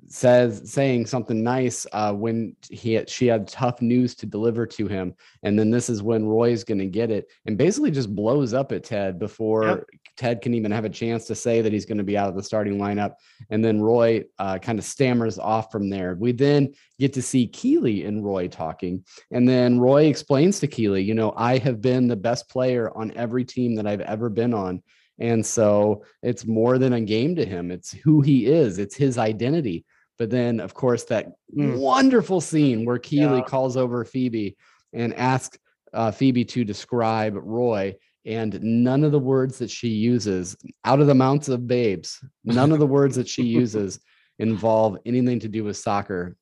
says 0.07 0.73
saying 0.73 1.07
something 1.07 1.43
nice 1.43 1.87
uh, 1.93 2.13
when 2.13 2.57
he 2.71 2.95
had, 2.95 3.09
she 3.09 3.27
had 3.27 3.47
tough 3.47 3.83
news 3.83 4.15
to 4.17 4.27
deliver 4.27 4.67
to 4.67 4.87
him, 4.87 5.15
and 5.43 5.59
then 5.59 5.71
this 5.71 5.91
is 5.91 6.03
when 6.03 6.25
Roy's 6.25 6.65
going 6.65 6.79
to 6.79 6.87
get 6.87 7.11
it, 7.11 7.27
and 7.47 7.59
basically 7.59 7.91
just 7.91 8.15
blows 8.15 8.55
up 8.55 8.73
at 8.73 8.85
Ted 8.85 9.19
before 9.19 9.65
yep. 9.65 9.85
Ted 10.17 10.41
can 10.41 10.55
even 10.55 10.71
have 10.71 10.85
a 10.85 10.91
chance 10.91 11.27
to 11.27 11.35
say 11.35 11.61
that 11.61 11.73
he's 11.73 11.87
going 11.87 11.99
to 11.99 12.05
be 12.05 12.17
out 12.17 12.29
of 12.29 12.37
the 12.37 12.43
starting 12.43 12.79
lineup, 12.79 13.15
and 13.51 13.65
then 13.65 13.81
Roy 13.81 14.25
uh, 14.39 14.59
kind 14.59 14.79
of 14.79 14.85
stammers 14.85 15.39
off 15.39 15.73
from 15.73 15.91
there. 15.91 16.17
We 16.19 16.33
then 16.33 16.75
get 16.99 17.13
to 17.15 17.23
see 17.23 17.47
Keeley 17.47 18.05
and 18.05 18.25
Roy 18.25 18.49
talking, 18.49 19.05
and 19.31 19.49
then 19.49 19.79
Roy 19.79 20.07
explains 20.07 20.61
to 20.61 20.67
Keeley, 20.67 21.03
you 21.03 21.15
know, 21.15 21.33
I 21.37 21.59
have 21.59 21.81
been 21.81 22.09
the 22.09 22.17
best 22.17 22.49
player 22.49 22.91
on 22.97 23.13
every 23.17 23.45
team 23.45 23.75
that 23.77 23.87
I've 23.87 24.01
ever 24.01 24.29
been 24.29 24.55
on 24.55 24.83
and 25.19 25.45
so 25.45 26.05
it's 26.23 26.47
more 26.47 26.79
than 26.79 26.93
a 26.95 27.01
game 27.01 27.37
to 27.37 27.45
him. 27.45 27.71
It's 27.71 27.93
who 27.93 28.21
he 28.21 28.47
is, 28.47 28.79
it's 28.79 28.97
his 28.97 29.19
identity. 29.19 29.85
But 30.19 30.31
then, 30.31 30.61
of 30.61 30.75
course, 30.75 31.05
that 31.05 31.33
mm. 31.57 31.77
wonderful 31.77 32.41
scene 32.41 32.85
where 32.85 32.99
Keeley 32.99 33.39
yeah. 33.39 33.45
calls 33.45 33.77
over 33.77 34.05
Phoebe 34.05 34.57
and 34.93 35.15
asks 35.15 35.59
uh, 35.93 36.11
Phoebe 36.11 36.45
to 36.47 36.65
describe 36.65 37.35
Roy. 37.37 37.97
And 38.27 38.59
none 38.63 39.05
of 39.05 39.13
the 39.13 39.19
words 39.19 39.59
that 39.59 39.71
she 39.71 39.89
uses 39.89 40.57
out 40.85 41.01
of 41.01 41.07
the 41.07 41.15
mounts 41.15 41.49
of 41.49 41.67
babes, 41.67 42.25
none 42.45 42.73
of 42.73 42.79
the 42.79 42.87
words 42.87 43.17
that 43.17 43.29
she 43.29 43.43
uses 43.61 44.01
involve 44.39 44.99
anything 45.05 45.41
to 45.41 45.49
do 45.49 45.65
with 45.65 45.77
soccer. 45.77 46.37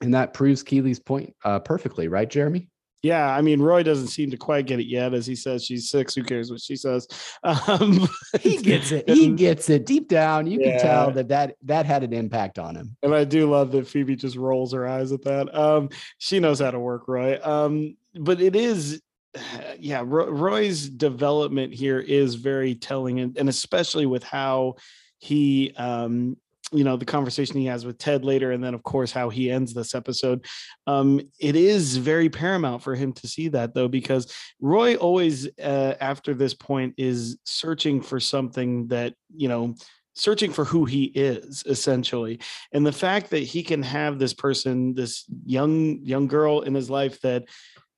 And 0.00 0.12
that 0.14 0.34
proves 0.34 0.62
Keeley's 0.62 0.98
point 0.98 1.34
uh, 1.44 1.60
perfectly, 1.60 2.08
right, 2.08 2.28
Jeremy? 2.28 2.68
yeah, 3.04 3.36
I 3.36 3.42
mean, 3.42 3.60
Roy 3.60 3.82
doesn't 3.82 4.06
seem 4.06 4.30
to 4.30 4.38
quite 4.38 4.64
get 4.64 4.80
it 4.80 4.86
yet, 4.86 5.12
as 5.12 5.26
he 5.26 5.36
says 5.36 5.62
she's 5.62 5.90
six. 5.90 6.14
Who 6.14 6.24
cares 6.24 6.50
what 6.50 6.60
she 6.60 6.74
says? 6.74 7.06
Um, 7.44 8.08
he 8.40 8.56
gets 8.56 8.90
it. 8.90 9.08
He 9.08 9.28
gets 9.34 9.68
it 9.68 9.84
deep 9.84 10.08
down. 10.08 10.46
You 10.46 10.60
yeah. 10.60 10.70
can 10.70 10.80
tell 10.80 11.10
that 11.12 11.28
that 11.28 11.56
that 11.64 11.84
had 11.84 12.02
an 12.02 12.14
impact 12.14 12.58
on 12.58 12.74
him. 12.74 12.96
And 13.02 13.14
I 13.14 13.24
do 13.24 13.50
love 13.50 13.70
that 13.72 13.86
Phoebe 13.86 14.16
just 14.16 14.36
rolls 14.36 14.72
her 14.72 14.88
eyes 14.88 15.12
at 15.12 15.22
that. 15.22 15.54
Um, 15.54 15.90
she 16.16 16.40
knows 16.40 16.60
how 16.60 16.70
to 16.70 16.80
work 16.80 17.06
Roy. 17.06 17.38
Um, 17.42 17.96
but 18.14 18.40
it 18.40 18.56
is, 18.56 19.02
yeah, 19.78 20.02
Roy's 20.04 20.88
development 20.88 21.74
here 21.74 22.00
is 22.00 22.34
very 22.34 22.74
telling, 22.74 23.20
and, 23.20 23.36
and 23.36 23.48
especially 23.48 24.06
with 24.06 24.22
how 24.22 24.76
he 25.18 25.72
um 25.76 26.36
you 26.72 26.82
know 26.82 26.96
the 26.96 27.04
conversation 27.04 27.56
he 27.56 27.66
has 27.66 27.86
with 27.86 27.98
ted 27.98 28.24
later 28.24 28.50
and 28.50 28.62
then 28.64 28.74
of 28.74 28.82
course 28.82 29.12
how 29.12 29.28
he 29.30 29.50
ends 29.50 29.72
this 29.72 29.94
episode. 29.94 30.44
Um 30.86 31.20
it 31.38 31.56
is 31.56 31.96
very 31.96 32.28
paramount 32.28 32.82
for 32.82 32.94
him 32.94 33.12
to 33.14 33.28
see 33.28 33.48
that 33.48 33.74
though 33.74 33.88
because 33.88 34.32
roy 34.60 34.96
always 34.96 35.48
uh, 35.58 35.94
after 36.00 36.34
this 36.34 36.52
point 36.52 36.94
is 36.96 37.38
searching 37.44 38.02
for 38.02 38.18
something 38.18 38.88
that 38.88 39.14
you 39.34 39.48
know 39.48 39.74
searching 40.14 40.52
for 40.52 40.64
who 40.64 40.84
he 40.84 41.04
is 41.04 41.64
essentially. 41.66 42.40
And 42.72 42.86
the 42.86 42.92
fact 42.92 43.30
that 43.30 43.40
he 43.40 43.62
can 43.62 43.82
have 43.82 44.18
this 44.18 44.34
person 44.34 44.94
this 44.94 45.24
young 45.44 46.00
young 46.02 46.26
girl 46.26 46.62
in 46.62 46.74
his 46.74 46.90
life 46.90 47.20
that 47.22 47.44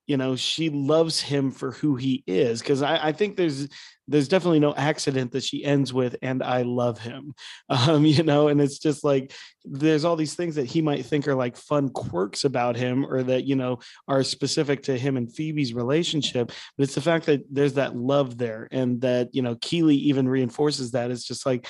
you 0.07 0.17
know 0.17 0.37
she 0.37 0.71
loves 0.71 1.21
him 1.21 1.51
for 1.51 1.73
who 1.73 1.97
he 1.97 2.23
is 2.27 2.61
because 2.61 2.83
I, 2.83 3.09
I, 3.09 3.13
think 3.13 3.37
there's 3.37 3.69
there's 4.09 4.29
definitely 4.29 4.61
no 4.61 4.75
accident 4.75 5.33
that 5.33 5.43
she 5.43 5.65
ends 5.65 5.93
with 5.93 6.15
and 6.23 6.43
i 6.43 6.63
love 6.63 6.99
him. 6.99 7.35
Um 7.69 8.07
you 8.07 8.23
know 8.23 8.49
and 8.49 8.61
it's 8.61 8.79
just 8.79 9.03
like 9.05 9.33
there's 9.65 10.05
all 10.05 10.17
these 10.17 10.35
things 10.35 10.55
that 10.55 10.67
he 10.67 10.81
might 10.81 11.05
think 11.05 11.27
are 11.27 11.35
like 11.35 11.57
fun 11.57 11.89
quirks 11.89 12.45
about 12.45 12.77
him 12.77 13.05
or 13.05 13.23
that 13.25 13.45
you 13.45 13.57
know 13.57 13.81
are 14.07 14.23
specific 14.23 14.85
to 14.85 14.97
him 14.97 15.17
and 15.17 15.35
phoebe's 15.35 15.75
relationship 15.75 16.53
but 16.77 16.85
it's 16.85 16.95
the 16.95 17.01
fact 17.01 17.27
that 17.27 17.43
there's 17.51 17.75
that 17.75 17.97
love 17.97 18.39
there 18.39 18.69
and 18.71 19.01
that 19.01 19.35
you 19.35 19.43
know 19.43 19.57
keeley 19.61 19.97
even 19.97 20.29
reinforces 20.29 20.93
that. 20.93 21.11
It's 21.11 21.25
just 21.25 21.47
like 21.47 21.67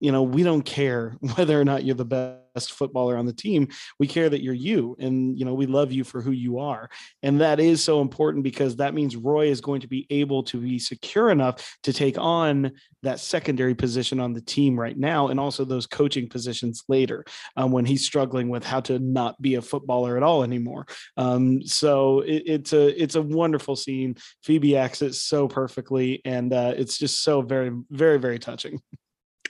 you 0.00 0.12
know, 0.12 0.22
we 0.22 0.42
don't 0.42 0.62
care 0.62 1.16
whether 1.36 1.60
or 1.60 1.64
not 1.64 1.84
you're 1.84 1.94
the 1.94 2.04
best 2.04 2.72
footballer 2.72 3.16
on 3.16 3.26
the 3.26 3.32
team. 3.32 3.68
We 3.98 4.06
care 4.06 4.28
that 4.28 4.42
you're 4.42 4.54
you. 4.54 4.96
And, 4.98 5.38
you 5.38 5.44
know, 5.44 5.54
we 5.54 5.66
love 5.66 5.92
you 5.92 6.04
for 6.04 6.22
who 6.22 6.32
you 6.32 6.58
are. 6.58 6.88
And 7.22 7.40
that 7.40 7.60
is 7.60 7.82
so 7.82 8.00
important 8.00 8.44
because 8.44 8.76
that 8.76 8.94
means 8.94 9.16
Roy 9.16 9.48
is 9.48 9.60
going 9.60 9.80
to 9.82 9.88
be 9.88 10.06
able 10.10 10.42
to 10.44 10.58
be 10.58 10.78
secure 10.78 11.30
enough 11.30 11.76
to 11.82 11.92
take 11.92 12.18
on 12.18 12.72
that 13.02 13.20
secondary 13.20 13.74
position 13.74 14.18
on 14.20 14.32
the 14.32 14.40
team 14.40 14.78
right 14.78 14.98
now 14.98 15.28
and 15.28 15.38
also 15.38 15.64
those 15.64 15.86
coaching 15.86 16.28
positions 16.28 16.82
later 16.88 17.24
um, 17.56 17.70
when 17.70 17.84
he's 17.84 18.04
struggling 18.04 18.48
with 18.48 18.64
how 18.64 18.80
to 18.80 18.98
not 18.98 19.40
be 19.40 19.54
a 19.54 19.62
footballer 19.62 20.16
at 20.16 20.22
all 20.22 20.42
anymore. 20.42 20.86
Um, 21.16 21.62
so 21.62 22.20
it, 22.20 22.42
it's 22.46 22.72
a 22.72 23.02
it's 23.02 23.14
a 23.14 23.22
wonderful 23.22 23.76
scene. 23.76 24.16
Phoebe 24.42 24.76
acts 24.76 25.02
it 25.02 25.14
so 25.14 25.46
perfectly, 25.46 26.20
and 26.24 26.52
uh, 26.52 26.74
it's 26.76 26.98
just 26.98 27.22
so 27.22 27.42
very 27.42 27.70
very 27.90 28.18
very 28.18 28.38
touching. 28.38 28.80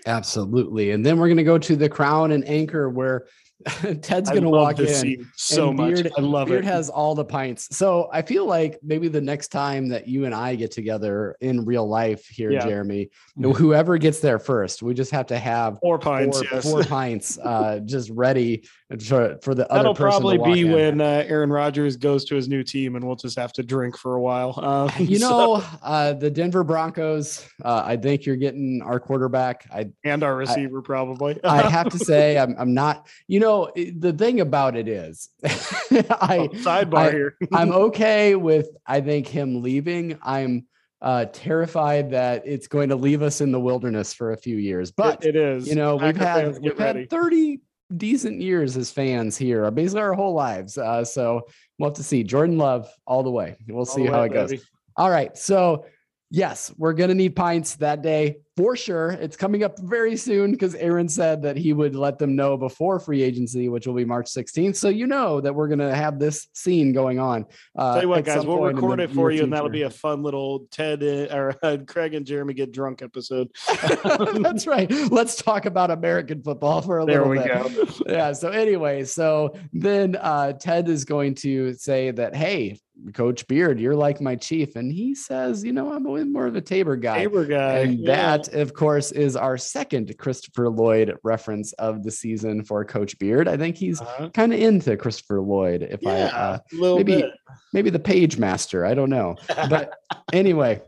Absolutely. 0.06 0.92
And 0.92 1.04
then 1.04 1.18
we're 1.18 1.26
going 1.28 1.36
to 1.36 1.44
go 1.44 1.58
to 1.58 1.76
the 1.76 1.88
crown 1.88 2.32
and 2.32 2.46
anchor 2.48 2.88
where 2.88 3.26
Ted's 4.02 4.28
going 4.30 4.42
to 4.42 4.50
walk 4.50 4.78
in. 4.78 5.26
so 5.34 5.72
much. 5.72 6.06
I 6.16 6.20
love 6.20 6.48
Beard 6.48 6.64
it. 6.64 6.68
has 6.68 6.88
all 6.90 7.14
the 7.14 7.24
pints. 7.24 7.74
So 7.76 8.08
I 8.12 8.22
feel 8.22 8.44
like 8.46 8.78
maybe 8.82 9.08
the 9.08 9.20
next 9.20 9.48
time 9.48 9.88
that 9.88 10.06
you 10.06 10.24
and 10.26 10.34
I 10.34 10.54
get 10.54 10.70
together 10.70 11.36
in 11.40 11.64
real 11.64 11.88
life 11.88 12.26
here, 12.26 12.52
Yeah. 12.52 12.64
Jeremy, 12.66 13.08
whoever 13.40 13.96
gets 13.98 14.20
there 14.20 14.38
first, 14.38 14.82
we 14.82 14.94
just 14.94 15.10
have 15.10 15.26
to 15.28 15.38
have 15.38 15.78
Four 15.80 15.98
pints. 15.98 16.38
four, 16.38 16.46
yes. 16.52 16.62
four 16.70 16.82
pints 16.84 17.38
uh, 17.38 17.80
just 17.84 18.10
ready 18.10 18.68
for, 19.00 19.36
for 19.42 19.54
the 19.54 19.68
other 19.68 19.78
That'll 19.80 19.94
person. 19.94 20.20
probably 20.20 20.38
be 20.54 20.60
in. 20.60 20.72
when 20.72 21.00
uh, 21.00 21.24
Aaron 21.26 21.50
Rodgers 21.50 21.96
goes 21.96 22.24
to 22.26 22.36
his 22.36 22.48
new 22.48 22.62
team, 22.62 22.94
and 22.94 23.04
we'll 23.04 23.16
just 23.16 23.36
have 23.36 23.52
to 23.54 23.62
drink 23.64 23.96
for 23.98 24.14
a 24.14 24.20
while. 24.20 24.54
Um, 24.66 24.90
you 24.98 25.18
so- 25.18 25.28
know, 25.28 25.64
uh, 25.82 26.12
the 26.12 26.30
Denver 26.30 26.62
Broncos, 26.64 27.48
uh, 27.64 27.82
I 27.84 27.96
think 27.96 28.26
you're 28.26 28.36
getting 28.36 28.82
our 28.84 28.98
quarterback. 29.00 29.66
I 29.72 29.90
and 30.04 30.22
our 30.22 30.36
receiver 30.36 30.82
probably. 30.82 31.38
I 31.44 31.68
have 31.70 31.88
to 31.90 31.98
say, 31.98 32.36
I'm, 32.38 32.54
I'm 32.58 32.74
not, 32.74 33.06
you 33.28 33.40
know, 33.40 33.70
the 33.74 34.12
thing 34.12 34.40
about 34.40 34.76
it 34.76 34.88
is, 34.88 35.28
I, 35.44 35.50
Oh, 35.50 36.48
sidebar 36.48 36.94
I- 36.96 37.10
here. 37.10 37.36
I'm 37.52 37.72
okay 37.72 38.34
with, 38.34 38.68
I 38.86 39.00
think, 39.00 39.26
him 39.28 39.62
leaving. 39.62 40.18
I'm 40.22 40.66
uh, 41.02 41.26
terrified 41.32 42.10
that 42.10 42.42
it's 42.46 42.66
going 42.68 42.88
to 42.88 42.96
leave 42.96 43.22
us 43.22 43.40
in 43.40 43.52
the 43.52 43.60
wilderness 43.60 44.14
for 44.14 44.32
a 44.32 44.36
few 44.36 44.56
years. 44.56 44.90
But, 44.90 45.24
it, 45.24 45.34
it 45.34 45.36
is. 45.36 45.68
you 45.68 45.74
know, 45.74 45.96
we've 45.96 46.16
had, 46.16 46.58
we've 46.60 46.78
had 46.78 47.08
30 47.10 47.60
decent 47.94 48.40
years 48.40 48.76
as 48.76 48.90
fans 48.90 49.36
here, 49.36 49.70
basically 49.70 50.02
our 50.02 50.14
whole 50.14 50.34
lives. 50.34 50.78
Uh, 50.78 51.04
so 51.04 51.42
we'll 51.78 51.90
have 51.90 51.96
to 51.96 52.02
see. 52.02 52.22
Jordan 52.24 52.58
Love 52.58 52.88
all 53.06 53.22
the 53.22 53.30
way. 53.30 53.56
We'll 53.68 53.78
All 53.80 53.84
see 53.84 54.06
how 54.06 54.20
way, 54.20 54.26
it 54.26 54.32
goes. 54.32 54.50
baby. 54.50 54.62
All 54.96 55.10
right. 55.10 55.36
So, 55.36 55.86
yes, 56.30 56.72
we're 56.76 56.94
going 56.94 57.08
to 57.08 57.14
need 57.14 57.36
pints 57.36 57.76
that 57.76 58.02
day 58.02 58.38
for 58.56 58.74
sure. 58.74 59.10
It's 59.10 59.36
coming 59.36 59.62
up 59.62 59.78
very 59.78 60.16
soon 60.16 60.52
because 60.52 60.74
Aaron 60.74 61.08
said 61.08 61.42
that 61.42 61.56
he 61.56 61.74
would 61.74 61.94
let 61.94 62.18
them 62.18 62.34
know 62.34 62.56
before 62.56 62.98
free 62.98 63.22
agency, 63.22 63.68
which 63.68 63.86
will 63.86 63.94
be 63.94 64.04
March 64.04 64.26
16th. 64.26 64.76
So, 64.76 64.88
you 64.88 65.06
know 65.06 65.40
that 65.42 65.54
we're 65.54 65.68
going 65.68 65.80
to 65.80 65.94
have 65.94 66.18
this 66.18 66.48
scene 66.54 66.92
going 66.92 67.18
on. 67.18 67.44
Uh, 67.76 67.94
Tell 67.94 68.02
you 68.02 68.08
what, 68.08 68.24
guys, 68.24 68.46
we'll 68.46 68.62
record 68.62 69.00
it 69.00 69.10
for 69.10 69.28
near 69.28 69.38
you, 69.38 69.42
and 69.44 69.52
that'll 69.52 69.68
be 69.68 69.82
a 69.82 69.90
fun 69.90 70.22
little 70.22 70.66
Ted 70.70 71.02
uh, 71.02 71.34
or 71.34 71.54
uh, 71.62 71.76
Craig 71.86 72.14
and 72.14 72.24
Jeremy 72.24 72.54
get 72.54 72.72
drunk 72.72 73.02
episode. 73.02 73.50
That's 74.40 74.66
right. 74.66 74.90
Let's 75.10 75.36
talk 75.36 75.66
about 75.66 75.90
American 75.90 76.42
football 76.42 76.80
for 76.80 77.00
a 77.00 77.04
there 77.04 77.26
little 77.26 77.30
we 77.30 77.38
bit. 77.38 77.98
go. 77.98 78.04
yeah. 78.12 78.32
So 78.32 78.48
anyway, 78.48 79.04
so 79.04 79.54
then 79.72 80.16
uh, 80.16 80.54
Ted 80.54 80.88
is 80.88 81.04
going 81.04 81.34
to 81.36 81.74
say 81.74 82.10
that, 82.12 82.34
hey, 82.34 82.78
Coach 83.12 83.46
Beard, 83.46 83.78
you're 83.78 83.94
like 83.94 84.20
my 84.20 84.36
chief, 84.36 84.76
and 84.76 84.90
he 84.90 85.14
says, 85.14 85.62
you 85.62 85.72
know, 85.72 85.92
I'm 85.92 86.06
always 86.06 86.26
more 86.26 86.46
of 86.46 86.56
a 86.56 86.60
Tabor 86.60 86.96
guy. 86.96 87.18
Tabor 87.18 87.44
guy. 87.44 87.78
and 87.80 87.98
yeah. 87.98 88.36
that, 88.36 88.45
of 88.48 88.74
course, 88.74 89.12
is 89.12 89.36
our 89.36 89.56
second 89.58 90.16
Christopher 90.18 90.68
Lloyd 90.68 91.14
reference 91.24 91.72
of 91.74 92.02
the 92.02 92.10
season 92.10 92.64
for 92.64 92.84
Coach 92.84 93.18
Beard. 93.18 93.48
I 93.48 93.56
think 93.56 93.76
he's 93.76 94.00
Uh-huh. 94.00 94.30
kind 94.30 94.52
of 94.52 94.60
into 94.60 94.96
Christopher 94.96 95.40
Lloyd. 95.40 95.82
If 95.82 96.06
I 96.06 96.22
uh, 96.22 96.58
maybe- 96.72 97.16
bit. 97.22 97.30
maybe 97.72 97.90
the 97.90 97.98
page 97.98 98.38
master, 98.38 98.84
I 98.86 98.94
don't 98.94 99.10
know. 99.10 99.36
But 99.48 99.94
anyway, 100.32 100.82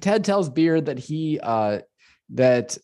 Ted 0.00 0.24
tells 0.24 0.48
Beard 0.48 0.86
that 0.86 0.98
he 0.98 1.38
uh 1.40 1.80
that 2.30 2.76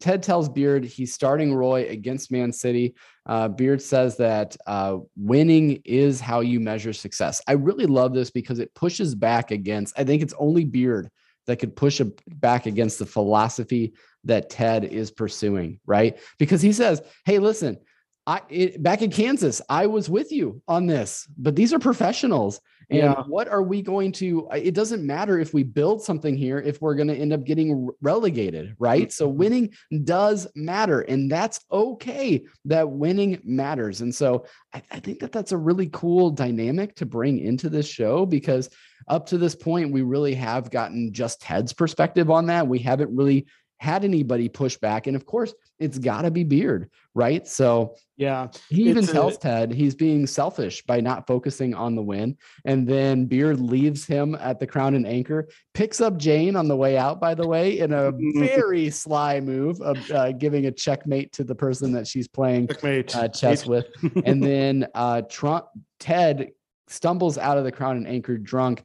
Ted 0.00 0.22
tells 0.22 0.48
Beard 0.48 0.84
he's 0.84 1.14
starting 1.14 1.54
Roy 1.54 1.86
against 1.88 2.30
Man 2.30 2.52
City. 2.52 2.94
Uh, 3.26 3.48
Beard 3.48 3.80
says 3.80 4.16
that 4.18 4.56
uh, 4.66 4.98
winning 5.16 5.80
is 5.84 6.20
how 6.20 6.40
you 6.40 6.60
measure 6.60 6.92
success. 6.92 7.40
I 7.48 7.52
really 7.52 7.86
love 7.86 8.12
this 8.12 8.30
because 8.30 8.58
it 8.58 8.74
pushes 8.74 9.14
back 9.14 9.50
against. 9.50 9.98
I 9.98 10.04
think 10.04 10.20
it's 10.22 10.34
only 10.38 10.64
Beard 10.64 11.08
that 11.46 11.58
could 11.58 11.76
push 11.76 12.00
back 12.26 12.66
against 12.66 12.98
the 12.98 13.06
philosophy 13.06 13.94
that 14.24 14.50
Ted 14.50 14.84
is 14.84 15.10
pursuing, 15.10 15.78
right? 15.86 16.18
Because 16.38 16.62
he 16.62 16.72
says, 16.72 17.02
"Hey, 17.24 17.38
listen, 17.38 17.78
I 18.26 18.40
it, 18.48 18.82
back 18.82 19.02
in 19.02 19.10
Kansas, 19.10 19.60
I 19.68 19.86
was 19.86 20.08
with 20.08 20.32
you 20.32 20.62
on 20.66 20.86
this, 20.86 21.28
but 21.36 21.54
these 21.56 21.72
are 21.72 21.78
professionals. 21.78 22.60
And 22.90 22.98
Yeah. 22.98 23.22
what 23.28 23.48
are 23.48 23.62
we 23.62 23.80
going 23.80 24.12
to? 24.12 24.46
It 24.54 24.74
doesn't 24.74 25.06
matter 25.06 25.38
if 25.38 25.54
we 25.54 25.62
build 25.62 26.02
something 26.02 26.36
here 26.36 26.58
if 26.58 26.82
we're 26.82 26.94
going 26.94 27.08
to 27.08 27.14
end 27.16 27.32
up 27.32 27.44
getting 27.44 27.88
relegated, 28.02 28.74
right? 28.78 29.10
So 29.10 29.26
Mhm. 29.30 29.36
winning 29.36 29.70
does 30.04 30.46
matter, 30.54 31.00
and 31.00 31.30
that's 31.30 31.60
okay. 31.72 32.44
That 32.66 32.90
winning 32.90 33.40
matters, 33.42 34.02
and 34.02 34.14
so 34.14 34.44
I, 34.74 34.82
I 34.90 35.00
think 35.00 35.20
that 35.20 35.32
that's 35.32 35.52
a 35.52 35.56
really 35.56 35.88
cool 35.92 36.30
dynamic 36.30 36.94
to 36.96 37.06
bring 37.06 37.38
into 37.38 37.70
this 37.70 37.86
show 37.86 38.26
because 38.26 38.68
up 39.08 39.26
to 39.26 39.38
this 39.38 39.54
point, 39.54 39.92
we 39.92 40.02
really 40.02 40.34
have 40.34 40.70
gotten 40.70 41.12
just 41.12 41.40
Ted's 41.40 41.72
perspective 41.72 42.30
on 42.30 42.46
that. 42.46 42.68
We 42.68 42.78
haven't 42.78 43.14
really 43.14 43.46
had 43.84 44.02
anybody 44.04 44.48
push 44.48 44.76
back, 44.78 45.06
and 45.06 45.14
of 45.14 45.26
course, 45.26 45.52
it's 45.78 45.98
got 45.98 46.22
to 46.22 46.30
be 46.30 46.42
Beard, 46.42 46.88
right? 47.14 47.46
So 47.46 47.96
Yeah. 48.16 48.48
he 48.70 48.84
even 48.88 49.04
a- 49.04 49.06
tells 49.06 49.36
Ted 49.36 49.72
he's 49.72 49.94
being 49.94 50.26
selfish 50.26 50.82
by 50.86 51.00
not 51.00 51.26
focusing 51.26 51.74
on 51.74 51.94
the 51.94 52.02
win. 52.02 52.38
And 52.64 52.88
then 52.88 53.26
Beard 53.26 53.60
leaves 53.60 54.06
him 54.06 54.36
at 54.40 54.58
the 54.58 54.66
crown 54.66 54.94
and 54.94 55.06
anchor, 55.06 55.48
picks 55.74 56.00
up 56.00 56.16
Jane 56.16 56.56
on 56.56 56.66
the 56.66 56.76
way 56.76 56.96
out, 56.96 57.20
by 57.20 57.34
the 57.34 57.46
way, 57.46 57.78
in 57.78 57.92
a 57.92 58.10
very 58.36 58.88
sly 58.88 59.40
move 59.40 59.80
of 59.82 60.10
uh, 60.10 60.32
giving 60.32 60.64
a 60.66 60.72
checkmate 60.72 61.32
to 61.32 61.44
the 61.44 61.54
person 61.54 61.92
that 61.92 62.06
she's 62.06 62.26
playing 62.28 62.68
Checkmate. 62.68 63.14
uh, 63.14 63.28
chess 63.28 63.66
with. 63.66 63.86
And 64.24 64.42
then 64.42 64.86
uh, 64.94 65.22
Trump, 65.28 65.66
Ted 66.00 66.52
stumbles 66.88 67.36
out 67.36 67.58
of 67.58 67.64
the 67.64 67.72
crown 67.72 67.98
and 67.98 68.08
anchor 68.08 68.38
drunk. 68.38 68.82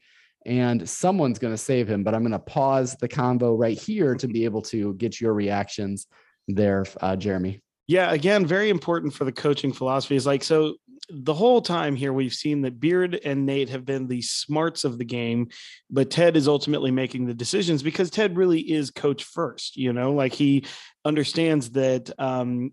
And 0.50 0.89
someone's 0.89 1.38
going 1.38 1.54
to 1.54 1.60
save 1.60 1.88
him, 1.88 2.04
but 2.04 2.16
I'm 2.16 2.24
going 2.24 2.32
to 2.32 2.39
pause 2.39 2.95
the 2.95 3.08
convo 3.08 3.56
right 3.56 3.80
here 3.80 4.16
to 4.16 4.28
be 4.28 4.45
able 4.45 4.64
to 4.64 4.95
get 4.95 5.22
your 5.22 5.34
reactions 5.34 6.08
there, 6.47 6.86
uh, 7.02 7.16
Jeremy. 7.16 7.62
Yeah, 7.88 8.12
again, 8.12 8.47
very 8.47 8.72
important 8.72 9.14
for 9.14 9.26
the 9.26 9.32
coaching 9.32 9.72
philosophy 9.72 10.16
is 10.16 10.26
like 10.26 10.43
so 10.43 10.76
the 11.12 11.36
whole 11.36 11.62
time 11.62 11.95
here 11.95 12.14
we've 12.14 12.34
seen 12.34 12.62
that 12.62 12.80
Beard 12.80 13.20
and 13.24 13.45
Nate 13.45 13.70
have 13.70 13.86
been 13.86 14.08
the 14.08 14.22
smarts 14.24 14.84
of 14.84 14.97
the 14.97 15.06
game, 15.06 15.50
but 15.89 16.10
Ted 16.10 16.36
is 16.36 16.47
ultimately 16.47 16.91
making 16.91 17.26
the 17.26 17.34
decisions 17.34 17.84
because 17.84 18.10
Ted 18.10 18.36
really 18.36 18.60
is 18.60 18.91
coach 18.91 19.24
first, 19.24 19.78
you 19.78 19.93
know, 19.93 20.14
like 20.14 20.34
he 20.34 20.66
understands 21.06 21.72
that 21.72 22.10
um 22.20 22.72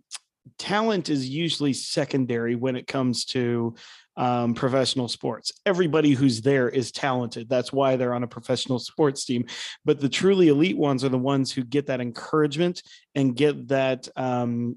talent 0.59 1.09
is 1.09 1.29
usually 1.29 1.73
secondary 1.73 2.55
when 2.55 2.77
it 2.77 2.87
comes 2.87 3.25
to 3.27 3.75
um, 4.17 4.55
professional 4.55 5.09
sports. 5.09 5.53
Everybody 5.65 6.13
who's 6.13 6.41
there 6.41 6.69
is 6.69 6.91
talented. 6.91 7.49
That's 7.49 7.73
why 7.73 7.97
they're 7.97 8.15
on 8.15 8.23
a 8.23 8.29
professional 8.29 8.79
sports 8.79 9.25
team. 9.25 9.47
But 9.85 10.01
the 10.01 10.09
truly 10.09 10.49
elite 10.49 10.79
ones 10.79 11.05
are 11.05 11.09
the 11.09 11.19
ones 11.19 11.53
who 11.53 11.65
get 11.65 11.87
that 11.87 12.01
encouragement 12.01 12.83
and 13.15 13.37
get 13.37 13.69
that 13.69 14.09
um, 14.17 14.77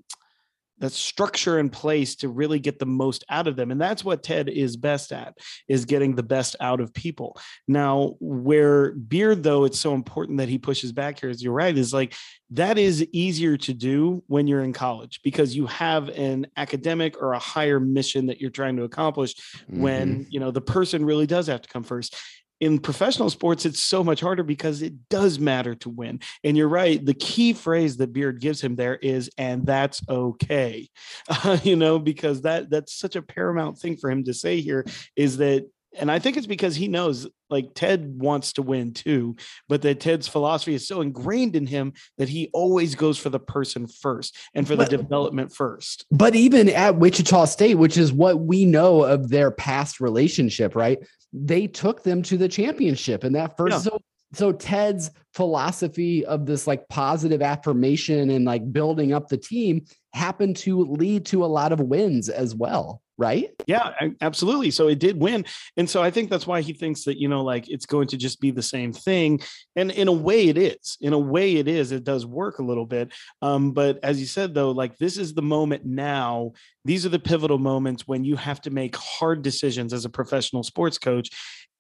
that 0.80 0.92
structure 0.92 1.60
in 1.60 1.70
place 1.70 2.16
to 2.16 2.30
really 2.30 2.60
get 2.60 2.80
the 2.80 2.86
most 2.86 3.24
out 3.30 3.48
of 3.48 3.56
them 3.56 3.72
and 3.72 3.80
that's 3.80 4.04
what 4.04 4.24
ted 4.24 4.50
is 4.50 4.78
best 4.78 5.12
at 5.12 5.38
is 5.68 5.86
getting 5.86 6.16
the 6.16 6.24
best 6.24 6.56
out 6.60 6.80
of 6.80 6.94
people 6.94 7.40
now 7.68 8.16
where 8.20 8.92
beard 8.92 9.44
though 9.44 9.64
it's 9.66 9.80
so 9.80 9.94
important 9.94 10.38
that 10.38 10.50
he 10.50 10.58
pushes 10.58 10.92
back 10.92 11.20
here 11.20 11.30
as 11.30 11.44
you're 11.44 11.54
right 11.54 11.78
is 11.78 11.94
like 11.94 12.14
that 12.52 12.80
is 12.80 13.06
easier 13.12 13.58
to 13.58 13.74
do 13.76 14.24
when 14.28 14.48
you're 14.48 14.64
in 14.64 14.74
college 14.74 15.20
because 15.24 15.56
you 15.56 15.68
have 15.68 16.10
an 16.10 16.48
academic 16.58 17.22
or 17.22 17.34
a 17.34 17.40
higher 17.40 17.80
mission 17.80 18.26
that 18.26 18.42
you're 18.42 18.50
trying 18.50 18.76
to 18.78 18.84
accomplish 18.84 19.36
Mm-hmm. 19.70 19.82
when 19.82 20.28
you 20.30 20.40
know 20.40 20.52
the 20.52 20.62
person 20.62 21.06
really 21.06 21.28
does 21.28 21.48
have 21.48 21.62
to 21.62 21.70
come 21.70 21.84
first 21.84 22.16
in 22.60 22.80
professional 22.80 23.30
sports 23.30 23.66
it's 23.66 23.82
so 23.82 24.04
much 24.04 24.22
harder 24.22 24.44
because 24.44 24.82
it 24.82 25.10
does 25.10 25.40
matter 25.40 25.76
to 25.76 25.90
win. 25.90 26.20
And 26.44 26.58
you're 26.58 26.68
right 26.68 27.04
the 27.04 27.14
key 27.14 27.54
phrase 27.54 27.98
that 27.98 28.14
beard 28.14 28.42
gives 28.42 28.62
him 28.62 28.76
there 28.76 28.96
is 28.96 29.30
and 29.38 29.66
that's 29.66 30.02
okay. 30.08 30.90
Uh, 31.28 31.58
you 31.64 31.76
know 31.76 32.00
because 32.00 32.42
that 32.42 32.70
that's 32.70 32.94
such 32.94 33.16
a 33.16 33.22
paramount 33.22 33.78
thing 33.78 33.98
for 33.98 34.10
him 34.10 34.24
to 34.26 34.34
say 34.34 34.62
here 34.62 34.86
is 35.16 35.38
that 35.38 35.70
and 35.98 36.12
i 36.12 36.20
think 36.20 36.38
it's 36.38 36.48
because 36.48 36.76
he 36.76 36.88
knows 36.88 37.28
like 37.50 37.74
ted 37.74 38.20
wants 38.20 38.54
to 38.54 38.62
win 38.62 38.94
too 38.94 39.36
but 39.68 39.82
that 39.82 40.00
ted's 40.00 40.28
philosophy 40.28 40.74
is 40.74 40.88
so 40.88 41.02
ingrained 41.02 41.56
in 41.56 41.66
him 41.66 41.94
that 42.18 42.30
he 42.30 42.50
always 42.54 42.96
goes 42.96 43.18
for 43.18 43.30
the 43.30 43.40
person 43.40 43.88
first 43.88 44.36
and 44.54 44.68
for 44.68 44.76
the 44.76 44.86
development 44.86 45.54
first 45.54 46.06
But 46.12 46.36
even 46.36 46.70
at 46.70 46.98
Wichita 46.98 47.46
State, 47.46 47.76
which 47.76 47.98
is 47.98 48.12
what 48.12 48.42
we 48.42 48.66
know 48.66 49.04
of 49.04 49.30
their 49.30 49.52
past 49.52 50.00
relationship, 50.00 50.76
right? 50.76 51.00
They 51.32 51.68
took 51.68 52.04
them 52.04 52.22
to 52.24 52.38
the 52.38 52.48
championship 52.48 53.24
in 53.24 53.34
that 53.34 53.58
first. 53.58 53.74
Yeah. 53.74 53.92
So 53.92 54.02
so 54.34 54.52
Ted's 54.52 55.10
philosophy 55.34 56.24
of 56.24 56.46
this 56.46 56.68
like 56.68 56.88
positive 56.88 57.42
affirmation 57.42 58.30
and 58.30 58.46
like 58.46 58.72
building 58.72 59.12
up 59.12 59.28
the 59.28 59.38
team 59.38 59.86
happened 60.14 60.56
to 60.58 60.84
lead 60.84 61.26
to 61.28 61.44
a 61.44 61.48
lot 61.48 61.72
of 61.72 61.80
wins 61.80 62.30
as 62.30 62.54
well, 62.54 63.02
right? 63.20 63.50
Yeah, 63.68 63.92
absolutely. 64.22 64.72
So 64.72 64.88
it 64.88 64.98
did 64.98 65.20
win. 65.20 65.44
And 65.76 65.88
so 65.88 66.02
I 66.02 66.10
think 66.10 66.30
that's 66.30 66.48
why 66.48 66.62
he 66.62 66.72
thinks 66.72 67.04
that, 67.04 67.20
you 67.20 67.28
know, 67.28 67.44
like 67.44 67.70
it's 67.70 67.86
going 67.86 68.08
to 68.08 68.18
just 68.18 68.40
be 68.40 68.50
the 68.50 68.64
same 68.64 68.94
thing. 68.94 69.42
And 69.76 69.92
in 69.92 70.08
a 70.08 70.14
way 70.14 70.48
it 70.48 70.58
is. 70.58 70.98
In 71.02 71.12
a 71.12 71.20
way 71.20 71.58
it 71.58 71.68
is. 71.68 71.92
It 71.92 72.06
does 72.06 72.26
work 72.26 72.60
a 72.60 72.64
little 72.64 72.86
bit. 72.86 73.12
Um, 73.42 73.74
but 73.74 74.00
as 74.04 74.22
you 74.22 74.26
said 74.26 74.54
though, 74.54 74.72
like 74.72 74.98
this 74.98 75.18
is 75.18 75.34
the 75.34 75.42
moment 75.42 75.86
now. 75.86 76.54
These 76.86 77.06
are 77.06 77.10
the 77.10 77.20
pivotal 77.20 77.58
moments 77.58 78.08
when 78.08 78.24
you 78.24 78.36
have 78.36 78.62
to 78.62 78.70
make 78.70 78.96
hard 78.96 79.42
decisions 79.42 79.94
as 79.94 80.06
a 80.06 80.10
professional 80.10 80.64
sports 80.64 80.98
coach 80.98 81.30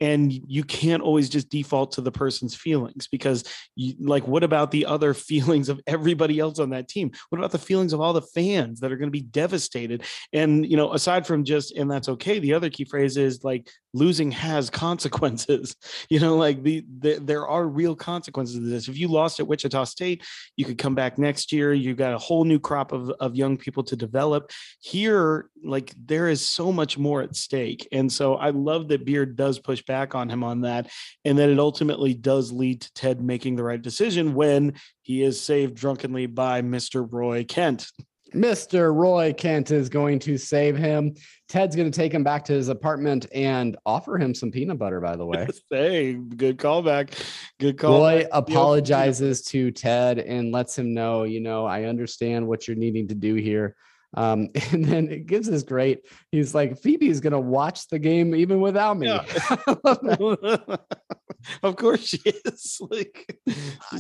and 0.02 0.32
you 0.32 0.64
can't 0.64 1.04
always 1.04 1.30
just 1.30 1.50
default 1.50 1.91
to 1.93 2.02
the 2.02 2.12
person's 2.12 2.56
feelings 2.56 3.08
because 3.08 3.43
you, 3.76 3.95
like 4.00 4.28
what 4.28 4.43
about 4.43 4.72
the 4.72 4.86
other 4.86 5.14
feelings 5.30 5.70
of 5.70 5.80
everybody 5.88 6.39
else 6.39 6.60
on 6.60 6.70
that 6.72 6.88
team? 6.88 7.12
What 7.30 7.39
about 7.39 7.52
the 7.52 7.58
feelings 7.58 7.93
of 7.93 8.02
all 8.02 8.14
the 8.14 8.22
fans 8.22 8.80
that 8.80 8.91
are 8.91 8.97
going 8.97 9.10
to 9.10 9.12
be 9.12 9.22
devastated? 9.22 10.04
And 10.34 10.70
you 10.70 10.78
know 10.78 10.93
aside 10.93 11.28
from 11.28 11.43
just 11.43 11.76
and 11.76 11.89
that's 11.89 12.10
okay 12.10 12.39
the 12.39 12.54
other 12.54 12.70
key 12.70 12.86
phrase 12.86 13.18
is 13.18 13.43
like 13.43 13.70
losing 13.93 14.31
has 14.31 14.69
consequences 14.85 15.75
you 16.09 16.19
know 16.19 16.37
like 16.37 16.63
the, 16.63 16.85
the 16.99 17.19
there 17.19 17.47
are 17.47 17.67
real 17.67 17.95
consequences 17.95 18.55
to 18.55 18.61
this. 18.61 18.87
If 18.87 18.97
you 18.97 19.07
lost 19.07 19.39
at 19.39 19.47
wichita 19.47 19.83
state 19.85 20.23
you 20.55 20.65
could 20.65 20.77
come 20.77 20.95
back 20.95 21.17
next 21.17 21.51
year. 21.51 21.73
You 21.73 21.95
got 21.95 22.13
a 22.13 22.17
whole 22.17 22.43
new 22.43 22.59
crop 22.59 22.91
of, 22.91 23.09
of 23.19 23.35
young 23.35 23.57
people 23.57 23.83
to 23.83 23.95
develop. 23.95 24.51
Here 24.79 25.49
like 25.63 25.93
there 26.05 26.27
is 26.27 26.45
so 26.45 26.71
much 26.71 26.97
more 26.97 27.21
at 27.21 27.35
stake 27.35 27.87
and 27.91 28.11
so 28.11 28.35
i 28.35 28.49
love 28.49 28.87
that 28.87 29.05
beard 29.05 29.35
does 29.35 29.59
push 29.59 29.81
back 29.83 30.15
on 30.15 30.29
him 30.29 30.43
on 30.43 30.61
that 30.61 30.89
and 31.25 31.37
that 31.37 31.49
it 31.49 31.59
ultimately 31.59 32.13
does 32.13 32.51
lead 32.51 32.81
to 32.81 32.93
ted 32.93 33.21
making 33.21 33.55
the 33.55 33.63
right 33.63 33.81
decision 33.81 34.33
when 34.33 34.73
he 35.01 35.23
is 35.23 35.39
saved 35.39 35.75
drunkenly 35.75 36.25
by 36.25 36.61
mr 36.61 37.07
roy 37.11 37.43
kent 37.43 37.91
Mr. 38.34 38.93
Roy 38.93 39.34
Kent 39.34 39.71
is 39.71 39.89
going 39.89 40.19
to 40.19 40.38
save 40.38 40.77
him. 40.77 41.15
Ted's 41.47 41.75
going 41.75 41.89
to 41.89 41.95
take 41.95 42.13
him 42.13 42.23
back 42.23 42.45
to 42.45 42.53
his 42.53 42.67
apartment 42.67 43.25
and 43.34 43.75
offer 43.86 44.17
him 44.17 44.36
some 44.36 44.51
peanut 44.51 44.77
butter, 44.77 45.01
by 45.01 45.15
the 45.15 45.25
way. 45.25 45.47
hey 45.69 46.13
good 46.13 46.57
callback 46.57 47.13
good 47.59 47.77
call 47.77 47.99
Roy 47.99 48.25
apologizes 48.32 49.41
to 49.43 49.71
Ted 49.71 50.19
and 50.19 50.51
lets 50.51 50.77
him 50.77 50.93
know, 50.93 51.23
you 51.23 51.39
know, 51.39 51.65
I 51.65 51.84
understand 51.84 52.47
what 52.47 52.67
you're 52.67 52.77
needing 52.77 53.07
to 53.07 53.15
do 53.15 53.36
here. 53.36 53.75
Um, 54.16 54.49
and 54.72 54.86
then 54.86 55.10
it 55.10 55.26
gives 55.26 55.49
us 55.49 55.64
great. 55.64 56.05
He's 56.32 56.53
like, 56.55 56.80
Phoebe's 56.80 57.20
gonna 57.20 57.39
watch 57.39 57.88
the 57.88 57.99
game 57.99 58.36
even 58.36 58.62
without 58.62 58.97
me. 58.97 59.07
Yeah. 59.07 59.26
I 59.49 59.74
love 59.84 60.39
that. 60.41 60.82
of 61.64 61.78
course 61.78 62.05
she 62.05 62.20
is 62.26 62.82
like 62.89 63.39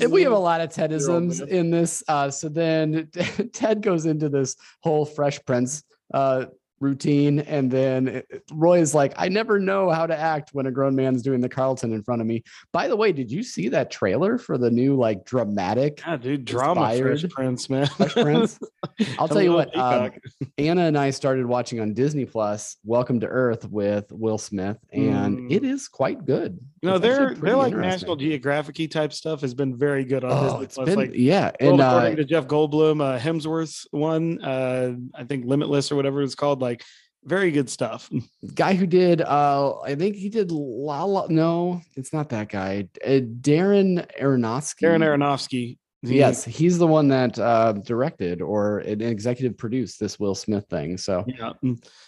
And 0.01 0.11
we 0.11 0.23
have 0.23 0.33
a 0.33 0.37
lot 0.37 0.61
of 0.61 0.69
Tedisms 0.69 1.45
in 1.47 1.71
this. 1.71 2.03
Uh, 2.07 2.29
so 2.29 2.49
then 2.49 3.09
Ted 3.53 3.81
goes 3.81 4.05
into 4.05 4.29
this 4.29 4.55
whole 4.81 5.05
Fresh 5.05 5.39
Prince 5.45 5.83
uh, 6.13 6.45
routine, 6.79 7.39
and 7.39 7.69
then 7.69 8.23
Roy 8.51 8.79
is 8.79 8.93
like, 8.93 9.13
"I 9.17 9.27
never 9.29 9.59
know 9.59 9.89
how 9.89 10.05
to 10.07 10.17
act 10.17 10.49
when 10.53 10.65
a 10.65 10.71
grown 10.71 10.95
man's 10.95 11.21
doing 11.21 11.41
the 11.41 11.49
Carlton 11.49 11.93
in 11.93 12.03
front 12.03 12.21
of 12.21 12.27
me." 12.27 12.43
By 12.71 12.87
the 12.87 12.95
way, 12.95 13.11
did 13.11 13.31
you 13.31 13.43
see 13.43 13.69
that 13.69 13.91
trailer 13.91 14.37
for 14.37 14.57
the 14.57 14.69
new 14.69 14.95
like 14.95 15.25
dramatic 15.25 16.01
yeah 16.05 16.17
dude 16.17 16.45
drama 16.45 16.95
fresh 16.99 17.23
prince 17.29 17.69
man 17.69 17.87
Fresh 17.87 18.13
Prince? 18.13 18.59
I'll 19.19 19.27
tell 19.27 19.41
you 19.41 19.53
what. 19.53 19.75
um, 19.77 20.11
Anna 20.57 20.83
and 20.83 20.97
I 20.97 21.09
started 21.11 21.45
watching 21.45 21.79
on 21.79 21.93
Disney 21.93 22.25
Plus 22.25 22.77
Welcome 22.83 23.19
to 23.21 23.27
Earth 23.27 23.67
with 23.69 24.11
Will 24.11 24.37
Smith, 24.37 24.77
and 24.93 25.37
Mm. 25.39 25.51
it 25.51 25.63
is 25.63 25.87
quite 25.87 26.25
good. 26.25 26.59
you 26.81 26.89
know 26.89 26.95
It's 26.95 27.01
they're 27.01 27.33
they're 27.35 27.55
like 27.55 27.73
national 27.73 28.15
geographic 28.15 28.89
type 28.89 29.11
stuff 29.13 29.41
has 29.41 29.53
been 29.53 29.75
very 29.77 30.05
good 30.05 30.23
on 30.23 30.31
Oh, 30.31 30.43
Disney 30.43 30.63
it's 30.65 30.75
Plus. 30.75 30.85
been 30.85 30.95
like 30.97 31.11
yeah, 31.13 31.51
and 31.59 31.79
according 31.81 32.13
uh, 32.13 32.15
to 32.17 32.25
Jeff 32.25 32.47
Goldblum, 32.47 33.01
uh, 33.01 33.19
Hemsworth's 33.19 33.87
one, 33.91 34.41
uh, 34.41 34.93
I 35.15 35.23
think 35.25 35.45
Limitless 35.45 35.91
or 35.91 35.95
whatever 35.95 36.21
it's 36.21 36.35
called, 36.35 36.61
like 36.61 36.68
very 37.25 37.51
good 37.51 37.69
stuff. 37.69 38.09
guy 38.55 38.73
who 38.75 38.85
did 38.87 39.21
uh 39.21 39.79
I 39.81 39.95
think 39.95 40.15
he 40.15 40.29
did 40.29 40.51
La 40.51 41.03
La. 41.03 41.27
No, 41.29 41.81
it's 41.95 42.13
not 42.13 42.29
that 42.29 42.49
guy. 42.49 42.87
Uh, 43.05 43.19
Darren 43.41 44.05
Aronofsky. 44.19 44.81
Darren 44.83 45.03
Aronofsky. 45.03 45.77
Yes, 46.01 46.45
he's 46.45 46.77
the 46.77 46.87
one 46.87 47.09
that 47.09 47.37
uh, 47.37 47.73
directed 47.73 48.41
or 48.41 48.79
an 48.79 49.01
executive 49.01 49.57
produced 49.57 49.99
this 49.99 50.17
Will 50.17 50.33
Smith 50.33 50.65
thing. 50.69 50.97
So 50.97 51.25
Yeah. 51.27 51.51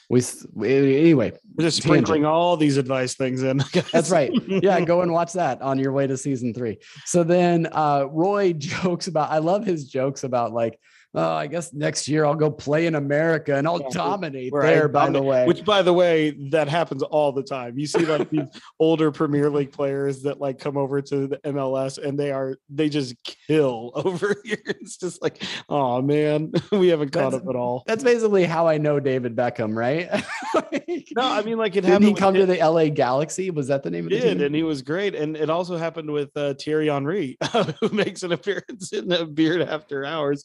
we, 0.09 0.21
we- 0.53 0.97
anyway, 0.97 1.33
We're 1.57 1.65
just 1.65 1.81
Tangent. 1.81 2.07
sprinkling 2.07 2.25
all 2.25 2.55
these 2.55 2.77
advice 2.77 3.15
things 3.15 3.43
in. 3.43 3.61
That's 3.91 4.09
right. 4.09 4.31
yeah, 4.47 4.79
go 4.79 5.01
and 5.01 5.11
watch 5.11 5.33
that 5.33 5.61
on 5.61 5.77
your 5.77 5.91
way 5.91 6.07
to 6.07 6.15
season 6.15 6.53
three. 6.53 6.77
So 7.03 7.25
then 7.25 7.67
uh 7.69 8.05
Roy 8.09 8.53
jokes 8.57 9.07
about 9.07 9.29
I 9.29 9.39
love 9.39 9.65
his 9.65 9.89
jokes 9.89 10.23
about 10.23 10.53
like, 10.53 10.79
oh, 11.13 11.33
I 11.33 11.47
guess 11.47 11.73
next 11.73 12.07
year 12.07 12.25
I'll 12.25 12.35
go 12.35 12.49
play 12.49 12.85
in 12.85 12.95
America 12.95 13.55
and 13.55 13.67
I'll 13.67 13.81
Yeah, 13.81 13.89
dominate 13.91 14.51
where 14.51 14.63
I 14.63 14.71
there, 14.73 14.87
by 14.87 15.09
the 15.09 15.21
way. 15.21 15.45
Which, 15.45 15.65
by 15.65 15.81
the 15.81 15.93
way, 15.93 16.31
that 16.51 16.67
happens 16.69 17.03
all 17.03 17.31
the 17.31 17.43
time. 17.43 17.77
You 17.77 17.87
see 17.87 18.05
like 18.05 18.29
these 18.29 18.45
older 18.79 19.11
Premier 19.11 19.49
League 19.49 19.71
players 19.71 20.23
that 20.23 20.39
like 20.39 20.59
come 20.59 20.77
over 20.77 21.01
to 21.01 21.27
the 21.27 21.37
MLS 21.39 21.97
and 21.97 22.17
they 22.19 22.31
are 22.31 22.57
they 22.69 22.89
just 22.89 23.15
kill 23.47 23.91
over 23.95 24.35
here. 24.45 24.57
It's 24.65 24.97
just 24.97 25.21
like, 25.21 25.43
oh 25.69 26.01
man, 26.01 26.51
we 26.71 26.87
haven't 26.89 27.11
caught 27.11 27.31
That's- 27.31 27.41
up 27.41 27.49
at 27.49 27.55
all. 27.55 27.83
That's 27.87 28.03
basically 28.03 28.45
how 28.45 28.67
I 28.67 28.77
know 28.77 28.99
David 28.99 29.35
Beckham, 29.35 29.75
right? 29.75 30.09
Like, 30.53 31.07
No, 31.15 31.23
I 31.23 31.41
mean 31.43 31.57
like 31.57 31.75
it 31.75 31.83
happened. 31.83 31.83
Didn't 31.83 31.87
happened. 31.91 32.03
he 32.05 32.11
with 32.13 32.19
come 32.19 32.33
to 32.35 32.45
Ted- 32.45 32.59
the 32.59 32.69
LA 32.69 32.89
Galaxy? 32.89 33.49
Was 33.51 33.67
that 33.67 33.83
the 33.83 33.89
name 33.91 34.05
of 34.05 34.11
the 34.11 34.19
did 34.19 34.37
team? 34.37 34.45
and 34.45 34.55
he 34.55 34.63
was 34.63 34.81
great 34.81 35.15
and 35.15 35.35
it 35.37 35.49
also 35.49 35.77
happened 35.77 36.09
with 36.11 36.29
uh, 36.35 36.53
Thierry 36.55 36.87
Henry 36.87 37.37
who 37.79 37.89
makes 37.89 38.23
an 38.23 38.31
appearance 38.31 38.91
in 38.93 39.07
the 39.07 39.25
beard 39.25 39.61
after 39.61 40.05
hours 40.05 40.43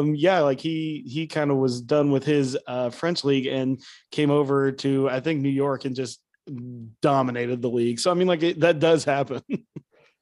um 0.00 0.14
yeah 0.14 0.40
like 0.40 0.60
he 0.60 1.04
he 1.06 1.26
kind 1.26 1.50
of 1.50 1.56
was 1.56 1.80
done 1.80 2.10
with 2.10 2.24
his 2.24 2.56
uh 2.66 2.90
French 2.90 3.24
league 3.24 3.46
and 3.46 3.80
came 4.10 4.30
over 4.30 4.72
to 4.72 5.08
I 5.08 5.20
think 5.20 5.40
New 5.40 5.48
York 5.48 5.84
and 5.84 5.94
just 5.94 6.20
dominated 7.00 7.62
the 7.62 7.70
league. 7.70 8.00
So 8.00 8.10
I 8.10 8.14
mean 8.14 8.26
like 8.26 8.42
it, 8.42 8.60
that 8.60 8.78
does 8.78 9.04
happen. 9.04 9.42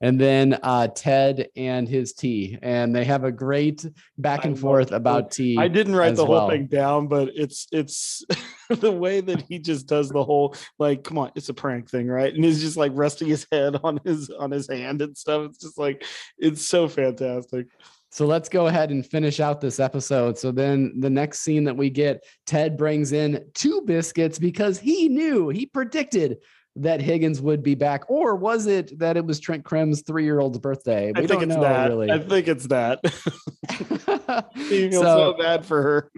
And 0.00 0.20
then 0.20 0.56
uh, 0.62 0.86
Ted 0.86 1.48
and 1.56 1.88
his 1.88 2.12
tea, 2.12 2.56
and 2.62 2.94
they 2.94 3.04
have 3.04 3.24
a 3.24 3.32
great 3.32 3.84
back 4.16 4.44
and 4.44 4.54
love 4.54 4.60
forth 4.60 4.92
about 4.92 5.32
tea. 5.32 5.58
I 5.58 5.66
didn't 5.66 5.96
write 5.96 6.14
the 6.14 6.24
whole 6.24 6.36
well. 6.36 6.50
thing 6.50 6.66
down 6.66 7.08
but 7.08 7.30
it's 7.34 7.66
it's 7.72 8.24
the 8.70 8.92
way 8.92 9.20
that 9.20 9.42
he 9.48 9.58
just 9.58 9.88
does 9.88 10.08
the 10.08 10.22
whole 10.22 10.54
like 10.78 11.02
come 11.02 11.18
on 11.18 11.32
it's 11.34 11.48
a 11.48 11.54
prank 11.54 11.90
thing 11.90 12.06
right? 12.06 12.32
And 12.32 12.44
he's 12.44 12.60
just 12.60 12.76
like 12.76 12.92
resting 12.94 13.26
his 13.26 13.44
head 13.50 13.80
on 13.82 13.98
his 14.04 14.30
on 14.30 14.52
his 14.52 14.68
hand 14.70 15.02
and 15.02 15.18
stuff. 15.18 15.46
It's 15.46 15.58
just 15.58 15.78
like 15.78 16.04
it's 16.38 16.64
so 16.64 16.86
fantastic 16.86 17.66
So 18.10 18.26
let's 18.26 18.48
go 18.48 18.66
ahead 18.68 18.90
and 18.90 19.04
finish 19.04 19.38
out 19.38 19.60
this 19.60 19.78
episode. 19.78 20.38
So 20.38 20.50
then 20.50 20.94
the 21.00 21.10
next 21.10 21.40
scene 21.40 21.64
that 21.64 21.76
we 21.76 21.90
get, 21.90 22.24
Ted 22.46 22.76
brings 22.76 23.12
in 23.12 23.44
two 23.54 23.82
biscuits 23.84 24.38
because 24.38 24.78
he 24.78 25.08
knew, 25.08 25.50
he 25.50 25.66
predicted 25.66 26.38
that 26.76 27.00
Higgins 27.00 27.40
would 27.40 27.62
be 27.62 27.74
back. 27.74 28.08
Or 28.08 28.36
was 28.36 28.66
it 28.66 28.98
that 28.98 29.16
it 29.16 29.24
was 29.24 29.40
Trent 29.40 29.64
Crimm's 29.64 30.02
three 30.02 30.24
year 30.24 30.40
old's 30.40 30.58
birthday? 30.58 31.12
I 31.14 31.26
think 31.26 31.42
it's 31.42 31.54
that. 31.54 31.88
really. 31.88 32.10
I 32.10 32.18
think 32.18 32.48
it's 32.48 32.66
that. 32.68 33.00
you 34.28 34.62
feel 34.90 35.02
So- 35.02 35.32
so 35.32 35.34
bad 35.38 35.64
for 35.64 35.82
her. 35.82 36.10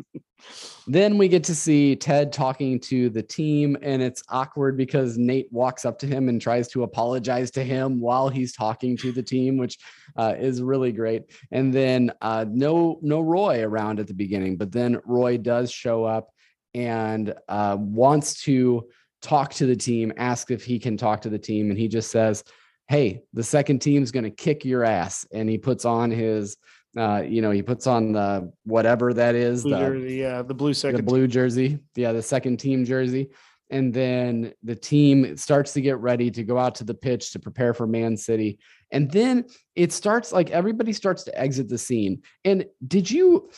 Then 0.86 1.18
we 1.18 1.28
get 1.28 1.44
to 1.44 1.54
see 1.54 1.94
Ted 1.94 2.32
talking 2.32 2.80
to 2.80 3.10
the 3.10 3.22
team, 3.22 3.76
and 3.82 4.02
it's 4.02 4.22
awkward 4.30 4.76
because 4.76 5.18
Nate 5.18 5.46
walks 5.52 5.84
up 5.84 5.98
to 6.00 6.06
him 6.06 6.28
and 6.30 6.40
tries 6.40 6.66
to 6.68 6.82
apologize 6.82 7.50
to 7.52 7.62
him 7.62 8.00
while 8.00 8.28
he's 8.30 8.52
talking 8.54 8.96
to 8.96 9.12
the 9.12 9.22
team, 9.22 9.58
which 9.58 9.78
uh, 10.16 10.34
is 10.38 10.62
really 10.62 10.92
great. 10.92 11.24
And 11.52 11.72
then 11.72 12.10
uh, 12.22 12.46
no 12.48 12.98
no 13.02 13.20
Roy 13.20 13.62
around 13.62 14.00
at 14.00 14.06
the 14.06 14.14
beginning, 14.14 14.56
but 14.56 14.72
then 14.72 14.98
Roy 15.04 15.36
does 15.36 15.70
show 15.70 16.04
up 16.04 16.30
and 16.74 17.34
uh, 17.48 17.76
wants 17.78 18.42
to 18.44 18.88
talk 19.20 19.52
to 19.54 19.66
the 19.66 19.76
team, 19.76 20.12
ask 20.16 20.50
if 20.50 20.64
he 20.64 20.78
can 20.78 20.96
talk 20.96 21.20
to 21.20 21.28
the 21.28 21.38
team, 21.38 21.68
and 21.70 21.78
he 21.78 21.86
just 21.86 22.10
says, 22.10 22.42
"Hey, 22.88 23.20
the 23.34 23.44
second 23.44 23.80
team's 23.80 24.10
going 24.10 24.24
to 24.24 24.30
kick 24.30 24.64
your 24.64 24.84
ass," 24.84 25.26
and 25.32 25.48
he 25.50 25.58
puts 25.58 25.84
on 25.84 26.10
his. 26.10 26.56
Uh, 26.96 27.22
you 27.24 27.40
know, 27.40 27.50
he 27.52 27.62
puts 27.62 27.86
on 27.86 28.12
the 28.12 28.52
whatever 28.64 29.14
that 29.14 29.34
is, 29.34 29.62
Blue 29.62 29.74
the, 29.74 29.78
jersey, 29.78 30.14
yeah, 30.14 30.42
the 30.42 30.54
blue 30.54 30.74
second, 30.74 30.96
the 30.96 31.02
blue 31.04 31.28
jersey. 31.28 31.78
Yeah, 31.94 32.12
the 32.12 32.22
second 32.22 32.56
team 32.58 32.84
jersey. 32.84 33.30
And 33.70 33.94
then 33.94 34.52
the 34.64 34.74
team 34.74 35.36
starts 35.36 35.72
to 35.74 35.80
get 35.80 35.98
ready 35.98 36.28
to 36.32 36.42
go 36.42 36.58
out 36.58 36.74
to 36.76 36.84
the 36.84 36.94
pitch 36.94 37.32
to 37.32 37.38
prepare 37.38 37.72
for 37.72 37.86
Man 37.86 38.16
City. 38.16 38.58
And 38.90 39.08
then 39.08 39.44
it 39.76 39.92
starts 39.92 40.32
like 40.32 40.50
everybody 40.50 40.92
starts 40.92 41.22
to 41.24 41.38
exit 41.38 41.68
the 41.68 41.78
scene. 41.78 42.22
And 42.44 42.66
did 42.86 43.08
you? 43.08 43.50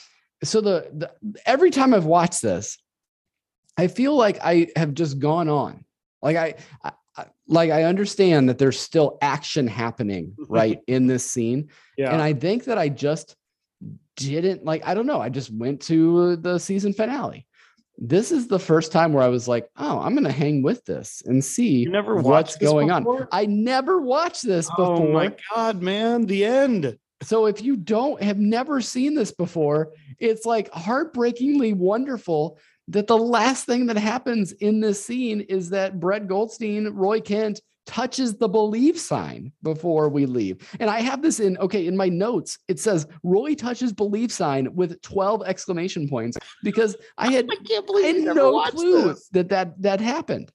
So 0.44 0.60
the, 0.60 0.90
the 0.92 1.10
every 1.46 1.70
time 1.70 1.94
I've 1.94 2.04
watched 2.04 2.42
this, 2.42 2.76
I 3.78 3.86
feel 3.86 4.14
like 4.14 4.38
I 4.44 4.68
have 4.76 4.92
just 4.92 5.18
gone 5.18 5.48
on. 5.48 5.86
Like 6.20 6.36
I- 6.36 6.92
like 7.46 7.70
I 7.70 7.84
understand 7.84 8.48
that 8.48 8.58
there's 8.58 8.78
still 8.78 9.18
action 9.20 9.66
happening 9.66 10.34
right 10.48 10.78
in 10.86 11.06
this 11.06 11.30
scene. 11.30 11.68
yeah, 11.96 12.12
And 12.12 12.22
I 12.22 12.32
think 12.32 12.64
that 12.64 12.78
I 12.78 12.88
just 12.88 13.36
didn't 14.16 14.64
like, 14.64 14.86
I 14.86 14.94
don't 14.94 15.06
know. 15.06 15.20
I 15.20 15.28
just 15.28 15.50
went 15.52 15.82
to 15.82 16.36
the 16.36 16.58
season 16.58 16.92
finale. 16.92 17.46
this 17.98 18.32
is 18.32 18.48
the 18.48 18.58
first 18.58 18.90
time 18.92 19.12
where 19.12 19.22
I 19.22 19.28
was 19.28 19.46
like, 19.46 19.68
oh, 19.76 20.00
I'm 20.00 20.12
going 20.14 20.24
to 20.24 20.32
hang 20.32 20.62
with 20.62 20.84
this 20.86 21.22
and 21.26 21.44
see 21.44 21.86
what's 21.88 22.56
going 22.56 22.88
before? 22.88 23.22
on. 23.22 23.28
I 23.30 23.46
never 23.46 24.00
watched 24.00 24.44
this 24.46 24.68
Oh 24.76 24.76
before. 24.94 25.08
Oh 25.08 25.12
my 25.12 25.36
god, 25.54 25.82
man! 25.82 26.26
The 26.26 26.44
end. 26.44 26.98
So 27.22 27.46
if 27.46 27.62
you 27.62 27.76
don't 27.76 28.20
have 28.22 28.38
never 28.38 28.80
seen 28.80 29.14
this 29.14 29.30
before, 29.30 29.92
it's 30.18 30.44
like 30.44 30.72
heartbreakingly 30.72 31.72
wonderful 31.74 32.58
that 32.88 33.06
the 33.06 33.18
last 33.18 33.66
thing 33.66 33.86
that 33.86 33.96
happens 33.96 34.52
in 34.52 34.80
this 34.80 35.04
scene 35.04 35.40
is 35.42 35.70
that 35.70 36.00
Brett 36.00 36.26
Goldstein, 36.26 36.88
Roy 36.88 37.20
Kent 37.20 37.60
touches 37.84 38.36
the 38.36 38.48
believe 38.48 38.98
sign 38.98 39.52
before 39.62 40.08
we 40.08 40.26
leave. 40.26 40.68
And 40.78 40.88
I 40.88 41.00
have 41.00 41.22
this 41.22 41.40
in 41.40 41.58
okay, 41.58 41.86
in 41.86 41.96
my 41.96 42.08
notes, 42.08 42.58
it 42.68 42.78
says 42.78 43.06
Roy 43.22 43.54
touches 43.54 43.92
believe 43.92 44.32
sign 44.32 44.74
with 44.74 45.00
12 45.02 45.42
exclamation 45.46 46.08
points 46.08 46.36
because 46.62 46.96
I 47.18 47.32
had 47.32 47.48
I 47.50 47.56
can't 47.56 47.84
I 47.84 47.86
believe 47.86 48.24
had 48.26 48.36
no 48.36 48.62
clue 48.70 49.08
this. 49.08 49.28
that 49.32 49.48
that 49.48 49.82
that 49.82 50.00
happened. 50.00 50.52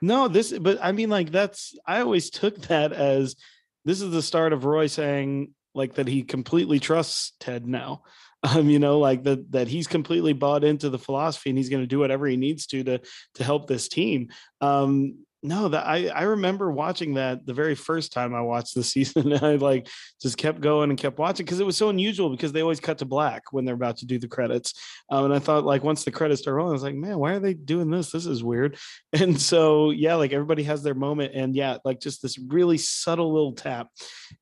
No, 0.00 0.28
this, 0.28 0.56
but 0.56 0.78
I 0.80 0.92
mean, 0.92 1.10
like, 1.10 1.30
that's, 1.30 1.76
I 1.86 2.00
always 2.00 2.30
took 2.30 2.56
that 2.68 2.92
as 2.92 3.36
this 3.84 4.00
is 4.00 4.10
the 4.10 4.22
start 4.22 4.52
of 4.52 4.64
Roy 4.64 4.86
saying, 4.86 5.54
like, 5.74 5.94
that 5.94 6.08
he 6.08 6.22
completely 6.22 6.78
trusts 6.78 7.32
Ted 7.40 7.66
now. 7.66 8.02
Um, 8.44 8.70
you 8.70 8.78
know, 8.78 9.00
like 9.00 9.24
that, 9.24 9.50
that 9.50 9.66
he's 9.66 9.88
completely 9.88 10.32
bought 10.32 10.62
into 10.62 10.90
the 10.90 10.98
philosophy 10.98 11.50
and 11.50 11.58
he's 11.58 11.68
going 11.68 11.82
to 11.82 11.88
do 11.88 11.98
whatever 11.98 12.26
he 12.26 12.36
needs 12.36 12.66
to, 12.68 12.84
to, 12.84 13.00
to 13.34 13.44
help 13.44 13.66
this 13.66 13.88
team. 13.88 14.28
Um, 14.60 15.16
no, 15.42 15.68
that 15.68 15.86
I, 15.86 16.08
I 16.08 16.22
remember 16.22 16.70
watching 16.70 17.14
that 17.14 17.46
the 17.46 17.54
very 17.54 17.76
first 17.76 18.12
time 18.12 18.34
I 18.34 18.40
watched 18.40 18.74
the 18.74 18.82
season. 18.84 19.32
And 19.32 19.42
I 19.42 19.54
like 19.54 19.88
just 20.20 20.36
kept 20.36 20.60
going 20.60 20.90
and 20.90 20.98
kept 20.98 21.18
watching 21.18 21.46
because 21.46 21.60
it 21.60 21.66
was 21.66 21.76
so 21.76 21.90
unusual 21.90 22.30
because 22.30 22.52
they 22.52 22.62
always 22.62 22.80
cut 22.80 22.98
to 22.98 23.04
black 23.04 23.44
when 23.52 23.64
they're 23.64 23.74
about 23.74 23.98
to 23.98 24.06
do 24.06 24.18
the 24.18 24.28
credits. 24.28 24.74
Um, 25.10 25.26
and 25.26 25.34
I 25.34 25.38
thought 25.38 25.64
like 25.64 25.84
once 25.84 26.04
the 26.04 26.10
credits 26.10 26.42
start 26.42 26.56
rolling, 26.56 26.70
I 26.70 26.72
was 26.72 26.82
like, 26.82 26.96
man, 26.96 27.18
why 27.18 27.34
are 27.34 27.40
they 27.40 27.54
doing 27.54 27.90
this? 27.90 28.10
This 28.10 28.26
is 28.26 28.42
weird. 28.42 28.76
And 29.14 29.40
so 29.40 29.90
yeah, 29.90 30.14
like 30.14 30.32
everybody 30.32 30.62
has 30.64 30.82
their 30.82 30.94
moment, 30.94 31.32
and 31.34 31.54
yeah, 31.56 31.78
like 31.84 31.98
just 31.98 32.22
this 32.22 32.38
really 32.38 32.78
subtle 32.78 33.32
little 33.32 33.54
tap, 33.54 33.88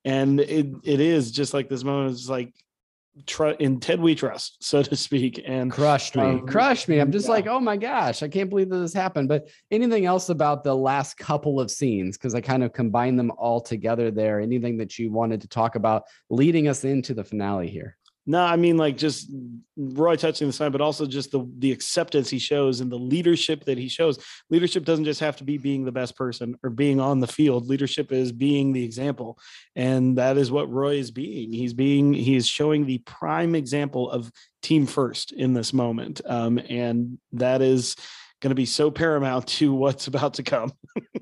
and 0.05 0.41
it 0.41 0.67
it 0.83 1.01
is 1.01 1.31
just 1.31 1.55
like 1.55 1.69
this 1.69 1.85
moment 1.85 2.13
is 2.13 2.29
like 2.29 2.53
tr- 3.27 3.57
in 3.59 3.81
Ted 3.81 4.01
we 4.01 4.15
trust, 4.15 4.63
so 4.63 4.83
to 4.83 4.97
speak. 4.97 5.43
And 5.47 5.71
crushed 5.71 6.17
me. 6.17 6.23
Um, 6.23 6.47
crushed 6.47 6.89
me. 6.89 6.99
I'm 6.99 7.13
just 7.13 7.27
yeah. 7.27 7.33
like 7.33 7.47
oh 7.47 7.61
my 7.61 7.77
gosh 7.77 8.23
i 8.23 8.29
can't 8.29 8.51
believe 8.51 8.69
that 8.71 8.79
this 8.79 8.93
happened. 8.93 9.29
But 9.29 9.49
anything 9.71 10.07
else 10.07 10.29
about 10.29 10.65
the 10.65 10.75
last 10.75 11.17
couple 11.17 11.61
of 11.61 11.71
scenes? 11.71 12.17
Because 12.17 12.35
i 12.35 12.41
kind 12.41 12.63
of 12.63 12.73
combined 12.73 13.19
them 13.19 13.33
all 13.39 13.61
together 13.61 14.11
there. 14.11 14.41
Anything 14.41 14.77
that 14.79 14.99
you 14.99 15.11
wanted 15.11 15.41
to 15.43 15.49
talk 15.49 15.77
about 15.77 16.05
leading 16.31 16.69
us 16.69 16.85
into 16.85 17.15
the 17.15 17.25
finale 17.25 17.69
here 17.69 17.97
No, 18.29 18.43
I 18.43 18.57
mean 18.57 18.77
like 18.77 18.97
just 18.97 19.31
Roy 19.77 20.17
touching 20.17 20.49
the 20.49 20.53
sign, 20.53 20.73
but 20.73 20.81
also 20.81 21.07
just 21.07 21.31
the 21.31 21.49
the 21.59 21.71
acceptance 21.71 22.29
he 22.29 22.41
shows 22.41 22.81
and 22.81 22.91
the 22.91 22.99
leadership 22.99 23.65
that 23.67 23.79
he 23.79 23.89
shows. 23.89 24.19
Leadership 24.51 24.85
doesn't 24.85 25.05
just 25.05 25.21
have 25.21 25.37
to 25.37 25.45
be 25.45 25.59
being 25.59 25.85
the 25.85 25.93
best 25.93 26.17
person 26.17 26.57
or 26.65 26.71
being 26.71 26.99
on 27.01 27.21
the 27.21 27.29
field. 27.29 27.69
Leadership 27.69 28.11
is 28.11 28.33
being 28.33 28.73
the 28.73 28.83
example, 28.83 29.39
and 29.77 30.19
that 30.19 30.39
is 30.39 30.51
what 30.51 30.71
Roy 30.73 30.97
is 30.97 31.13
being. 31.13 31.53
He's 31.53 31.73
being 31.73 32.13
he 32.13 32.35
is 32.35 32.49
showing 32.49 32.85
the 32.85 32.99
prime 32.99 33.55
example 33.55 34.11
of 34.11 34.33
team 34.61 34.87
first 34.87 35.31
in 35.31 35.55
this 35.55 35.73
moment, 35.73 36.21
um, 36.27 36.59
and 36.59 37.19
that 37.33 37.63
is 37.63 37.95
going 38.41 38.51
to 38.51 38.57
be 38.57 38.67
so 38.67 38.91
paramount 38.91 39.47
to 39.47 39.73
what's 39.73 40.09
about 40.09 40.35
to 40.35 40.43
come. 40.43 40.73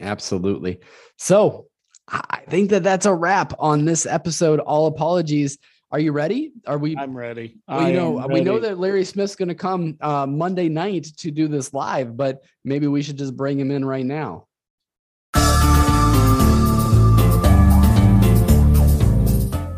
absolutely 0.00 0.78
so 1.18 1.66
i 2.08 2.42
think 2.48 2.70
that 2.70 2.82
that's 2.82 3.04
a 3.04 3.12
wrap 3.12 3.52
on 3.58 3.84
this 3.84 4.06
episode 4.06 4.58
all 4.60 4.86
apologies 4.86 5.58
are 5.92 5.98
you 5.98 6.12
ready 6.12 6.52
are 6.66 6.78
we 6.78 6.96
I'm 6.96 7.16
ready. 7.16 7.58
well, 7.68 7.88
you 7.88 7.94
know 7.94 8.20
am 8.20 8.30
we 8.32 8.40
know 8.40 8.58
that 8.60 8.78
larry 8.78 9.04
smith's 9.04 9.36
going 9.36 9.48
to 9.48 9.54
come 9.54 9.96
uh, 10.00 10.26
monday 10.26 10.68
night 10.68 11.04
to 11.18 11.30
do 11.30 11.48
this 11.48 11.74
live 11.74 12.16
but 12.16 12.42
maybe 12.64 12.86
we 12.86 13.02
should 13.02 13.18
just 13.18 13.36
bring 13.36 13.58
him 13.58 13.70
in 13.70 13.84
right 13.84 14.06
now 14.06 14.46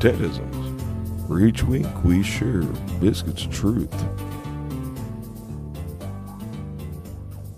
Tedisms. 0.02 1.28
For 1.28 1.38
each 1.38 1.62
week, 1.62 1.86
we 2.02 2.24
share 2.24 2.62
biscuits 3.00 3.44
of 3.44 3.52
truth. 3.52 4.04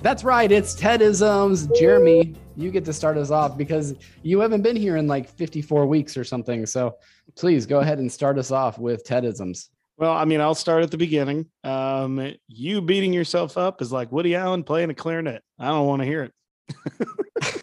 That's 0.02 0.22
right. 0.22 0.52
It's 0.52 0.74
Tedisms. 0.78 1.74
Jeremy, 1.78 2.34
you 2.56 2.70
get 2.70 2.84
to 2.84 2.92
start 2.92 3.16
us 3.16 3.30
off 3.30 3.56
because 3.56 3.94
you 4.22 4.40
haven't 4.40 4.62
been 4.62 4.76
here 4.76 4.96
in 4.96 5.06
like 5.06 5.28
54 5.28 5.86
weeks 5.86 6.16
or 6.16 6.24
something. 6.24 6.66
So 6.66 6.96
please 7.36 7.66
go 7.66 7.80
ahead 7.80 7.98
and 7.98 8.10
start 8.10 8.38
us 8.38 8.50
off 8.50 8.78
with 8.78 9.04
Tedisms. 9.04 9.68
Well, 9.96 10.12
I 10.12 10.24
mean, 10.24 10.40
I'll 10.40 10.56
start 10.56 10.82
at 10.82 10.90
the 10.90 10.98
beginning. 10.98 11.46
Um, 11.62 12.34
you 12.48 12.80
beating 12.80 13.12
yourself 13.12 13.56
up 13.56 13.80
is 13.80 13.92
like 13.92 14.10
Woody 14.10 14.34
Allen 14.34 14.64
playing 14.64 14.90
a 14.90 14.94
clarinet. 14.94 15.42
I 15.58 15.66
don't 15.66 15.86
want 15.86 16.02
to 16.02 16.06
hear 16.06 16.24
it. 16.24 16.32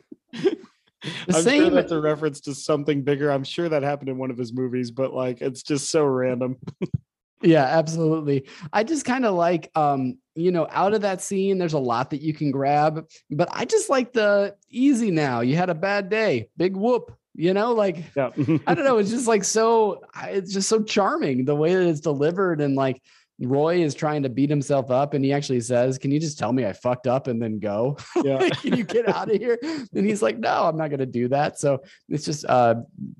I'm 1.03 1.33
sure 1.33 1.41
same- 1.41 1.73
that's 1.73 1.91
a 1.91 1.99
reference 1.99 2.41
to 2.41 2.55
something 2.55 3.01
bigger. 3.01 3.31
I'm 3.31 3.43
sure 3.43 3.67
that 3.67 3.83
happened 3.83 4.09
in 4.09 4.17
one 4.17 4.31
of 4.31 4.37
his 4.37 4.53
movies, 4.53 4.91
but 4.91 5.13
like 5.13 5.41
it's 5.41 5.63
just 5.63 5.89
so 5.89 6.05
random. 6.05 6.57
Yeah, 7.41 7.63
absolutely. 7.63 8.45
I 8.71 8.83
just 8.83 9.05
kind 9.05 9.25
of 9.25 9.35
like, 9.35 9.71
um, 9.75 10.17
you 10.35 10.51
know, 10.51 10.67
out 10.69 10.93
of 10.93 11.01
that 11.01 11.21
scene, 11.21 11.57
there's 11.57 11.73
a 11.73 11.79
lot 11.79 12.11
that 12.11 12.21
you 12.21 12.33
can 12.33 12.51
grab, 12.51 13.07
but 13.29 13.49
I 13.51 13.65
just 13.65 13.89
like 13.89 14.13
the 14.13 14.55
easy 14.69 15.11
now. 15.11 15.41
You 15.41 15.55
had 15.55 15.69
a 15.69 15.75
bad 15.75 16.09
day, 16.09 16.49
big 16.57 16.75
whoop, 16.75 17.17
you 17.33 17.53
know, 17.53 17.73
like 17.73 18.03
Yeah. 18.15 18.29
I 18.67 18.73
don't 18.73 18.85
know. 18.85 18.97
It's 18.97 19.09
just 19.09 19.27
like 19.27 19.43
so. 19.43 20.01
It's 20.23 20.53
just 20.53 20.69
so 20.69 20.83
charming 20.83 21.45
the 21.45 21.55
way 21.55 21.73
that 21.73 21.87
it's 21.87 21.99
delivered, 21.99 22.61
and 22.61 22.75
like 22.75 23.01
Roy 23.39 23.81
is 23.81 23.95
trying 23.95 24.23
to 24.23 24.29
beat 24.29 24.49
himself 24.49 24.91
up, 24.91 25.13
and 25.13 25.23
he 25.25 25.33
actually 25.33 25.61
says, 25.61 25.97
"Can 25.97 26.11
you 26.11 26.19
just 26.19 26.37
tell 26.37 26.53
me 26.53 26.65
I 26.65 26.73
fucked 26.73 27.07
up 27.07 27.27
and 27.27 27.41
then 27.41 27.59
go? 27.59 27.97
yeah. 28.23 28.49
Can 28.61 28.77
you 28.77 28.83
get 28.83 29.07
out 29.07 29.31
of 29.31 29.37
here?" 29.37 29.57
And 29.61 30.05
he's 30.05 30.21
like, 30.21 30.37
"No, 30.37 30.65
I'm 30.65 30.77
not 30.77 30.89
going 30.89 30.99
to 30.99 31.05
do 31.05 31.27
that." 31.29 31.59
So 31.59 31.81
it's 32.09 32.25
just 32.25 32.45
uh, 32.45 32.75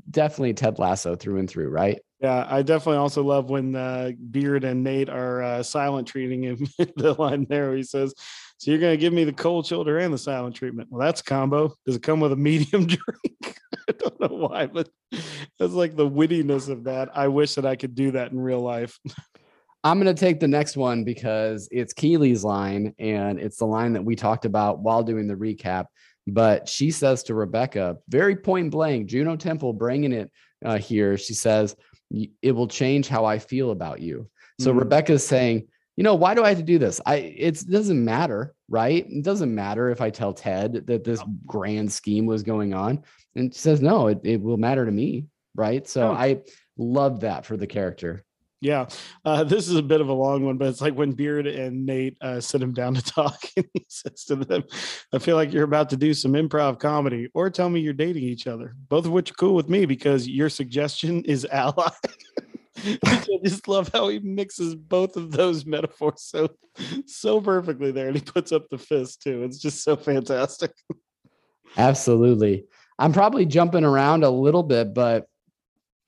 definitely 0.10 0.54
Ted 0.54 0.78
Lasso 0.78 1.16
through 1.16 1.40
and 1.40 1.50
through, 1.50 1.70
right? 1.70 2.00
Yeah, 2.22 2.46
I 2.48 2.62
definitely 2.62 3.00
also 3.00 3.24
love 3.24 3.50
when 3.50 3.76
uh, 3.76 4.12
Beard 4.30 4.64
and 4.64 4.84
Nate 4.84 5.10
are 5.10 5.42
uh, 5.42 5.64
silent 5.64 6.08
treating 6.08 6.44
him. 6.44 6.68
the 6.96 7.16
line 7.18 7.48
there 7.50 7.76
he 7.76 7.82
says, 7.82 8.14
"So 8.58 8.70
you're 8.70 8.80
going 8.80 8.94
to 8.94 9.02
give 9.02 9.12
me 9.12 9.24
the 9.24 9.34
cold 9.34 9.66
shoulder 9.66 9.98
and 9.98 10.14
the 10.14 10.20
silent 10.20 10.56
treatment?" 10.56 10.90
Well, 10.92 11.02
that's 11.02 11.22
a 11.22 11.24
combo. 11.24 11.74
Does 11.86 11.96
it 11.96 12.04
come 12.04 12.20
with 12.20 12.32
a 12.32 12.36
medium 12.36 12.86
drink? 12.88 13.58
I 13.90 13.94
don't 13.98 14.20
know 14.20 14.48
why, 14.48 14.68
but 14.68 14.88
that's 15.58 15.74
like 15.74 15.96
the 15.96 16.08
wittiness 16.08 16.70
of 16.70 16.84
that. 16.84 17.10
I 17.18 17.28
wish 17.28 17.56
that 17.56 17.66
I 17.66 17.76
could 17.76 17.96
do 17.96 18.12
that 18.12 18.32
in 18.32 18.40
real 18.40 18.62
life. 18.62 19.00
I'm 19.84 20.00
going 20.00 20.14
to 20.16 20.20
take 20.20 20.40
the 20.40 20.48
next 20.48 20.78
one 20.78 21.04
because 21.04 21.68
it's 21.72 21.94
Keeley's 21.94 22.44
line 22.44 22.94
and 23.00 23.40
it's 23.40 23.58
the 23.58 23.66
line 23.66 23.94
that 23.94 24.06
we 24.06 24.16
talked 24.16 24.46
about 24.46 24.80
while 24.80 25.02
doing 25.02 25.28
the 25.28 25.34
recap. 25.34 25.86
But 26.28 26.70
she 26.70 26.92
says 26.92 27.24
to 27.24 27.34
Rebecca, 27.34 27.98
very 28.08 28.36
point 28.36 28.70
blank, 28.70 29.08
Juno 29.08 29.36
Temple 29.36 29.74
bringing 29.74 30.14
it 30.14 30.32
uh, 30.64 30.78
here. 30.78 31.18
She 31.18 31.34
says, 31.34 31.76
"Y- 31.76 31.91
It 32.42 32.52
will 32.52 32.68
change 32.68 33.08
how 33.08 33.26
I 33.26 33.40
feel 33.40 33.72
about 33.72 34.02
you. 34.02 34.30
So 34.60 34.74
Mhm. 34.74 35.10
is 35.10 35.26
saying, 35.26 35.68
You 35.98 36.04
know, 36.04 36.16
why 36.16 36.34
do 36.34 36.44
I 36.44 36.50
have 36.50 36.58
to 36.58 36.64
do 36.64 36.80
this? 36.80 37.02
I 37.06 37.16
it 37.16 37.64
doesn't 37.70 38.04
matter, 38.04 38.54
right? 38.70 39.06
It 39.08 39.24
doesn't 39.24 39.54
matter 39.54 39.90
if 39.90 40.02
I 40.02 40.10
tell 40.10 40.34
Ted 40.34 40.88
that 40.88 41.04
this 41.04 41.22
grand 41.46 41.92
scheme 41.92 42.26
was 42.26 42.44
going 42.44 42.74
on. 42.74 43.04
And 43.36 43.54
she 43.54 43.60
says, 43.60 43.82
No, 43.82 44.08
it, 44.08 44.20
it 44.24 44.42
will 44.42 44.58
matter 44.58 44.86
to 44.86 44.92
me, 44.92 45.26
right? 45.54 45.88
So 45.88 46.10
Oh. 46.10 46.14
I 46.14 46.42
love 46.78 47.20
that 47.22 47.46
for 47.46 47.58
the 47.58 47.68
character. 47.68 48.24
Yeah, 48.62 48.86
uh, 49.26 49.44
this 49.44 49.68
is 49.68 49.76
a 49.76 49.82
bit 49.82 50.02
of 50.02 50.10
a 50.10 50.14
long 50.14 50.46
one, 50.46 50.58
but 50.58 50.68
it's 50.68 50.82
like 50.82 50.94
when 50.94 51.14
Beard 51.14 51.48
and 51.48 51.84
Nate 51.84 52.16
uh, 52.22 52.40
sit 52.40 52.62
him 52.62 52.74
down 52.74 52.94
to 52.94 53.02
talk, 53.04 53.44
and 53.58 53.66
he 53.74 53.86
says 53.90 54.24
to 54.26 54.36
them, 54.36 54.64
"I 55.12 55.18
feel 55.18 55.36
like 55.36 55.52
you're 55.52 55.64
about 55.64 55.90
to 55.90 55.98
do 55.98 56.14
some 56.14 56.34
improv 56.34 56.80
comedy, 56.80 57.28
or 57.34 57.50
tell 57.50 57.70
me 57.70 57.80
you're 57.80 57.94
dating 57.94 58.24
each 58.24 58.46
other, 58.46 58.76
both 58.88 59.06
of 59.06 59.12
which 59.12 59.32
are 59.32 59.36
cool 59.36 59.56
with 59.56 59.68
me 59.68 59.86
because 59.86 60.28
your 60.28 60.48
suggestion 60.48 61.24
is 61.26 61.46
ally." 61.52 61.90
I 63.04 63.40
just 63.44 63.68
love 63.68 63.90
how 63.94 64.08
he 64.08 64.20
mixes 64.20 64.76
both 64.76 65.16
of 65.16 65.32
those 65.32 65.66
metaphors 65.66 66.22
so 66.22 66.50
so 67.08 67.42
perfectly 67.42 67.92
there, 67.92 68.08
and 68.08 68.16
he 68.16 68.22
puts 68.22 68.52
up 68.52 68.70
the 68.70 68.78
fist 68.78 69.24
too. 69.24 69.44
It's 69.44 69.58
just 69.60 69.84
so 69.84 69.96
fantastic. 69.96 70.72
Absolutely. 71.78 72.66
I'm 73.00 73.14
probably 73.14 73.46
jumping 73.46 73.84
around 73.84 74.24
a 74.24 74.30
little 74.30 74.64
bit, 74.64 74.94
but 74.94 75.28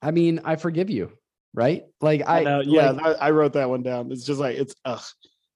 I 0.02 0.12
mean, 0.12 0.42
I 0.44 0.56
forgive 0.58 0.90
you, 0.90 1.12
right? 1.54 1.84
Like 2.02 2.24
I, 2.28 2.40
I 2.40 2.44
know, 2.44 2.62
yeah, 2.62 2.92
like, 2.92 3.18
I, 3.18 3.28
I 3.28 3.32
wrote 3.32 3.54
that 3.54 3.70
one 3.70 3.84
down. 3.84 4.12
It's 4.12 4.26
just 4.26 4.40
like 4.40 4.58
it's 4.58 4.76
ugh. 4.86 5.04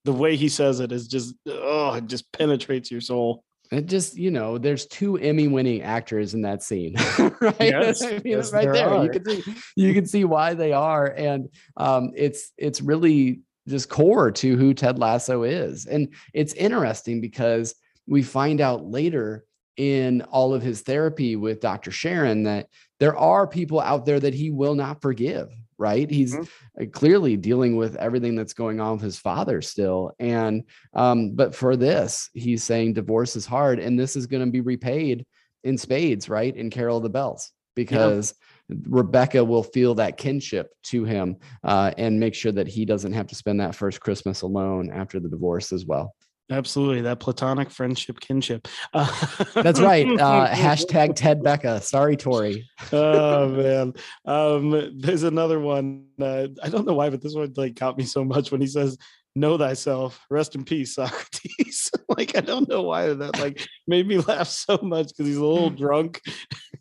The 0.04 0.12
way 0.12 0.36
he 0.36 0.48
says 0.48 0.80
it 0.80 0.92
is 0.92 1.08
just 1.08 1.34
oh, 1.48 1.94
it 1.94 2.06
just 2.06 2.30
penetrates 2.32 2.90
your 2.90 3.00
soul. 3.00 3.44
it 3.70 3.86
just, 3.86 4.16
you 4.16 4.30
know, 4.30 4.56
there's 4.56 4.86
two 4.86 5.18
Emmy 5.18 5.48
winning 5.48 5.82
actors 5.82 6.34
in 6.34 6.42
that 6.42 6.62
scene, 6.62 6.94
right? 7.40 7.56
Yes, 7.60 8.02
I 8.04 8.12
mean, 8.12 8.22
yes, 8.24 8.52
right 8.52 8.64
there 8.64 8.72
there. 8.72 9.04
You 9.04 9.10
can 9.10 9.24
see 9.24 9.54
you 9.76 9.94
can 9.94 10.06
see 10.06 10.24
why 10.24 10.54
they 10.54 10.72
are. 10.72 11.06
And 11.06 11.48
um, 11.76 12.12
it's 12.16 12.52
it's 12.56 12.80
really 12.80 13.40
just 13.68 13.88
core 13.88 14.30
to 14.30 14.56
who 14.56 14.72
Ted 14.72 14.98
Lasso 14.98 15.42
is. 15.42 15.86
And 15.86 16.14
it's 16.32 16.54
interesting 16.54 17.20
because 17.20 17.74
we 18.06 18.22
find 18.22 18.60
out 18.60 18.84
later 18.86 19.44
in 19.76 20.22
all 20.22 20.54
of 20.54 20.62
his 20.62 20.80
therapy 20.80 21.36
with 21.36 21.60
Dr. 21.60 21.90
Sharon 21.90 22.44
that 22.44 22.66
there 22.98 23.16
are 23.16 23.46
people 23.46 23.80
out 23.80 24.06
there 24.06 24.18
that 24.18 24.34
he 24.34 24.50
will 24.50 24.74
not 24.74 25.00
forgive. 25.00 25.50
Right? 25.78 26.10
He's 26.10 26.34
Mhm. 26.34 26.48
uh, 26.80 26.86
clearly 26.92 27.36
dealing 27.36 27.76
with 27.76 27.96
everything 27.96 28.34
that's 28.34 28.52
going 28.52 28.80
on 28.80 28.94
with 28.94 29.02
his 29.02 29.18
father 29.18 29.62
still. 29.62 30.12
And 30.18 30.64
um, 30.94 31.34
but 31.34 31.54
for 31.54 31.76
this, 31.76 32.30
he's 32.34 32.64
saying 32.64 32.94
divorce 32.94 33.36
is 33.36 33.46
hard, 33.46 33.78
and 33.78 33.98
this 33.98 34.16
is 34.16 34.26
going 34.26 34.44
to 34.44 34.50
be 34.50 34.60
repaid 34.60 35.24
in 35.64 35.78
spades, 35.78 36.28
right? 36.28 36.54
In 36.54 36.70
Carol 36.70 36.98
of 36.98 37.02
the 37.02 37.08
Bells, 37.08 37.52
because 37.74 38.34
Rebecca 38.68 39.42
will 39.42 39.62
feel 39.62 39.94
that 39.94 40.16
kinship 40.18 40.70
to 40.84 41.04
him 41.04 41.36
uh, 41.64 41.92
and 41.96 42.20
make 42.20 42.34
sure 42.34 42.52
that 42.52 42.68
he 42.68 42.84
doesn't 42.84 43.14
have 43.14 43.26
to 43.28 43.34
spend 43.34 43.60
that 43.60 43.74
first 43.74 44.00
Christmas 44.00 44.42
alone 44.42 44.90
after 44.92 45.18
the 45.18 45.28
divorce 45.28 45.72
as 45.72 45.86
well. 45.86 46.14
Absolutely, 46.50 47.02
that 47.02 47.20
platonic 47.20 47.70
friendship 47.70 48.20
kinship. 48.20 48.68
Uh, 48.94 49.06
That's 49.54 49.80
right. 49.80 50.06
Uh, 50.06 50.48
hashtag 50.52 51.14
Ted 51.14 51.42
Becca. 51.42 51.80
Sorry, 51.82 52.16
Tori. 52.16 52.68
oh 52.92 53.48
man 53.48 53.92
um 54.24 54.98
there's 54.98 55.22
another 55.22 55.58
one 55.60 56.06
uh, 56.20 56.46
i 56.62 56.68
don't 56.68 56.86
know 56.86 56.94
why 56.94 57.10
but 57.10 57.20
this 57.20 57.34
one 57.34 57.52
like 57.56 57.74
got 57.74 57.98
me 57.98 58.04
so 58.04 58.24
much 58.24 58.50
when 58.50 58.60
he 58.60 58.66
says 58.66 58.96
know 59.38 59.58
thyself. 59.58 60.24
Rest 60.30 60.54
in 60.54 60.64
peace 60.64 60.94
socrates. 60.94 61.90
Like 62.16 62.36
i 62.38 62.40
don't 62.40 62.68
know 62.70 62.82
why 62.82 63.12
that 63.12 63.38
like 63.38 63.68
made 63.86 64.08
me 64.08 64.16
laugh 64.28 64.48
so 64.48 64.78
much 64.82 65.08
because 65.08 65.26
he's 65.26 65.36
a 65.36 65.44
little 65.44 65.68
drunk. 65.84 66.22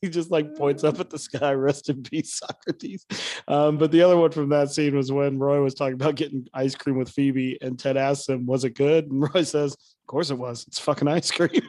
He 0.02 0.08
just 0.08 0.32
like 0.32 0.56
points 0.56 0.86
up 0.86 1.02
at 1.02 1.10
the 1.10 1.20
sky 1.20 1.52
rest 1.52 1.90
in 1.90 2.02
peace 2.02 2.40
socrates. 2.40 3.06
Um 3.48 3.78
but 3.78 3.92
the 3.92 4.02
other 4.02 4.16
one 4.16 4.32
from 4.32 4.50
that 4.50 4.72
scene 4.72 4.96
was 4.96 5.12
when 5.12 5.38
roy 5.38 5.62
was 5.62 5.74
talking 5.74 5.96
about 5.96 6.16
getting 6.16 6.48
ice 6.54 6.76
cream 6.76 6.98
with 6.98 7.10
phoebe 7.10 7.58
and 7.62 7.78
ted 7.78 7.98
asks 7.98 8.30
him 8.30 8.46
was 8.46 8.64
it 8.64 8.76
good? 8.76 9.12
And 9.12 9.22
roy 9.34 9.44
says 9.44 9.74
of 9.74 10.08
course 10.08 10.30
it 10.32 10.38
was. 10.38 10.66
It's 10.68 10.80
fucking 10.80 11.10
ice 11.10 11.30
cream. 11.30 11.68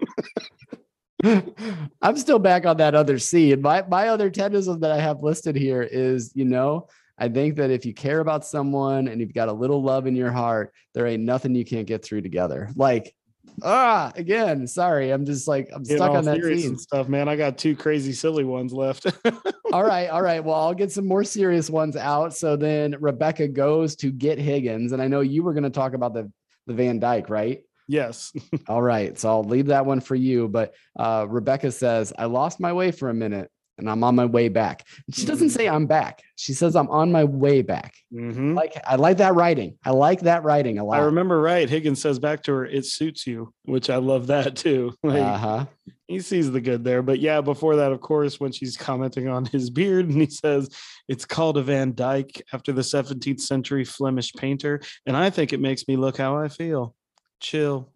I'm 2.00 2.16
still 2.16 2.38
back 2.38 2.64
on 2.64 2.76
that 2.76 2.94
other 2.94 3.18
scene. 3.18 3.60
My 3.60 3.82
my 3.88 4.08
other 4.08 4.30
tendency 4.30 4.72
that 4.78 4.90
I 4.92 5.00
have 5.00 5.22
listed 5.22 5.56
here 5.56 5.82
is, 5.82 6.30
you 6.34 6.44
know, 6.44 6.86
I 7.18 7.28
think 7.28 7.56
that 7.56 7.70
if 7.70 7.84
you 7.84 7.94
care 7.94 8.20
about 8.20 8.44
someone 8.44 9.08
and 9.08 9.20
you've 9.20 9.34
got 9.34 9.48
a 9.48 9.52
little 9.52 9.82
love 9.82 10.06
in 10.06 10.14
your 10.14 10.30
heart, 10.30 10.72
there 10.94 11.06
ain't 11.06 11.24
nothing 11.24 11.54
you 11.54 11.64
can't 11.64 11.86
get 11.86 12.04
through 12.04 12.22
together. 12.22 12.70
Like, 12.76 13.14
ah, 13.62 14.12
again, 14.14 14.66
sorry, 14.66 15.10
I'm 15.10 15.24
just 15.24 15.48
like 15.48 15.68
I'm 15.74 15.84
stuck 15.84 16.10
on 16.10 16.24
that 16.26 16.42
scene. 16.42 16.78
stuff 16.78 17.08
man 17.08 17.28
i 17.28 17.34
got 17.34 17.58
two 17.58 17.74
crazy 17.74 18.12
silly 18.12 18.44
ones 18.44 18.72
left 18.72 19.06
all 19.72 19.84
right, 19.84 20.08
all 20.08 20.22
right. 20.22 20.42
Well, 20.42 20.54
I'll 20.54 20.74
get 20.74 20.92
some 20.92 21.06
more 21.06 21.24
serious 21.24 21.68
ones 21.68 21.96
out. 21.96 22.34
So 22.34 22.56
then 22.56 22.96
Rebecca 23.00 23.48
goes 23.48 23.96
to 23.96 24.10
get 24.10 24.38
Higgins, 24.38 24.92
and 24.92 25.02
I 25.02 25.08
know 25.08 25.20
you 25.20 25.42
were 25.42 25.52
going 25.52 25.64
to 25.64 25.70
talk 25.70 25.94
about 25.94 26.14
the 26.14 26.30
the 26.66 26.74
Van 26.74 26.98
Dyke, 26.98 27.30
right? 27.30 27.62
yes 27.88 28.32
All 28.68 28.82
right. 28.82 29.18
So 29.18 29.28
I'll 29.30 29.44
leave 29.44 29.66
that 29.66 29.86
one 29.86 30.00
for 30.00 30.14
you. 30.14 30.48
But 30.48 30.74
uh, 30.98 31.26
Rebecca 31.28 31.72
says, 31.72 32.12
I 32.18 32.26
lost 32.26 32.60
my 32.60 32.72
way 32.72 32.92
for 32.92 33.08
a 33.08 33.14
minute 33.14 33.50
and 33.78 33.88
I'm 33.88 34.02
on 34.04 34.14
my 34.16 34.24
way 34.26 34.48
back. 34.48 34.86
She 35.12 35.24
doesn't 35.24 35.50
say 35.50 35.68
I'm 35.68 35.86
back. 35.86 36.22
She 36.36 36.52
says, 36.52 36.76
I'm 36.76 36.90
on 36.90 37.10
my 37.12 37.24
way 37.24 37.62
back. 37.62 37.94
Mhm. 38.12 38.54
Like, 38.54 38.74
I 38.86 38.96
like 38.96 39.16
that 39.18 39.34
writing. 39.34 39.78
I 39.84 39.90
like 39.90 40.20
that 40.20 40.44
writing 40.44 40.78
a 40.78 40.84
lot. 40.84 41.00
I 41.00 41.04
remember 41.04 41.40
right. 41.40 41.68
Higgins 41.68 42.00
says 42.00 42.18
back 42.18 42.42
to 42.44 42.52
her, 42.52 42.66
"It 42.66 42.84
suits 42.86 43.26
you," 43.26 43.52
which 43.64 43.88
I 43.90 43.96
love 43.96 44.26
that 44.28 44.56
too. 44.56 44.94
Like 45.02 45.22
Uh 45.22 45.36
huh. 45.38 45.66
he 46.06 46.20
sees 46.20 46.50
the 46.50 46.60
good 46.60 46.84
there. 46.84 47.02
But 47.02 47.18
yeah, 47.20 47.40
before 47.40 47.76
that, 47.76 47.92
of 47.92 48.00
course, 48.00 48.38
when 48.40 48.52
she's 48.52 48.76
commenting 48.76 49.28
on 49.28 49.44
his 49.46 49.70
beard, 49.70 50.08
and 50.08 50.20
he 50.20 50.26
says 50.30 50.68
it's 51.08 51.24
called 51.24 51.56
a 51.56 51.62
Van 51.62 51.94
Dyke 51.94 52.42
after 52.52 52.72
the 52.72 52.82
17th 52.82 53.40
century 53.40 53.84
Flemish 53.84 54.32
painter, 54.34 54.80
and 55.06 55.16
I 55.16 55.30
think 55.30 55.52
it 55.52 55.60
makes 55.60 55.86
me 55.88 55.96
look 55.96 56.16
how 56.18 56.36
I 56.36 56.48
feel. 56.48 56.94
Chill. 57.40 57.90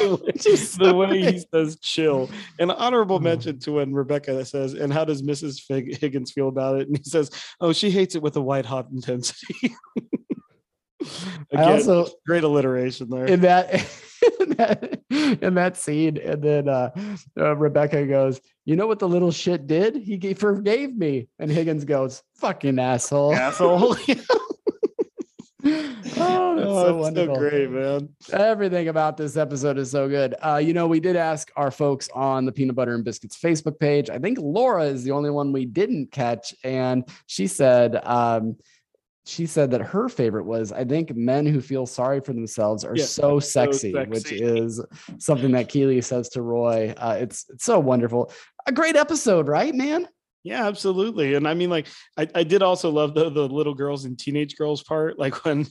The 0.00 0.20
way- 0.22 0.86
the 0.88 0.94
way 0.94 1.32
he 1.32 1.38
says 1.52 1.78
chill. 1.80 2.30
An 2.58 2.70
honorable 2.70 3.16
Oh. 3.16 3.20
mention 3.20 3.58
to 3.60 3.72
when 3.72 3.92
Rebecca 3.92 4.44
says, 4.44 4.74
and 4.74 4.92
how 4.92 5.04
does 5.04 5.22
Mrs. 5.22 5.60
Fig- 5.60 5.98
Higgins 5.98 6.30
feel 6.32 6.48
about 6.48 6.80
it? 6.80 6.88
And 6.88 6.96
he 6.96 7.04
says, 7.04 7.30
oh, 7.60 7.72
she 7.72 7.90
hates 7.90 8.14
it 8.14 8.22
with 8.22 8.36
a 8.36 8.40
white 8.42 8.66
hot 8.66 8.88
intensity. 8.92 9.74
I 11.00 11.06
Again, 11.52 11.72
also 11.72 12.06
great 12.26 12.42
alliteration 12.44 13.08
there. 13.08 13.26
in 13.26 13.40
that 13.42 13.72
in 14.40 14.48
that 14.50 15.00
in 15.42 15.54
that 15.54 15.76
scene, 15.76 16.18
and 16.18 16.42
then 16.42 16.68
uh, 16.68 16.90
uh, 17.38 17.54
Rebecca 17.56 18.04
goes, 18.04 18.40
"You 18.64 18.74
know 18.74 18.88
what 18.88 18.98
the 18.98 19.08
little 19.08 19.30
shit 19.30 19.68
did? 19.68 19.94
He 19.96 20.16
gave, 20.16 20.38
forgave 20.40 20.94
me." 20.96 21.28
And 21.38 21.50
Higgins 21.52 21.84
goes, 21.84 22.22
"Fucking 22.40 22.78
asshole." 22.80 23.32
Asshole. 23.32 23.96
oh, 25.64 25.96
that's 26.02 26.16
oh, 26.16 26.84
so 26.84 26.88
it's 26.88 27.02
wonderful. 27.02 27.34
so 27.34 27.40
great, 27.40 27.70
man. 27.70 28.08
Everything 28.32 28.88
about 28.88 29.16
this 29.16 29.36
episode 29.36 29.78
is 29.78 29.90
so 29.90 30.08
good. 30.08 30.34
Uh, 30.44 30.56
you 30.56 30.72
know, 30.72 30.86
we 30.86 31.00
did 31.00 31.16
ask 31.16 31.50
our 31.56 31.70
folks 31.70 32.08
on 32.14 32.44
the 32.44 32.52
Peanut 32.52 32.76
Butter 32.76 32.94
and 32.94 33.04
Biscuits 33.04 33.36
Facebook 33.36 33.78
page. 33.78 34.08
I 34.10 34.18
think 34.18 34.38
Laura 34.40 34.84
is 34.84 35.02
the 35.04 35.10
only 35.10 35.30
one 35.30 35.52
we 35.52 35.64
didn't 35.64 36.12
catch, 36.12 36.54
and 36.62 37.04
she 37.26 37.46
said, 37.48 37.96
um, 38.06 38.56
she 39.26 39.44
said 39.46 39.72
that 39.72 39.82
her 39.82 40.08
favorite 40.08 40.44
was, 40.44 40.72
I 40.72 40.84
think, 40.84 41.14
men 41.14 41.44
who 41.44 41.60
feel 41.60 41.84
sorry 41.86 42.20
for 42.20 42.32
themselves 42.32 42.82
are 42.84 42.96
Yeah, 42.96 43.04
so 43.04 43.38
sexy, 43.40 43.92
which 43.92 44.22
sexy. 44.22 44.42
is 44.42 44.82
something 45.18 45.50
that 45.52 45.68
Keeley 45.68 46.00
says 46.00 46.30
to 46.30 46.40
Roy. 46.42 46.94
Uh, 46.96 47.18
it's 47.20 47.44
it's 47.50 47.64
so 47.64 47.78
wonderful. 47.78 48.32
A 48.66 48.72
great 48.72 48.96
episode, 48.96 49.46
right, 49.48 49.74
man? 49.74 50.08
Yeah, 50.44 50.66
absolutely. 50.66 51.34
And 51.34 51.46
I 51.48 51.54
mean, 51.54 51.68
like, 51.68 51.88
I, 52.16 52.28
I 52.34 52.44
did 52.44 52.62
also 52.62 52.90
love 52.90 53.14
the 53.14 53.28
the 53.28 53.48
little 53.48 53.74
girls 53.74 54.04
and 54.04 54.18
teenage 54.18 54.56
girls 54.56 54.82
part. 54.82 55.18
Like 55.18 55.44
when 55.44 55.66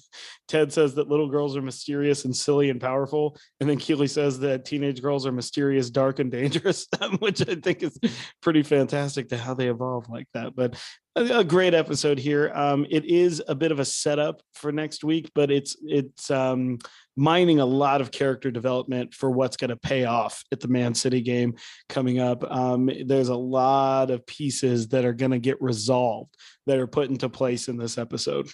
Ted 0.47 0.73
says 0.73 0.95
that 0.95 1.07
little 1.07 1.29
girls 1.29 1.55
are 1.55 1.61
mysterious 1.61 2.25
and 2.25 2.35
silly 2.35 2.69
and 2.69 2.79
powerful, 2.79 3.37
and 3.59 3.69
then 3.69 3.77
Keeley 3.77 4.07
says 4.07 4.39
that 4.39 4.65
teenage 4.65 5.01
girls 5.01 5.25
are 5.25 5.31
mysterious, 5.31 5.89
dark, 5.89 6.19
and 6.19 6.31
dangerous, 6.31 6.87
which 7.19 7.47
I 7.47 7.55
think 7.55 7.81
is 7.81 7.97
pretty 8.41 8.61
fantastic 8.63 9.29
to 9.29 9.37
how 9.37 9.53
they 9.53 9.69
evolve 9.69 10.09
like 10.09 10.27
that. 10.33 10.55
But 10.55 10.75
a, 11.17 11.43
great 11.43 11.73
episode 11.73 12.19
here. 12.19 12.51
Um, 12.53 12.85
it 12.89 13.05
is 13.05 13.41
a 13.47 13.55
bit 13.55 13.71
of 13.71 13.79
a 13.79 13.85
setup 13.85 14.41
for 14.53 14.71
next 14.71 15.03
week, 15.03 15.31
but 15.33 15.51
it's 15.51 15.75
it's 15.83 16.29
um 16.31 16.77
mining 17.15 17.59
a 17.59 17.65
lot 17.65 17.99
of 17.99 18.11
character 18.11 18.51
development 18.51 19.13
for 19.13 19.31
what's 19.31 19.57
going 19.57 19.69
to 19.69 19.75
pay 19.75 20.05
off 20.05 20.43
at 20.51 20.59
the 20.59 20.67
Man 20.67 20.93
City 20.93 21.21
game 21.21 21.55
coming 21.89 22.19
up. 22.19 22.43
Um, 22.49 22.89
there's 23.05 23.29
a 23.29 23.35
lot 23.35 24.11
of 24.11 24.25
pieces 24.27 24.89
that 24.89 25.03
are 25.03 25.13
going 25.13 25.31
to 25.31 25.39
get 25.39 25.59
resolved 25.59 26.35
that 26.67 26.77
are 26.77 26.87
put 26.87 27.09
into 27.09 27.27
place 27.27 27.67
in 27.67 27.77
this 27.77 27.97
episode. 27.97 28.47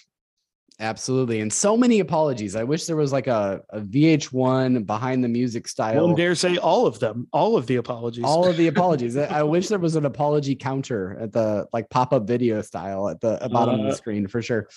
Absolutely. 0.80 1.40
And 1.40 1.52
so 1.52 1.76
many 1.76 2.00
apologies. 2.00 2.56
I 2.56 2.64
wish 2.64 2.86
there 2.86 2.96
was 2.96 3.12
like 3.12 3.28
a, 3.28 3.60
a 3.70 3.80
VH1 3.80 4.86
behind 4.86 5.22
the 5.22 5.28
music 5.28 5.68
style. 5.68 6.06
One 6.08 6.16
dare 6.16 6.34
say 6.34 6.56
all 6.56 6.86
of 6.86 6.98
them, 6.98 7.28
all 7.32 7.56
of 7.56 7.66
the 7.68 7.76
apologies. 7.76 8.24
all 8.24 8.48
of 8.48 8.56
the 8.56 8.66
apologies. 8.74 9.16
I 9.16 9.44
wish 9.44 9.68
there 9.68 9.78
was 9.78 9.94
an 9.94 10.04
apology 10.04 10.56
counter 10.56 11.16
at 11.20 11.32
the 11.32 11.66
like 11.72 11.88
pop 11.90 12.12
up 12.12 12.26
video 12.26 12.60
style 12.62 13.08
at 13.08 13.20
the 13.20 13.38
bottom 13.52 13.80
of 13.80 13.86
Uh, 13.86 13.90
the 13.90 13.96
screen 13.96 14.26
for 14.26 14.42
sure. 14.42 14.68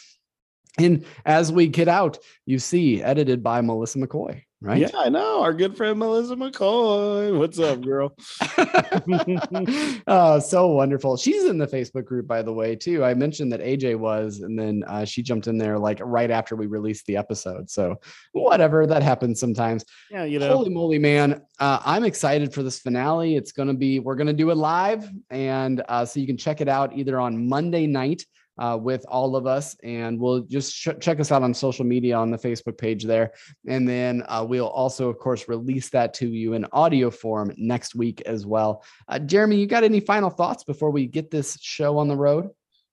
And 0.78 1.06
as 1.26 1.52
we 1.52 1.68
get 1.68 1.88
out, 1.88 2.20
you 2.46 2.60
see 2.60 3.02
edited 3.02 3.42
by 3.42 3.62
Melissa 3.62 3.98
McCoy, 3.98 4.44
right? 4.62 4.82
Yeah, 4.82 4.90
I 4.96 5.10
know. 5.10 5.42
Our 5.42 5.54
good 5.54 5.78
friend 5.78 6.00
Melissa 6.00 6.36
McCoy. 6.36 7.38
What's 7.38 7.60
up, 7.60 7.82
girl? 7.82 8.16
oh, 10.08 10.40
so 10.40 10.68
wonderful. 10.68 11.18
She's 11.18 11.46
in 11.46 11.58
the 11.58 11.68
Facebook 11.68 12.06
group, 12.06 12.28
by 12.28 12.42
the 12.42 12.54
way, 12.54 12.76
too. 12.76 13.04
I 13.04 13.14
mentioned 13.14 13.52
that 13.52 13.62
AJ 13.62 13.98
was, 13.98 14.40
and 14.40 14.58
then 14.58 14.84
uh, 14.88 15.06
she 15.06 15.22
jumped 15.22 15.48
in 15.48 15.58
there 15.58 15.78
like 15.78 16.00
right 16.04 16.32
after 16.32 16.56
we 16.56 16.66
released 16.66 17.06
the 17.06 17.18
episode. 17.18 17.70
So, 17.70 18.00
whatever, 18.32 18.88
that 18.88 19.04
happens 19.04 19.40
sometimes. 19.40 19.86
Yeah, 20.10 20.24
you 20.24 20.40
know. 20.40 20.56
Holy 20.56 20.70
moly, 20.70 21.00
man. 21.00 21.42
Uh, 21.60 21.80
I'm 21.86 22.04
excited 22.04 22.54
for 22.54 22.64
this 22.64 22.80
finale. 22.80 23.36
It's 23.36 23.52
going 23.52 23.68
to 23.68 23.74
be, 23.74 24.00
we're 24.00 24.16
going 24.16 24.28
to 24.28 24.34
do 24.34 24.50
it 24.50 24.56
live. 24.56 25.10
And 25.30 25.84
uh, 25.88 26.06
so 26.06 26.20
you 26.20 26.28
can 26.28 26.38
check 26.38 26.62
it 26.62 26.68
out 26.68 26.96
either 26.96 27.20
on 27.20 27.48
Monday 27.48 27.88
night 27.88 28.26
uh, 28.58 28.78
with 28.82 29.06
all 29.08 29.36
of 29.36 29.46
us. 29.46 29.76
And 29.84 30.20
we'll 30.20 30.42
just 30.42 30.74
sh- 30.74 30.90
check 31.00 31.20
us 31.20 31.32
out 31.32 31.44
on 31.44 31.54
social 31.54 31.86
media 31.86 32.16
on 32.16 32.32
the 32.32 32.38
Facebook 32.38 32.78
page 32.78 33.04
there. 33.04 33.32
And 33.68 33.88
then 33.88 34.24
uh, 34.28 34.46
we'll 34.48 34.68
also, 34.68 35.10
of 35.10 35.18
course, 35.20 35.48
release 35.48 35.90
that 35.90 36.14
to 36.16 36.28
you 36.28 36.54
in 36.54 36.66
audio 36.72 37.10
form 37.10 37.54
next 37.58 37.96
week 37.96 38.22
as 38.26 38.46
well. 38.46 38.84
Uh, 39.08 39.20
Jeremy, 39.20 39.58
you 39.58 39.68
got 39.68 39.84
any 39.84 40.00
final 40.00 40.30
thoughts 40.30 40.64
before 40.64 40.92
we 40.92 41.06
get 41.06 41.32
this 41.32 41.58
show 41.62 41.98
on 41.98 42.08
the 42.08 42.18
road? 42.18 42.50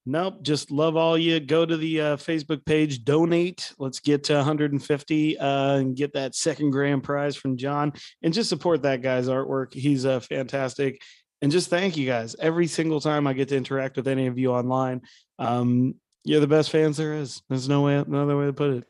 Nope, 0.07 0.43
just 0.43 0.71
love 0.71 0.97
all 0.97 1.17
you. 1.17 1.41
Go 1.41 1.65
to 1.65 1.79
the 1.79 2.01
uh, 2.01 2.17
Facebook 2.17 2.67
page, 2.67 3.05
donate. 3.05 3.73
Let's 3.79 4.01
get 4.01 4.25
to 4.25 4.35
150 4.35 5.39
uh, 5.39 5.77
and 5.77 5.97
get 5.97 6.13
that 6.13 6.35
second 6.35 6.73
grand 6.73 7.03
prize 7.03 7.37
from 7.37 7.57
John, 7.57 7.95
and 8.23 8.35
just 8.35 8.51
support 8.51 8.83
that 8.83 9.01
guy's 9.01 9.29
artwork. 9.29 9.73
He's 9.73 10.05
uh, 10.05 10.21
fantastic, 10.21 11.01
and 11.45 11.53
just 11.53 11.69
thank 11.69 11.99
you 11.99 12.07
guys 12.07 12.35
every 12.39 12.67
single 12.67 13.03
time 13.03 13.27
I 13.27 13.35
get 13.35 13.51
to 13.51 13.57
interact 13.59 13.97
with 13.97 14.09
any 14.09 14.29
of 14.29 14.39
you 14.39 14.53
online. 14.53 15.03
Um, 15.39 15.97
you're 16.25 16.41
the 16.41 16.47
best 16.47 16.71
fans 16.71 16.97
there 16.97 17.13
is. 17.13 17.43
There's 17.51 17.69
no 17.69 17.83
way, 17.83 18.03
no 18.07 18.23
other 18.23 18.39
way 18.39 18.47
to 18.47 18.53
put 18.55 18.71
it. 18.71 18.85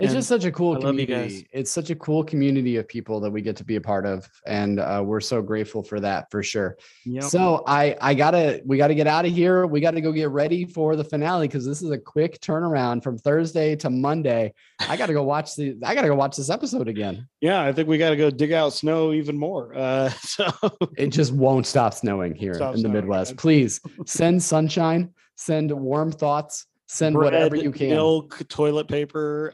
It's 0.00 0.12
And 0.12 0.18
just 0.18 0.28
such 0.28 0.44
a 0.44 0.50
cool 0.52 0.76
I 0.76 0.78
love 0.78 0.98
you 0.98 1.06
community. 1.06 1.46
It's 1.52 1.70
such 1.70 1.90
a 1.90 1.94
cool 1.94 2.24
community 2.24 2.76
of 2.76 2.88
people 2.88 3.20
that 3.20 3.30
we 3.30 3.42
get 3.42 3.56
to 3.56 3.64
be 3.64 3.76
a 3.76 3.80
part 3.80 4.06
of, 4.06 4.28
and 4.46 4.80
uh, 4.80 5.02
we're 5.04 5.20
so 5.20 5.42
grateful 5.42 5.82
for 5.82 6.00
that 6.00 6.30
for 6.30 6.42
sure. 6.42 6.76
Yep. 7.04 7.24
So 7.24 7.62
I 7.66 7.96
I 8.00 8.14
gotta 8.14 8.62
we 8.64 8.76
gotta 8.76 8.94
get 8.94 9.06
out 9.06 9.24
of 9.26 9.32
here. 9.32 9.66
We 9.66 9.80
gotta 9.80 10.00
go 10.00 10.12
get 10.12 10.30
ready 10.30 10.64
for 10.64 10.96
the 10.96 11.04
finale 11.04 11.48
because 11.48 11.66
this 11.66 11.82
is 11.82 11.90
a 11.90 11.98
quick 11.98 12.40
turnaround 12.40 13.02
from 13.02 13.18
Thursday 13.18 13.76
to 13.76 13.90
Monday. 13.90 14.54
I 14.88 14.96
gotta 14.96 15.12
go 15.12 15.22
watch 15.22 15.54
the 15.54 15.76
I 15.84 15.94
gotta 15.94 16.08
go 16.08 16.14
watch 16.14 16.36
this 16.36 16.50
episode 16.50 16.88
again. 16.88 17.28
yeah, 17.40 17.62
I 17.62 17.72
think 17.72 17.88
we 17.88 17.98
got 17.98 18.10
to 18.10 18.16
go 18.16 18.30
dig 18.30 18.52
out 18.52 18.72
snow 18.72 19.12
even 19.12 19.36
more. 19.38 19.74
Uh, 19.76 20.08
so 20.22 20.50
It 20.96 21.08
just 21.08 21.32
won't 21.32 21.66
stop 21.66 21.94
snowing 21.94 22.34
here 22.34 22.54
Stop 22.54 22.74
in 22.74 22.82
the 22.82 22.88
snowing, 22.88 22.94
Midwest. 22.94 23.32
man. 23.32 23.36
Please 23.36 23.80
send 24.06 24.42
sunshine, 24.42 25.10
send 25.36 25.70
warm 25.72 26.10
thoughts, 26.12 26.66
Send 26.92 27.14
Bread, 27.14 27.32
whatever 27.32 27.54
you 27.54 27.70
can. 27.70 27.90
Milk, 27.90 28.42
toilet 28.48 28.88
paper. 28.88 29.52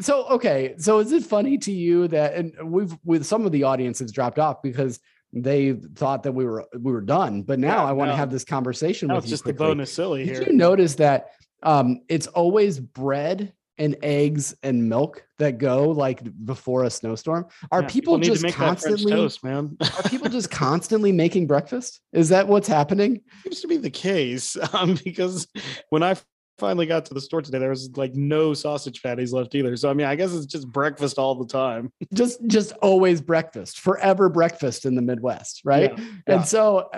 So 0.00 0.26
okay, 0.30 0.74
so 0.78 0.98
is 0.98 1.12
it 1.12 1.22
funny 1.22 1.56
to 1.58 1.70
you 1.72 2.08
that 2.08 2.34
and 2.34 2.52
we've 2.72 2.92
with 3.04 3.24
some 3.24 3.46
of 3.46 3.52
the 3.52 3.62
audience 3.62 4.00
has 4.00 4.10
dropped 4.10 4.38
off 4.40 4.60
because 4.60 4.98
they 5.32 5.72
thought 5.94 6.24
that 6.24 6.32
we 6.32 6.44
were 6.44 6.64
we 6.78 6.90
were 6.92 7.00
done, 7.00 7.42
but 7.42 7.58
now 7.60 7.84
Yeah, 7.84 7.90
I 7.90 7.92
want 7.92 8.10
to 8.10 8.16
have 8.16 8.30
this 8.30 8.44
conversation 8.44 9.08
with 9.08 9.18
it's 9.18 9.26
you 9.26 9.30
just 9.30 9.44
the 9.44 9.52
quickly. 9.52 9.66
bonus 9.68 9.92
silly 9.92 10.24
Did 10.24 10.38
here. 10.38 10.42
you 10.48 10.52
notice 10.54 10.96
that 10.96 11.28
um 11.62 12.00
it's 12.08 12.26
always 12.26 12.80
bread 12.80 13.52
and 13.82 13.96
eggs 14.02 14.54
and 14.62 14.88
milk 14.88 15.26
that 15.38 15.58
go 15.58 15.90
like 15.90 16.22
before 16.44 16.84
a 16.84 16.90
snowstorm? 16.90 17.46
Are 17.72 17.82
Yeah, 17.82 17.88
people, 17.88 18.16
need 18.16 18.26
just 18.26 18.40
to 18.40 18.46
make 18.46 18.54
that 18.54 18.80
French 18.80 18.80
constantly 18.80 19.12
toast, 19.12 19.42
man? 19.42 19.76
are 19.80 20.02
people 20.08 20.28
just 20.28 20.50
constantly 20.52 21.10
making 21.10 21.48
breakfast? 21.48 22.00
Is 22.12 22.28
that 22.28 22.46
what's 22.46 22.68
happening? 22.68 23.22
seems 23.42 23.60
to 23.60 23.66
be 23.66 23.76
the 23.76 23.90
case 23.90 24.56
um, 24.72 24.98
because 25.04 25.48
when 25.90 26.04
I 26.04 26.14
finally 26.62 26.86
got 26.86 27.04
to 27.04 27.12
the 27.12 27.20
store 27.20 27.42
today, 27.42 27.58
there 27.58 27.70
was 27.70 27.90
like 27.96 28.14
no 28.14 28.54
sausage 28.54 29.02
patties 29.02 29.32
left 29.32 29.52
either. 29.56 29.76
So 29.76 29.90
I 29.90 29.94
mean, 29.94 30.06
I 30.06 30.14
guess 30.14 30.32
it's 30.32 30.46
just 30.46 30.70
breakfast 30.70 31.18
all 31.18 31.34
the 31.34 31.46
time. 31.46 31.92
Just 32.14 32.46
just 32.46 32.72
always 32.82 33.20
breakfast, 33.20 33.80
forever 33.80 34.28
breakfast 34.28 34.84
in 34.84 34.94
the 34.94 35.02
Midwest, 35.02 35.62
right? 35.64 35.98
Yeah, 35.98 36.04
And 36.26 36.46
so, 36.46 36.88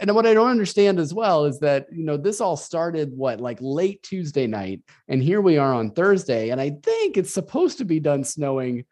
and 0.00 0.14
what 0.14 0.26
I 0.26 0.34
don't 0.34 0.50
understand 0.50 0.98
as 0.98 1.14
well 1.14 1.44
is 1.46 1.58
that, 1.60 1.86
you 1.90 2.04
know, 2.04 2.16
this 2.16 2.40
all 2.40 2.56
started 2.56 3.16
what, 3.16 3.40
like 3.40 3.58
late 3.60 4.02
Tuesday 4.02 4.46
night. 4.46 4.82
And 5.08 5.22
here 5.22 5.40
we 5.40 5.56
are 5.56 5.72
on 5.72 5.92
Thursday. 5.92 6.50
And 6.50 6.60
I 6.60 6.70
think 6.82 7.16
it's 7.16 7.32
supposed 7.32 7.78
to 7.78 7.84
be 7.84 8.00
done 8.00 8.24
snowing, 8.24 8.84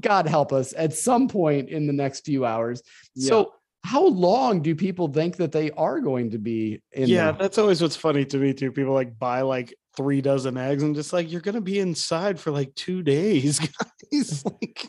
God 0.00 0.28
help 0.28 0.52
us, 0.52 0.74
at 0.76 0.92
some 0.92 1.28
point 1.28 1.70
in 1.70 1.86
the 1.86 1.92
next 1.92 2.24
few 2.24 2.44
hours. 2.44 2.82
So, 3.16 3.54
how 3.84 4.06
long 4.06 4.62
do 4.62 4.74
people 4.74 5.08
think 5.08 5.36
that 5.36 5.52
they 5.52 5.70
are 5.72 6.00
going 6.00 6.30
to 6.30 6.38
be 6.38 6.80
in 6.92 7.08
yeah, 7.08 7.32
there? 7.32 7.32
that's 7.32 7.58
always 7.58 7.82
what's 7.82 7.96
funny 7.96 8.24
to 8.26 8.38
me 8.38 8.54
too. 8.54 8.70
People 8.70 8.94
like 8.94 9.18
buy 9.18 9.40
like 9.42 9.74
three 9.96 10.20
dozen 10.20 10.56
eggs 10.56 10.82
and 10.82 10.94
just 10.94 11.12
like 11.12 11.30
you're 11.30 11.40
gonna 11.40 11.60
be 11.60 11.78
inside 11.78 12.38
for 12.38 12.50
like 12.50 12.74
two 12.74 13.02
days, 13.02 13.58
guys. 14.12 14.44
like 14.44 14.88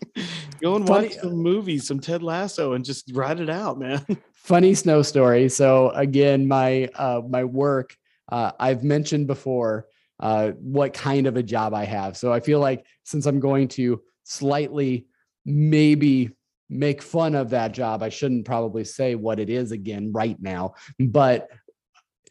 go 0.62 0.76
and 0.76 0.88
watch 0.88 1.16
Funny- 1.16 1.20
some 1.20 1.34
movies, 1.34 1.88
some 1.88 2.00
Ted 2.00 2.22
Lasso, 2.22 2.74
and 2.74 2.86
just 2.86 3.12
ride 3.14 3.40
it 3.40 3.50
out, 3.50 3.80
man. 3.80 4.06
funny 4.34 4.76
snow 4.76 5.02
story. 5.02 5.50
So 5.50 5.90
again, 5.92 6.48
my 6.48 6.90
uh, 6.96 7.22
my 7.28 7.44
work, 7.44 7.96
uh, 8.32 8.52
I've 8.60 8.84
mentioned 8.84 9.28
before 9.28 9.88
uh, 10.20 10.52
what 10.52 10.94
kind 10.94 11.28
of 11.28 11.36
a 11.36 11.44
job 11.44 11.74
I 11.74 11.86
have. 11.86 12.16
So 12.16 12.32
I 12.32 12.40
feel 12.40 12.60
like 12.60 12.86
since 13.04 13.26
I'm 13.26 13.40
going 13.40 13.68
to 13.70 14.02
slightly 14.24 15.08
maybe 15.46 16.32
make 16.74 17.02
fun 17.02 17.36
of 17.36 17.52
that 17.52 17.72
job, 17.72 18.04
I 18.04 18.10
shouldn't 18.10 18.46
probably 18.46 18.84
say 18.84 19.16
what 19.16 19.40
it 19.40 19.50
is 19.50 19.72
again 19.72 20.12
right 20.12 20.38
now. 20.42 20.76
But 21.00 21.50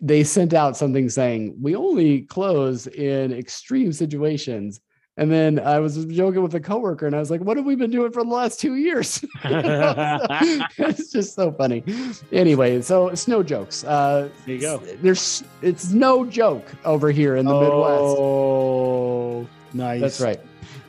they 0.00 0.24
sent 0.24 0.52
out 0.52 0.76
something 0.76 1.08
saying 1.08 1.56
we 1.60 1.76
only 1.76 2.22
close 2.22 2.88
in 2.88 3.32
extreme 3.32 3.92
situations. 3.92 4.80
And 5.18 5.30
then 5.30 5.60
I 5.60 5.78
was 5.78 6.06
joking 6.06 6.42
with 6.42 6.54
a 6.54 6.60
coworker, 6.60 7.06
and 7.06 7.14
I 7.14 7.18
was 7.18 7.30
like, 7.30 7.42
"What 7.42 7.58
have 7.58 7.66
we 7.66 7.74
been 7.74 7.90
doing 7.90 8.12
for 8.12 8.24
the 8.24 8.30
last 8.30 8.58
two 8.58 8.76
years?" 8.76 9.22
You 9.44 9.50
know, 9.50 10.18
so 10.26 10.64
it's 10.78 11.12
just 11.12 11.34
so 11.34 11.52
funny. 11.52 11.84
Anyway, 12.32 12.80
so 12.80 13.14
snow 13.14 13.42
jokes. 13.42 13.84
Uh, 13.84 14.30
There 14.46 14.54
you 14.54 14.60
go. 14.60 14.78
There's 14.78 15.44
it's 15.60 15.90
no 15.92 16.24
joke 16.24 16.64
over 16.86 17.10
here 17.10 17.36
in 17.36 17.44
the 17.44 17.52
Midwest. 17.52 18.16
Oh, 18.18 19.46
nice. 19.74 20.00
That's 20.00 20.20
right. 20.22 20.40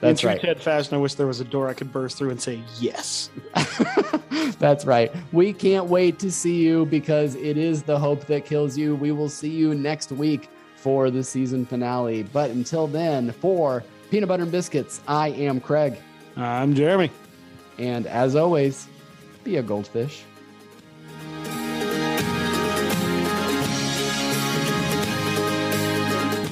That's 0.04 0.24
right. 0.24 0.40
Ted 0.40 0.62
fashion, 0.62 0.96
I 0.96 0.98
wish 0.98 1.16
there 1.16 1.28
was 1.28 1.40
a 1.40 1.46
door 1.46 1.70
I 1.70 1.74
could 1.74 1.92
burst 1.92 2.18
through 2.18 2.32
and 2.32 2.42
say 2.42 2.62
yes. 2.80 3.30
That's 4.60 4.86
right. 4.86 5.12
We 5.32 5.54
can't 5.54 5.86
wait 5.86 6.20
to 6.20 6.32
see 6.32 6.62
you 6.62 6.86
because 6.86 7.36
it 7.36 7.58
is 7.58 7.84
the 7.84 7.98
hope 7.98 8.26
that 8.26 8.46
kills 8.46 8.78
you. 8.78 8.96
We 8.96 9.12
will 9.12 9.30
see 9.30 9.50
you 9.50 9.74
next 9.74 10.12
week 10.12 10.50
for 10.76 11.10
the 11.10 11.24
season 11.24 11.66
finale. 11.66 12.24
But 12.24 12.52
until 12.52 12.88
then, 12.88 13.32
for 13.32 13.84
Peanut 14.12 14.28
Butter 14.28 14.44
and 14.44 14.52
Biscuits, 14.52 15.00
I 15.08 15.30
am 15.30 15.62
Craig. 15.62 15.98
I'm 16.36 16.76
Jeremy. 16.76 17.10
And 17.78 18.06
as 18.06 18.36
always, 18.36 18.88
be 19.44 19.58
a 19.58 19.64
goldfish. 19.64 20.24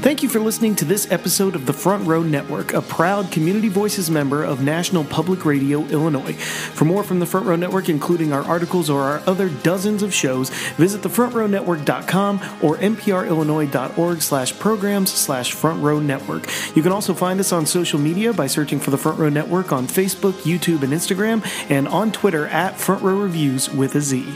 Thank 0.02 0.24
you 0.24 0.30
for 0.30 0.40
listening 0.40 0.76
to 0.78 0.86
this 0.86 1.12
episode 1.12 1.54
of 1.54 1.68
the 1.68 1.74
Front 1.74 2.08
Row 2.08 2.24
Network, 2.24 2.74
a 2.74 2.82
proud 2.82 3.32
Community 3.32 3.68
Voices 3.68 4.10
member 4.10 4.44
of 4.44 4.64
National 4.64 5.04
Public 5.04 5.46
Radio 5.46 5.86
Illinois. 5.86 6.34
For 6.34 6.86
more 6.86 7.04
from 7.04 7.20
the 7.20 7.28
Front 7.28 7.46
Row 7.46 7.56
Network, 7.56 7.88
including 7.88 8.34
our 8.34 8.42
articles 8.42 8.90
or 8.90 9.04
our 9.04 9.22
other 9.28 9.48
dozens 9.48 10.02
of 10.02 10.12
shows, 10.12 10.50
visit 10.50 11.02
thefrontrownetwork.com 11.02 12.38
or 12.64 12.78
nprillinois.org 12.78 14.22
slash 14.24 14.58
programs 14.58 15.12
slash 15.14 15.54
Front 15.54 15.84
Row 15.84 16.00
Network. 16.00 16.50
You 16.76 16.82
can 16.82 16.92
also 16.92 17.14
find 17.14 17.40
us 17.40 17.52
on 17.52 17.68
social 17.68 18.00
media 18.00 18.34
by 18.34 18.48
searching 18.48 18.80
for 18.80 18.90
the 18.90 18.98
Front 18.98 19.20
Row 19.20 19.30
Network 19.30 19.72
on 19.72 19.86
Facebook, 19.86 20.34
YouTube, 20.42 20.82
and 20.82 20.94
Instagram, 20.94 21.46
and 21.70 21.88
on 21.88 22.12
Twitter 22.12 22.48
at 22.48 22.76
Front 22.76 23.04
Row 23.04 23.20
Reviews 23.20 23.70
with 23.70 23.94
a 23.94 24.02
Z. 24.02 24.36